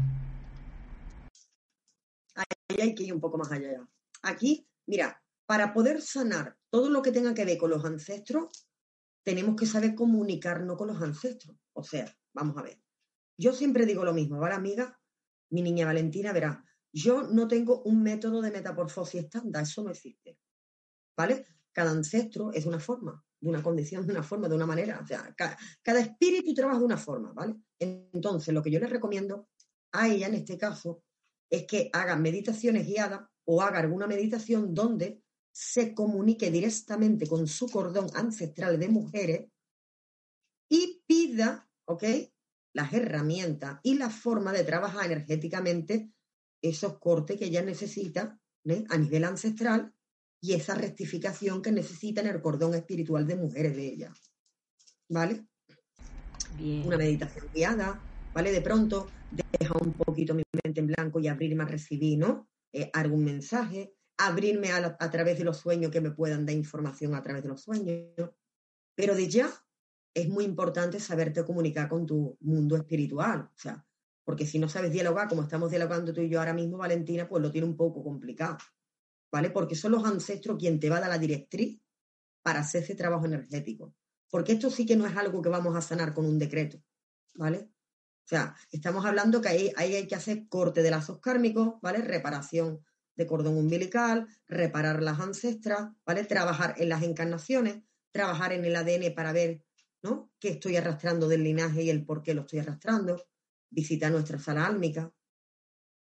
Ahí 2.34 2.82
hay 2.82 2.96
que 2.96 3.04
ir 3.04 3.14
un 3.14 3.22
poco 3.22 3.38
más 3.38 3.52
allá. 3.52 3.70
Aquí, 4.24 4.66
mira, 4.88 5.22
para 5.46 5.72
poder 5.74 6.02
sanar 6.02 6.58
todo 6.72 6.90
lo 6.90 7.04
que 7.04 7.12
tenga 7.12 7.36
que 7.36 7.46
ver 7.46 7.60
con 7.60 7.70
los 7.70 7.86
ancestros, 7.86 8.65
tenemos 9.26 9.56
que 9.56 9.66
saber 9.66 9.96
comunicarnos 9.96 10.78
con 10.78 10.88
los 10.88 11.02
ancestros. 11.02 11.58
O 11.74 11.84
sea, 11.84 12.06
vamos 12.34 12.58
a 12.58 12.62
ver. 12.62 12.82
Yo 13.38 13.52
siempre 13.52 13.86
digo 13.86 14.06
lo 14.06 14.14
mismo, 14.14 14.40
¿vale, 14.40 14.56
amiga? 14.56 14.98
Mi 15.50 15.62
niña 15.62 15.86
Valentina 15.86 16.32
verá, 16.32 16.64
yo 16.94 17.24
no 17.24 17.48
tengo 17.48 17.82
un 17.84 18.02
método 18.02 18.42
de 18.42 18.52
metamorfosis 18.52 19.26
estándar, 19.26 19.64
eso 19.64 19.84
no 19.84 19.92
existe. 19.92 20.40
¿Vale? 21.18 21.46
cada 21.76 21.92
ancestro 21.92 22.54
es 22.54 22.66
una 22.66 22.80
forma, 22.80 23.22
de 23.42 23.50
una 23.50 23.62
condición, 23.62 24.08
de 24.08 24.14
una 24.14 24.24
forma, 24.24 24.48
de 24.48 24.56
una 24.56 24.66
manera. 24.66 25.02
O 25.04 25.06
sea, 25.06 25.36
cada, 25.36 26.00
espíritu 26.00 26.54
trabaja 26.54 26.80
de 26.80 26.86
una 26.86 26.98
forma, 26.98 27.34
¿vale? 27.34 27.56
Entonces, 27.78 28.54
lo 28.54 28.64
que 28.64 28.72
yo 28.72 28.80
les 28.80 28.90
recomiendo 28.90 29.50
a 29.92 30.08
ella 30.08 30.28
en 30.28 30.36
este 30.36 30.58
caso 30.58 31.04
es 31.50 31.68
que 31.68 31.90
haga 31.92 32.16
meditaciones 32.16 32.88
guiadas 32.88 33.28
o 33.44 33.62
haga 33.62 33.80
alguna 33.80 34.08
meditación 34.08 34.74
donde 34.74 35.22
se 35.56 35.94
comunique 35.94 36.52
directamente 36.52 37.28
con 37.28 37.48
su 37.48 37.70
cordón 37.70 38.08
ancestral 38.14 38.78
de 38.78 38.90
mujeres 38.90 39.50
y 40.68 41.34
da, 41.34 41.70
¿ok? 41.86 42.04
Las 42.74 42.92
herramientas 42.92 43.80
y 43.82 43.96
la 43.96 44.10
forma 44.10 44.52
de 44.52 44.66
trabajar 44.66 45.06
energéticamente 45.06 46.12
esos 46.62 47.00
cortes 47.00 47.40
que 47.40 47.46
ella 47.46 47.62
necesita 47.62 48.38
¿eh? 48.66 48.84
a 48.90 48.98
nivel 48.98 49.24
ancestral 49.24 49.94
y 50.42 50.54
esa 50.54 50.76
rectificación 50.76 51.62
que 51.62 51.72
necesita 51.72 52.20
en 52.20 52.28
el 52.28 52.42
cordón 52.42 52.74
espiritual 52.74 53.26
de 53.26 53.38
mujeres 53.38 53.78
de 53.78 53.88
ella. 53.88 54.14
¿Vale? 55.08 55.46
Bien. 56.58 56.86
Una 56.86 56.98
meditación 56.98 57.48
guiada, 57.54 58.04
¿vale? 58.34 58.52
De 58.52 58.62
pronto 58.62 59.10
deja 59.32 59.74
un 59.80 59.94
poquito 59.94 60.34
mi 60.34 60.44
mente 60.64 60.82
en 60.82 60.88
blanco 60.88 61.22
y 61.22 61.30
abrirme 61.30 61.64
a 61.64 61.68
recibir, 61.68 62.18
¿no? 62.18 62.50
Eh, 62.74 62.90
algún 62.94 63.24
mensaje, 63.24 63.95
abrirme 64.18 64.72
a, 64.72 65.12
través 65.12 65.38
de 65.38 65.44
los 65.44 65.58
sueños 65.58 65.92
que 65.92 66.02
me 66.02 66.12
puedan 66.12 66.46
dar 66.46 66.56
información 66.56 67.16
a 67.16 67.22
través 67.22 67.44
de 67.44 67.50
los 67.50 67.62
sueños. 67.62 68.32
Pero 68.96 69.16
de 69.16 69.28
ya 69.28 69.52
es 70.14 70.30
muy 70.30 70.46
importante 70.46 71.00
saberte 71.00 71.44
comunicar 71.44 71.90
con 71.90 72.06
tu 72.06 72.38
mundo 72.42 72.78
espiritual. 72.78 73.42
O 73.42 73.58
sea, 73.58 73.86
porque 74.24 74.46
si 74.46 74.58
no 74.58 74.70
sabes 74.70 74.92
dialogar 74.92 75.28
como 75.28 75.44
estamos 75.44 75.70
dialogando 75.70 76.14
tú 76.14 76.22
y 76.22 76.30
yo 76.30 76.40
ahora 76.40 76.54
mismo, 76.54 76.78
Valentina, 76.78 77.28
pues 77.28 77.44
lo 77.44 77.52
tiene 77.52 77.68
un 77.68 77.76
poco 77.76 78.04
complicado, 78.04 78.58
¿vale? 79.32 79.50
Porque 79.52 79.76
son 79.76 79.92
los 79.92 80.06
ancestros 80.06 80.58
quien 80.58 80.80
te 80.80 80.90
va 80.90 80.98
a 80.98 81.02
dar 81.02 81.10
la 81.10 81.18
directriz 81.18 81.82
para 82.42 82.62
hacer 82.62 82.84
ese 82.84 82.96
trabajo 82.96 83.26
energético. 83.26 83.94
Porque 84.30 84.54
esto 84.54 84.70
sí 84.70 84.86
que 84.86 84.96
no 84.96 85.06
es 85.06 85.16
algo 85.16 85.42
que 85.42 85.50
vamos 85.50 85.76
a 85.76 85.82
sanar 85.82 86.14
con 86.14 86.26
un 86.26 86.40
decreto, 86.40 86.82
¿vale? 87.36 87.70
O 88.26 88.28
sea, 88.28 88.56
estamos 88.72 89.06
hablando 89.06 89.40
que 89.42 89.50
ahí, 89.50 89.72
ahí 89.76 89.94
hay 89.94 90.08
que 90.08 90.16
hacer 90.16 90.48
corte 90.48 90.82
de 90.82 90.90
lazos 90.90 91.20
kármicos, 91.20 91.76
¿vale? 91.82 92.00
Reparación 92.00 92.84
de 93.16 93.26
cordón 93.26 93.58
umbilical, 93.58 94.28
reparar 94.48 95.02
las 95.02 95.20
ancestras, 95.20 95.90
¿vale? 96.06 96.24
Trabajar 96.26 96.76
en 96.78 96.90
las 96.90 97.04
encarnaciones, 97.04 97.84
trabajar 98.12 98.54
en 98.54 98.66
el 98.66 98.76
ADN 98.76 99.14
para 99.16 99.32
ver, 99.32 99.64
¿no? 100.04 100.32
Qué 100.40 100.50
estoy 100.50 100.78
arrastrando 100.78 101.28
del 101.28 101.44
linaje 101.44 101.84
y 101.84 101.90
el 101.90 102.06
por 102.06 102.22
qué 102.22 102.34
lo 102.34 102.42
estoy 102.42 102.60
arrastrando 102.60 103.26
visita 103.70 104.10
nuestra 104.10 104.40
sala 104.40 104.66
álmica. 104.66 105.12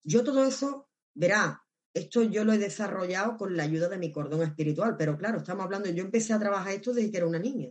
Yo 0.05 0.23
todo 0.23 0.45
eso, 0.45 0.91
verá, 1.15 1.65
esto 1.95 2.23
yo 2.23 2.45
lo 2.45 2.53
he 2.53 2.59
desarrollado 2.59 3.37
con 3.37 3.57
la 3.57 3.63
ayuda 3.63 3.89
de 3.89 3.99
mi 3.99 4.13
cordón 4.13 4.43
espiritual, 4.43 4.97
pero 4.97 5.17
claro, 5.17 5.39
estamos 5.39 5.65
hablando, 5.65 5.89
yo 5.89 6.05
empecé 6.05 6.33
a 6.33 6.39
trabajar 6.39 6.75
esto 6.75 6.93
desde 6.93 7.11
que 7.11 7.17
era 7.17 7.27
una 7.27 7.39
niña. 7.39 7.71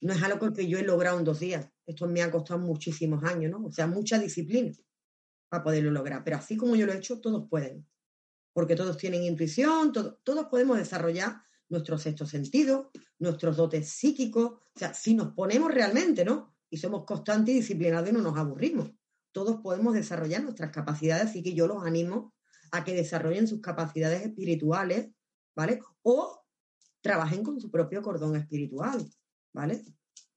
No 0.00 0.12
es 0.12 0.22
algo 0.22 0.52
que 0.52 0.68
yo 0.68 0.78
he 0.78 0.82
logrado 0.82 1.18
en 1.18 1.24
dos 1.24 1.40
días. 1.40 1.68
Esto 1.86 2.06
me 2.06 2.22
ha 2.22 2.30
costado 2.30 2.60
muchísimos 2.60 3.24
años, 3.24 3.50
¿no? 3.50 3.66
O 3.66 3.72
sea, 3.72 3.86
mucha 3.86 4.18
disciplina 4.18 4.72
para 5.54 5.64
poderlo 5.64 5.90
lograr. 5.90 6.24
Pero 6.24 6.36
así 6.36 6.56
como 6.56 6.76
yo 6.76 6.86
lo 6.86 6.92
he 6.92 6.96
hecho, 6.96 7.20
todos 7.20 7.48
pueden. 7.48 7.86
Porque 8.52 8.76
todos 8.76 8.96
tienen 8.96 9.22
intuición, 9.22 9.92
todos 9.92 10.46
podemos 10.46 10.78
desarrollar 10.78 11.42
nuestro 11.68 11.98
sexto 11.98 12.26
sentido, 12.26 12.90
nuestros 13.18 13.56
dotes 13.56 13.88
psíquicos. 13.88 14.52
O 14.52 14.78
sea, 14.78 14.94
si 14.94 15.14
nos 15.14 15.32
ponemos 15.32 15.72
realmente, 15.72 16.24
¿no? 16.24 16.54
y 16.74 16.76
somos 16.76 17.04
constantes 17.04 17.54
y 17.54 17.58
disciplinados 17.58 18.10
y 18.10 18.12
no 18.12 18.20
nos 18.20 18.36
aburrimos. 18.36 18.90
Todos 19.30 19.60
podemos 19.60 19.94
desarrollar 19.94 20.42
nuestras 20.42 20.72
capacidades, 20.72 21.26
así 21.26 21.40
que 21.40 21.54
yo 21.54 21.68
los 21.68 21.84
animo 21.84 22.34
a 22.72 22.82
que 22.82 22.94
desarrollen 22.94 23.46
sus 23.46 23.60
capacidades 23.60 24.22
espirituales, 24.22 25.12
¿vale? 25.54 25.80
O 26.02 26.44
trabajen 27.00 27.44
con 27.44 27.60
su 27.60 27.70
propio 27.70 28.02
cordón 28.02 28.34
espiritual, 28.34 29.08
¿vale? 29.52 29.84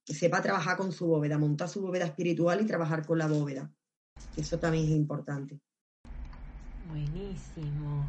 Que 0.06 0.14
sepa 0.14 0.40
trabajar 0.44 0.78
con 0.78 0.92
su 0.92 1.08
bóveda, 1.08 1.40
montar 1.40 1.70
su 1.70 1.82
bóveda 1.82 2.06
espiritual 2.06 2.62
y 2.62 2.68
trabajar 2.68 3.04
con 3.04 3.18
la 3.18 3.26
bóveda. 3.26 3.74
Eso 4.36 4.60
también 4.60 4.86
es 4.86 4.92
importante. 4.92 5.60
Buenísimo. 6.90 8.06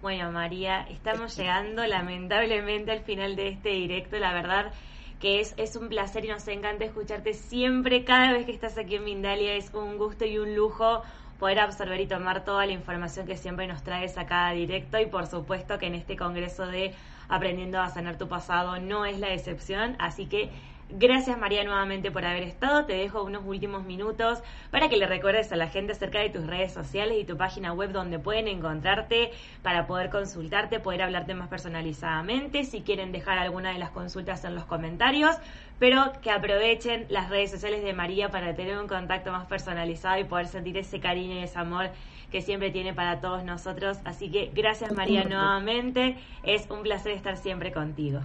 Bueno, 0.00 0.32
María, 0.32 0.82
estamos 0.88 1.36
llegando 1.38 1.86
lamentablemente 1.86 2.92
al 2.92 3.00
final 3.00 3.36
de 3.36 3.48
este 3.48 3.70
directo. 3.70 4.18
La 4.18 4.32
verdad, 4.32 4.72
que 5.20 5.40
es, 5.40 5.54
es 5.56 5.76
un 5.76 5.88
placer 5.88 6.24
y 6.24 6.28
nos 6.28 6.46
encanta 6.48 6.84
escucharte 6.84 7.34
siempre, 7.34 8.04
cada 8.04 8.32
vez 8.32 8.46
que 8.46 8.52
estás 8.52 8.78
aquí 8.78 8.96
en 8.96 9.04
Mindalia, 9.04 9.54
es 9.54 9.72
un 9.74 9.98
gusto 9.98 10.24
y 10.24 10.38
un 10.38 10.54
lujo 10.54 11.02
poder 11.38 11.58
absorber 11.58 12.00
y 12.00 12.06
tomar 12.06 12.44
toda 12.44 12.66
la 12.66 12.72
información 12.72 13.26
que 13.26 13.36
siempre 13.36 13.66
nos 13.66 13.82
traes 13.82 14.16
a 14.16 14.26
cada 14.26 14.52
directo 14.52 15.00
y 15.00 15.06
por 15.06 15.26
supuesto 15.26 15.76
que 15.76 15.86
en 15.86 15.96
este 15.96 16.16
congreso 16.16 16.66
de 16.66 16.94
Aprendiendo 17.28 17.80
a 17.80 17.88
Sanar 17.88 18.16
tu 18.16 18.28
Pasado 18.28 18.78
no 18.78 19.06
es 19.06 19.18
la 19.18 19.32
excepción, 19.32 19.96
así 19.98 20.26
que 20.26 20.50
Gracias 20.94 21.38
María 21.38 21.64
nuevamente 21.64 22.10
por 22.10 22.26
haber 22.26 22.42
estado. 22.42 22.84
Te 22.84 22.92
dejo 22.92 23.22
unos 23.22 23.44
últimos 23.46 23.82
minutos 23.82 24.42
para 24.70 24.90
que 24.90 24.98
le 24.98 25.06
recuerdes 25.06 25.50
a 25.50 25.56
la 25.56 25.68
gente 25.68 25.92
acerca 25.92 26.18
de 26.18 26.28
tus 26.28 26.46
redes 26.46 26.70
sociales 26.74 27.16
y 27.18 27.24
tu 27.24 27.38
página 27.38 27.72
web 27.72 27.92
donde 27.92 28.18
pueden 28.18 28.46
encontrarte 28.46 29.30
para 29.62 29.86
poder 29.86 30.10
consultarte, 30.10 30.80
poder 30.80 31.00
hablarte 31.00 31.34
más 31.34 31.48
personalizadamente. 31.48 32.64
Si 32.64 32.82
quieren 32.82 33.10
dejar 33.10 33.38
alguna 33.38 33.72
de 33.72 33.78
las 33.78 33.88
consultas 33.88 34.44
en 34.44 34.54
los 34.54 34.66
comentarios, 34.66 35.34
pero 35.78 36.12
que 36.20 36.30
aprovechen 36.30 37.06
las 37.08 37.30
redes 37.30 37.50
sociales 37.50 37.82
de 37.82 37.94
María 37.94 38.28
para 38.28 38.54
tener 38.54 38.76
un 38.76 38.86
contacto 38.86 39.32
más 39.32 39.46
personalizado 39.46 40.20
y 40.20 40.24
poder 40.24 40.46
sentir 40.46 40.76
ese 40.76 41.00
cariño 41.00 41.36
y 41.36 41.44
ese 41.44 41.58
amor 41.58 41.88
que 42.30 42.42
siempre 42.42 42.70
tiene 42.70 42.92
para 42.92 43.22
todos 43.22 43.44
nosotros. 43.44 43.96
Así 44.04 44.30
que 44.30 44.50
gracias 44.52 44.92
María 44.92 45.24
nuevamente. 45.24 46.18
Es 46.42 46.68
un 46.68 46.82
placer 46.82 47.12
estar 47.12 47.38
siempre 47.38 47.72
contigo 47.72 48.20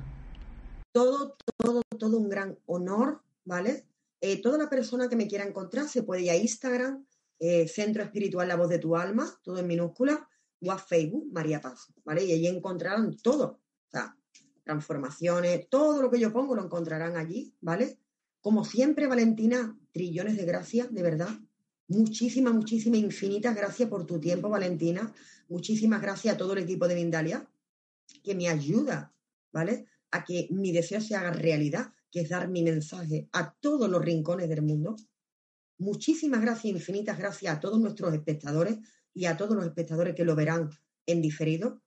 todo, 0.92 1.38
todo, 1.58 1.82
todo 1.98 2.18
un 2.18 2.30
gran 2.30 2.58
honor, 2.66 3.22
¿vale? 3.46 3.86
Eh, 4.22 4.42
toda 4.42 4.58
la 4.58 4.70
persona 4.70 5.10
que 5.10 5.16
me 5.16 5.28
quiera 5.28 5.46
encontrar 5.46 5.88
se 5.88 6.04
puede 6.04 6.24
ir 6.24 6.32
a 6.32 6.36
Instagram, 6.36 7.06
eh, 7.40 7.68
Centro 7.68 8.04
Espiritual 8.04 8.48
La 8.48 8.56
Voz 8.56 8.70
de 8.70 8.80
tu 8.80 8.96
Alma, 8.96 9.40
todo 9.44 9.60
en 9.60 9.68
minúscula, 9.68 10.28
o 10.60 10.72
a 10.72 10.78
Facebook, 10.78 11.32
María 11.32 11.62
Paz, 11.62 11.94
¿vale? 12.04 12.26
Y 12.26 12.32
allí 12.32 12.48
encontrarán 12.48 13.16
todo, 13.18 13.60
o 13.88 13.92
sea, 13.92 14.18
transformaciones, 14.64 15.70
todo 15.70 16.02
lo 16.02 16.10
que 16.10 16.20
yo 16.20 16.34
pongo 16.34 16.56
lo 16.56 16.64
encontrarán 16.64 17.16
allí, 17.16 17.54
¿vale? 17.62 18.00
Como 18.42 18.66
siempre, 18.66 19.08
Valentina, 19.08 19.78
trillones 19.92 20.36
de 20.36 20.46
gracias, 20.46 20.94
de 20.94 21.04
verdad. 21.04 21.30
Muchísimas, 21.88 22.54
muchísimas, 22.54 23.00
infinitas 23.00 23.56
gracias 23.56 23.88
por 23.88 24.06
tu 24.06 24.20
tiempo, 24.20 24.50
Valentina. 24.50 25.14
Muchísimas 25.48 26.02
gracias 26.02 26.36
a 26.36 26.38
todo 26.38 26.54
el 26.54 26.60
equipo 26.60 26.88
de 26.88 26.96
Mindalia 26.96 27.48
que 28.24 28.36
me 28.36 28.50
ayuda, 28.50 29.14
¿vale? 29.52 29.86
A 30.12 30.24
que 30.24 30.48
mi 30.52 30.72
deseo 30.72 31.02
se 31.02 31.16
haga 31.16 31.32
realidad, 31.32 31.94
que 32.12 32.22
es 32.22 32.30
dar 32.30 32.48
mi 32.48 32.64
mensaje 32.64 33.28
a 33.34 33.54
todos 33.60 33.90
los 33.90 34.04
rincones 34.04 34.50
del 34.50 34.62
mundo. 34.62 34.96
Muchísimas 35.80 36.42
gracias, 36.42 36.74
infinitas 36.74 37.18
gracias 37.18 37.56
a 37.56 37.60
todos 37.60 37.80
nuestros 37.80 38.14
espectadores 38.14 38.78
y 39.14 39.26
a 39.26 39.38
todos 39.38 39.56
los 39.56 39.66
espectadores 39.66 40.16
que 40.16 40.26
lo 40.26 40.36
verán 40.36 40.70
en 41.06 41.22
diferido. 41.22 41.82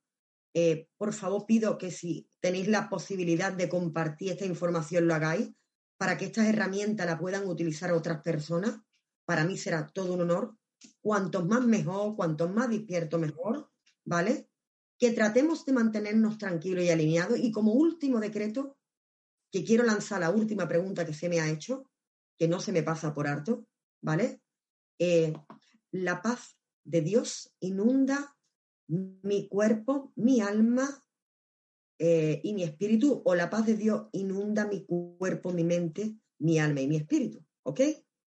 Eh, 0.53 0.89
por 0.97 1.13
favor, 1.13 1.45
pido 1.45 1.77
que 1.77 1.91
si 1.91 2.29
tenéis 2.39 2.67
la 2.67 2.89
posibilidad 2.89 3.53
de 3.53 3.69
compartir 3.69 4.31
esta 4.31 4.45
información, 4.45 5.07
lo 5.07 5.13
hagáis 5.13 5.49
para 5.97 6.17
que 6.17 6.25
estas 6.25 6.47
herramientas 6.47 7.05
la 7.05 7.17
puedan 7.17 7.47
utilizar 7.47 7.91
otras 7.91 8.21
personas. 8.21 8.79
Para 9.25 9.45
mí 9.45 9.57
será 9.57 9.87
todo 9.87 10.13
un 10.13 10.21
honor. 10.21 10.57
Cuantos 10.99 11.45
más 11.45 11.63
mejor, 11.63 12.15
cuantos 12.15 12.51
más 12.51 12.69
despierto 12.69 13.19
mejor, 13.19 13.69
¿vale? 14.03 14.50
Que 15.01 15.11
tratemos 15.13 15.65
de 15.65 15.73
mantenernos 15.73 16.37
tranquilos 16.37 16.83
y 16.83 16.91
alineados. 16.91 17.39
Y 17.39 17.51
como 17.51 17.73
último 17.73 18.19
decreto, 18.19 18.77
que 19.51 19.63
quiero 19.63 19.83
lanzar 19.83 20.19
la 20.19 20.29
última 20.29 20.67
pregunta 20.67 21.07
que 21.07 21.15
se 21.15 21.27
me 21.27 21.39
ha 21.39 21.49
hecho, 21.49 21.89
que 22.37 22.47
no 22.47 22.59
se 22.59 22.71
me 22.71 22.83
pasa 22.83 23.11
por 23.11 23.27
harto, 23.27 23.65
¿vale? 23.99 24.43
Eh, 24.99 25.33
la 25.89 26.21
paz 26.21 26.55
de 26.83 27.01
Dios 27.01 27.51
inunda 27.61 28.37
mi 28.87 29.47
cuerpo, 29.49 30.13
mi 30.15 30.39
alma 30.39 30.87
eh, 31.97 32.39
y 32.43 32.53
mi 32.53 32.61
espíritu, 32.61 33.23
o 33.25 33.33
la 33.33 33.49
paz 33.49 33.65
de 33.65 33.77
Dios 33.77 34.05
inunda 34.11 34.67
mi 34.67 34.85
cuerpo, 34.85 35.51
mi 35.51 35.63
mente, 35.63 36.15
mi 36.37 36.59
alma 36.59 36.81
y 36.81 36.87
mi 36.87 36.97
espíritu, 36.97 37.43
¿ok? 37.63 37.81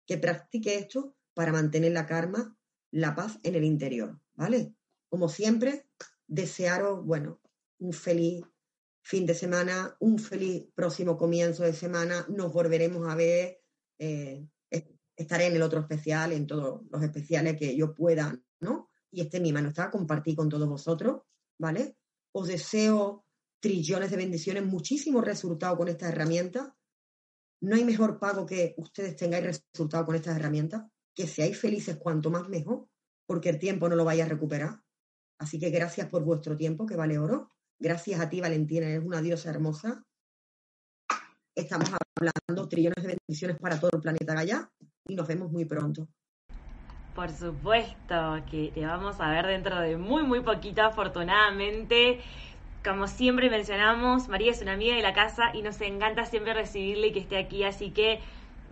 Que 0.06 0.18
practique 0.18 0.74
esto 0.74 1.16
para 1.32 1.50
mantener 1.50 1.92
la 1.92 2.04
karma, 2.04 2.58
la 2.90 3.14
paz 3.14 3.38
en 3.42 3.54
el 3.54 3.64
interior, 3.64 4.20
¿vale? 4.34 4.74
Como 5.08 5.30
siempre, 5.30 5.86
desearos, 6.28 7.04
bueno, 7.04 7.40
un 7.78 7.92
feliz 7.92 8.44
fin 9.02 9.26
de 9.26 9.34
semana, 9.34 9.96
un 10.00 10.18
feliz 10.18 10.68
próximo 10.74 11.16
comienzo 11.16 11.64
de 11.64 11.72
semana. 11.72 12.26
Nos 12.28 12.52
volveremos 12.52 13.08
a 13.08 13.16
ver. 13.16 13.60
Eh, 13.98 14.46
estaré 15.18 15.46
en 15.46 15.56
el 15.56 15.62
otro 15.62 15.80
especial, 15.80 16.32
en 16.32 16.46
todos 16.46 16.82
los 16.90 17.02
especiales 17.02 17.56
que 17.56 17.76
yo 17.76 17.92
pueda, 17.92 18.40
¿no? 18.60 18.90
Y 19.10 19.20
este 19.22 19.40
mi 19.40 19.52
mano 19.52 19.70
está, 19.70 19.90
compartir 19.90 20.36
con 20.36 20.48
todos 20.48 20.68
vosotros, 20.68 21.22
¿vale? 21.58 21.96
Os 22.32 22.46
deseo 22.46 23.24
trillones 23.60 24.12
de 24.12 24.16
bendiciones, 24.16 24.64
muchísimos 24.64 25.24
resultados 25.24 25.76
con 25.76 25.88
esta 25.88 26.08
herramienta. 26.08 26.76
No 27.60 27.74
hay 27.74 27.84
mejor 27.84 28.20
pago 28.20 28.46
que 28.46 28.74
ustedes 28.76 29.16
tengáis 29.16 29.44
resultados 29.44 30.06
con 30.06 30.14
estas 30.14 30.36
herramientas. 30.36 30.84
Que 31.12 31.26
seáis 31.26 31.58
felices 31.58 31.96
cuanto 31.96 32.30
más 32.30 32.48
mejor, 32.48 32.86
porque 33.26 33.48
el 33.48 33.58
tiempo 33.58 33.88
no 33.88 33.96
lo 33.96 34.04
vaya 34.04 34.24
a 34.24 34.28
recuperar. 34.28 34.80
Así 35.38 35.58
que 35.58 35.70
gracias 35.70 36.08
por 36.08 36.24
vuestro 36.24 36.56
tiempo, 36.56 36.86
que 36.86 36.96
vale 36.96 37.18
oro. 37.18 37.50
Gracias 37.78 38.20
a 38.20 38.28
ti, 38.28 38.40
Valentina, 38.40 38.88
eres 38.88 39.04
una 39.04 39.22
diosa 39.22 39.50
hermosa. 39.50 40.04
Estamos 41.54 41.90
hablando 42.16 42.68
trillones 42.68 43.02
de 43.02 43.16
bendiciones 43.16 43.58
para 43.58 43.78
todo 43.78 43.90
el 43.94 44.00
planeta 44.00 44.34
Gaia 44.34 44.70
y 45.06 45.14
nos 45.14 45.26
vemos 45.26 45.50
muy 45.50 45.64
pronto. 45.64 46.08
Por 47.14 47.30
supuesto 47.30 48.44
que 48.50 48.70
te 48.72 48.86
vamos 48.86 49.20
a 49.20 49.30
ver 49.30 49.46
dentro 49.46 49.80
de 49.80 49.96
muy, 49.96 50.22
muy 50.22 50.40
poquito, 50.40 50.82
afortunadamente. 50.82 52.20
como 52.84 53.08
siempre 53.08 53.50
mencionamos, 53.50 54.28
María 54.28 54.52
es 54.52 54.62
una 54.62 54.74
amiga 54.74 54.94
de 54.94 55.02
la 55.02 55.12
casa 55.12 55.50
y 55.52 55.62
nos 55.62 55.80
encanta 55.80 56.26
siempre 56.26 56.54
recibirle 56.54 57.08
y 57.08 57.12
que 57.12 57.18
esté 57.18 57.36
aquí, 57.36 57.64
así 57.64 57.90
que 57.90 58.20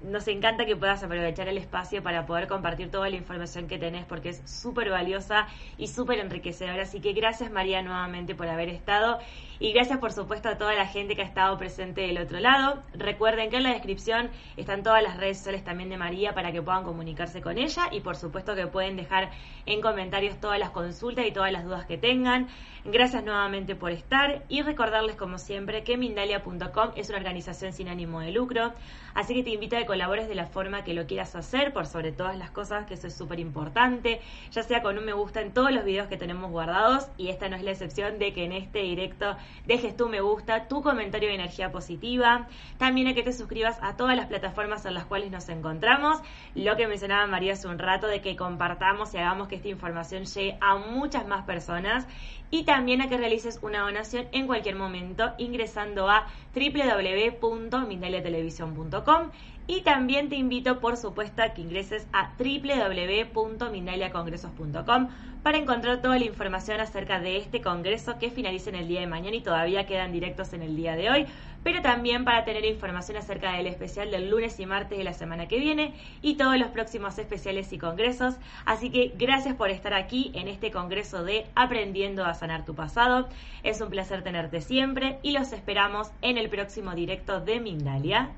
nos 0.03 0.29
encanta 0.29 0.67
que 0.67 0.77
puedas 0.77 1.03
aprovechar 1.03 1.49
el 1.49 1.59
espacio 1.59 2.03
para 2.03 2.27
poder 2.27 2.47
compartir 2.47 2.91
toda 2.91 3.09
la 3.09 3.17
información 3.17 3.67
que 3.67 3.79
tenés 3.79 4.05
porque 4.05 4.31
es 4.31 4.43
súper 4.45 4.91
valiosa 4.91 5.47
y 5.79 5.89
súper 5.89 6.19
enriquecedora. 6.19 6.83
Así 6.83 7.01
que 7.01 7.13
gracias 7.13 7.51
María 7.51 7.83
nuevamente 7.83 8.35
por 8.35 8.49
haber 8.49 8.69
estado 8.69 9.19
y 9.59 9.73
gracias 9.73 9.99
por 9.99 10.13
supuesto 10.13 10.49
a 10.49 10.59
toda 10.59 10.75
la 10.75 10.87
gente 10.87 11.17
que 11.17 11.23
ha 11.23 11.27
estado 11.27 11.57
presente 11.57 12.03
del 12.03 12.19
otro 12.19 12.41
lado. 12.41 12.83
Recuerden 12.95 13.51
que 13.51 13.57
en 13.57 13.63
la 13.63 13.73
descripción 13.73 14.31
están 14.57 14.83
todas 14.83 15.03
las 15.03 15.17
redes 15.17 15.39
sociales 15.39 15.65
también 15.65 15.89
de 15.89 15.97
María 15.97 16.35
para 16.35 16.53
que 16.53 16.63
puedan 16.63 16.85
comunicarse 16.85 17.41
con 17.41 17.59
ella. 17.59 17.89
Y 17.91 18.01
por 18.01 18.17
supuesto 18.17 18.55
que 18.55 18.67
pueden 18.67 18.97
dejar 18.97 19.31
en 19.65 19.81
comentarios 19.81 20.39
todas 20.41 20.59
las 20.59 20.71
consultas 20.71 21.27
y 21.27 21.33
todas 21.33 21.53
las 21.53 21.65
dudas 21.65 21.87
que 21.87 21.97
tengan. 21.99 22.49
Gracias 22.85 23.25
nuevamente 23.25 23.75
por 23.75 23.91
estar. 23.91 24.45
Y 24.49 24.63
recordarles 24.63 25.17
como 25.17 25.39
siempre 25.39 25.83
que 25.83 25.97
Mindalia.com 25.97 26.91
es 26.95 27.09
una 27.09 27.19
organización 27.19 27.73
sin 27.73 27.89
ánimo 27.89 28.21
de 28.21 28.31
lucro, 28.31 28.73
así 29.15 29.35
que 29.35 29.43
te 29.43 29.51
invito 29.51 29.77
a 29.77 29.81
que 29.81 29.87
colabores 29.87 30.29
de 30.29 30.37
la 30.37 30.47
forma 30.47 30.85
que 30.85 30.95
lo 30.95 31.07
quieras 31.07 31.35
hacer, 31.35 31.73
por 31.73 31.87
sobre 31.87 32.13
todas 32.13 32.37
las 32.37 32.51
cosas, 32.51 32.87
que 32.87 32.95
eso 32.95 33.09
es 33.09 33.15
súper 33.15 33.41
importante, 33.41 34.21
ya 34.53 34.63
sea 34.63 34.83
con 34.83 34.99
un 34.99 35.05
me 35.05 35.15
gusta 35.15 35.41
en 35.41 35.53
todos 35.53 35.73
los 35.73 35.85
videos 35.85 36.07
que 36.07 36.17
tenemos 36.17 36.51
guardados. 36.51 37.09
Y 37.17 37.29
esta 37.29 37.49
no 37.49 37.57
es 37.57 37.63
la 37.63 37.73
excepción 37.73 38.19
de 38.21 38.33
que 38.33 38.45
en 38.45 38.53
este 38.53 38.81
directo 38.81 39.37
dejes 39.67 39.97
tu 39.97 40.09
me 40.09 40.21
gusta, 40.21 40.69
tu 40.69 40.83
comentario 40.83 41.29
de 41.29 41.35
energía 41.35 41.73
positiva, 41.73 42.47
también 42.79 43.09
a 43.09 43.15
que 43.15 43.23
te 43.23 43.33
suscribas 43.33 43.79
a 43.83 43.97
todas 43.97 44.17
las 44.17 44.27
plataformas 44.27 44.85
en 44.87 44.95
las 44.95 45.05
cuales 45.05 45.31
nos 45.31 45.49
encontramos, 45.49 46.21
lo 46.55 46.77
que 46.77 46.87
mencionaba 46.87 47.27
María 47.27 47.55
hace 47.55 47.69
un 47.69 47.79
rato 47.79 48.07
de 48.07 48.21
que 48.21 48.37
compartamos 48.37 49.15
y 49.15 49.19
hagamos 49.19 49.49
que 49.49 49.57
esta 49.57 49.69
información 49.69 50.25
llegue 50.25 50.57
a 50.61 50.77
muchas 50.77 51.27
más 51.27 51.45
personas. 51.45 52.07
Y 52.49 52.63
también 52.63 53.03
a 53.03 53.09
que 53.09 53.17
realices 53.17 53.59
una 53.61 53.81
donación 53.81 54.29
en 54.31 54.47
cualquier 54.47 54.77
momento 54.77 55.33
ingresando 55.37 56.09
a 56.09 56.29
www.mindaliatelevisión.com 56.55 59.31
y 59.67 59.83
también 59.83 60.29
te 60.29 60.37
invito, 60.37 60.79
por 60.81 60.97
supuesto, 60.97 61.43
a 61.43 61.51
que 61.51 61.63
ingreses 61.63 62.07
a 62.13 62.33
www.mindaliacongresos.com 62.39 65.09
para 65.43 65.59
encontrar 65.59 66.01
toda 66.03 66.19
la 66.19 66.25
información 66.25 66.81
acerca 66.81 67.21
de 67.21 67.37
este 67.37 67.61
congreso 67.61 68.19
que 68.19 68.31
finaliza 68.31 68.71
en 68.71 68.77
el 68.77 68.89
día 68.89 68.99
de 68.99 69.07
mañana 69.07 69.37
y 69.37 69.43
todavía 69.43 69.87
quedan 69.87 70.11
directos 70.11 70.53
en 70.55 70.63
el 70.63 70.75
día 70.75 70.97
de 70.97 71.09
hoy, 71.09 71.27
pero 71.63 71.83
también 71.83 72.25
para 72.25 72.45
tener 72.45 72.65
información 72.65 73.17
acerca 73.17 73.53
del 73.53 73.69
especial 73.69 74.11
del 74.11 74.29
lunes 74.29 74.59
y 74.59 74.67
martes 74.67 74.99
de 74.99 75.05
la 75.05 75.13
semana 75.13 75.47
que 75.47 75.61
viene 75.61 75.95
y 76.21 76.35
todos 76.35 76.59
los 76.59 76.71
próximos 76.71 77.17
especiales 77.19 77.73
y 77.73 77.79
congresos. 77.79 78.35
Así 78.65 78.91
que 78.91 79.13
gracias 79.17 79.55
por 79.55 79.71
estar 79.71 79.95
aquí 79.95 80.33
en 80.35 80.49
este 80.49 80.73
congreso 80.73 81.23
de 81.23 81.47
Aprendiendo 81.55 82.25
a 82.25 82.35
sanar 82.35 82.65
tu 82.65 82.75
pasado. 82.75 83.29
Es 83.63 83.81
un 83.81 83.91
placer 83.91 84.25
tenerte 84.25 84.61
siempre 84.61 85.21
y 85.23 85.31
los 85.31 85.53
esperamos 85.53 86.11
en 86.23 86.39
el 86.39 86.49
próximo 86.49 86.97
directo 86.97 87.39
de 87.41 87.61
Mindalia. 87.61 88.33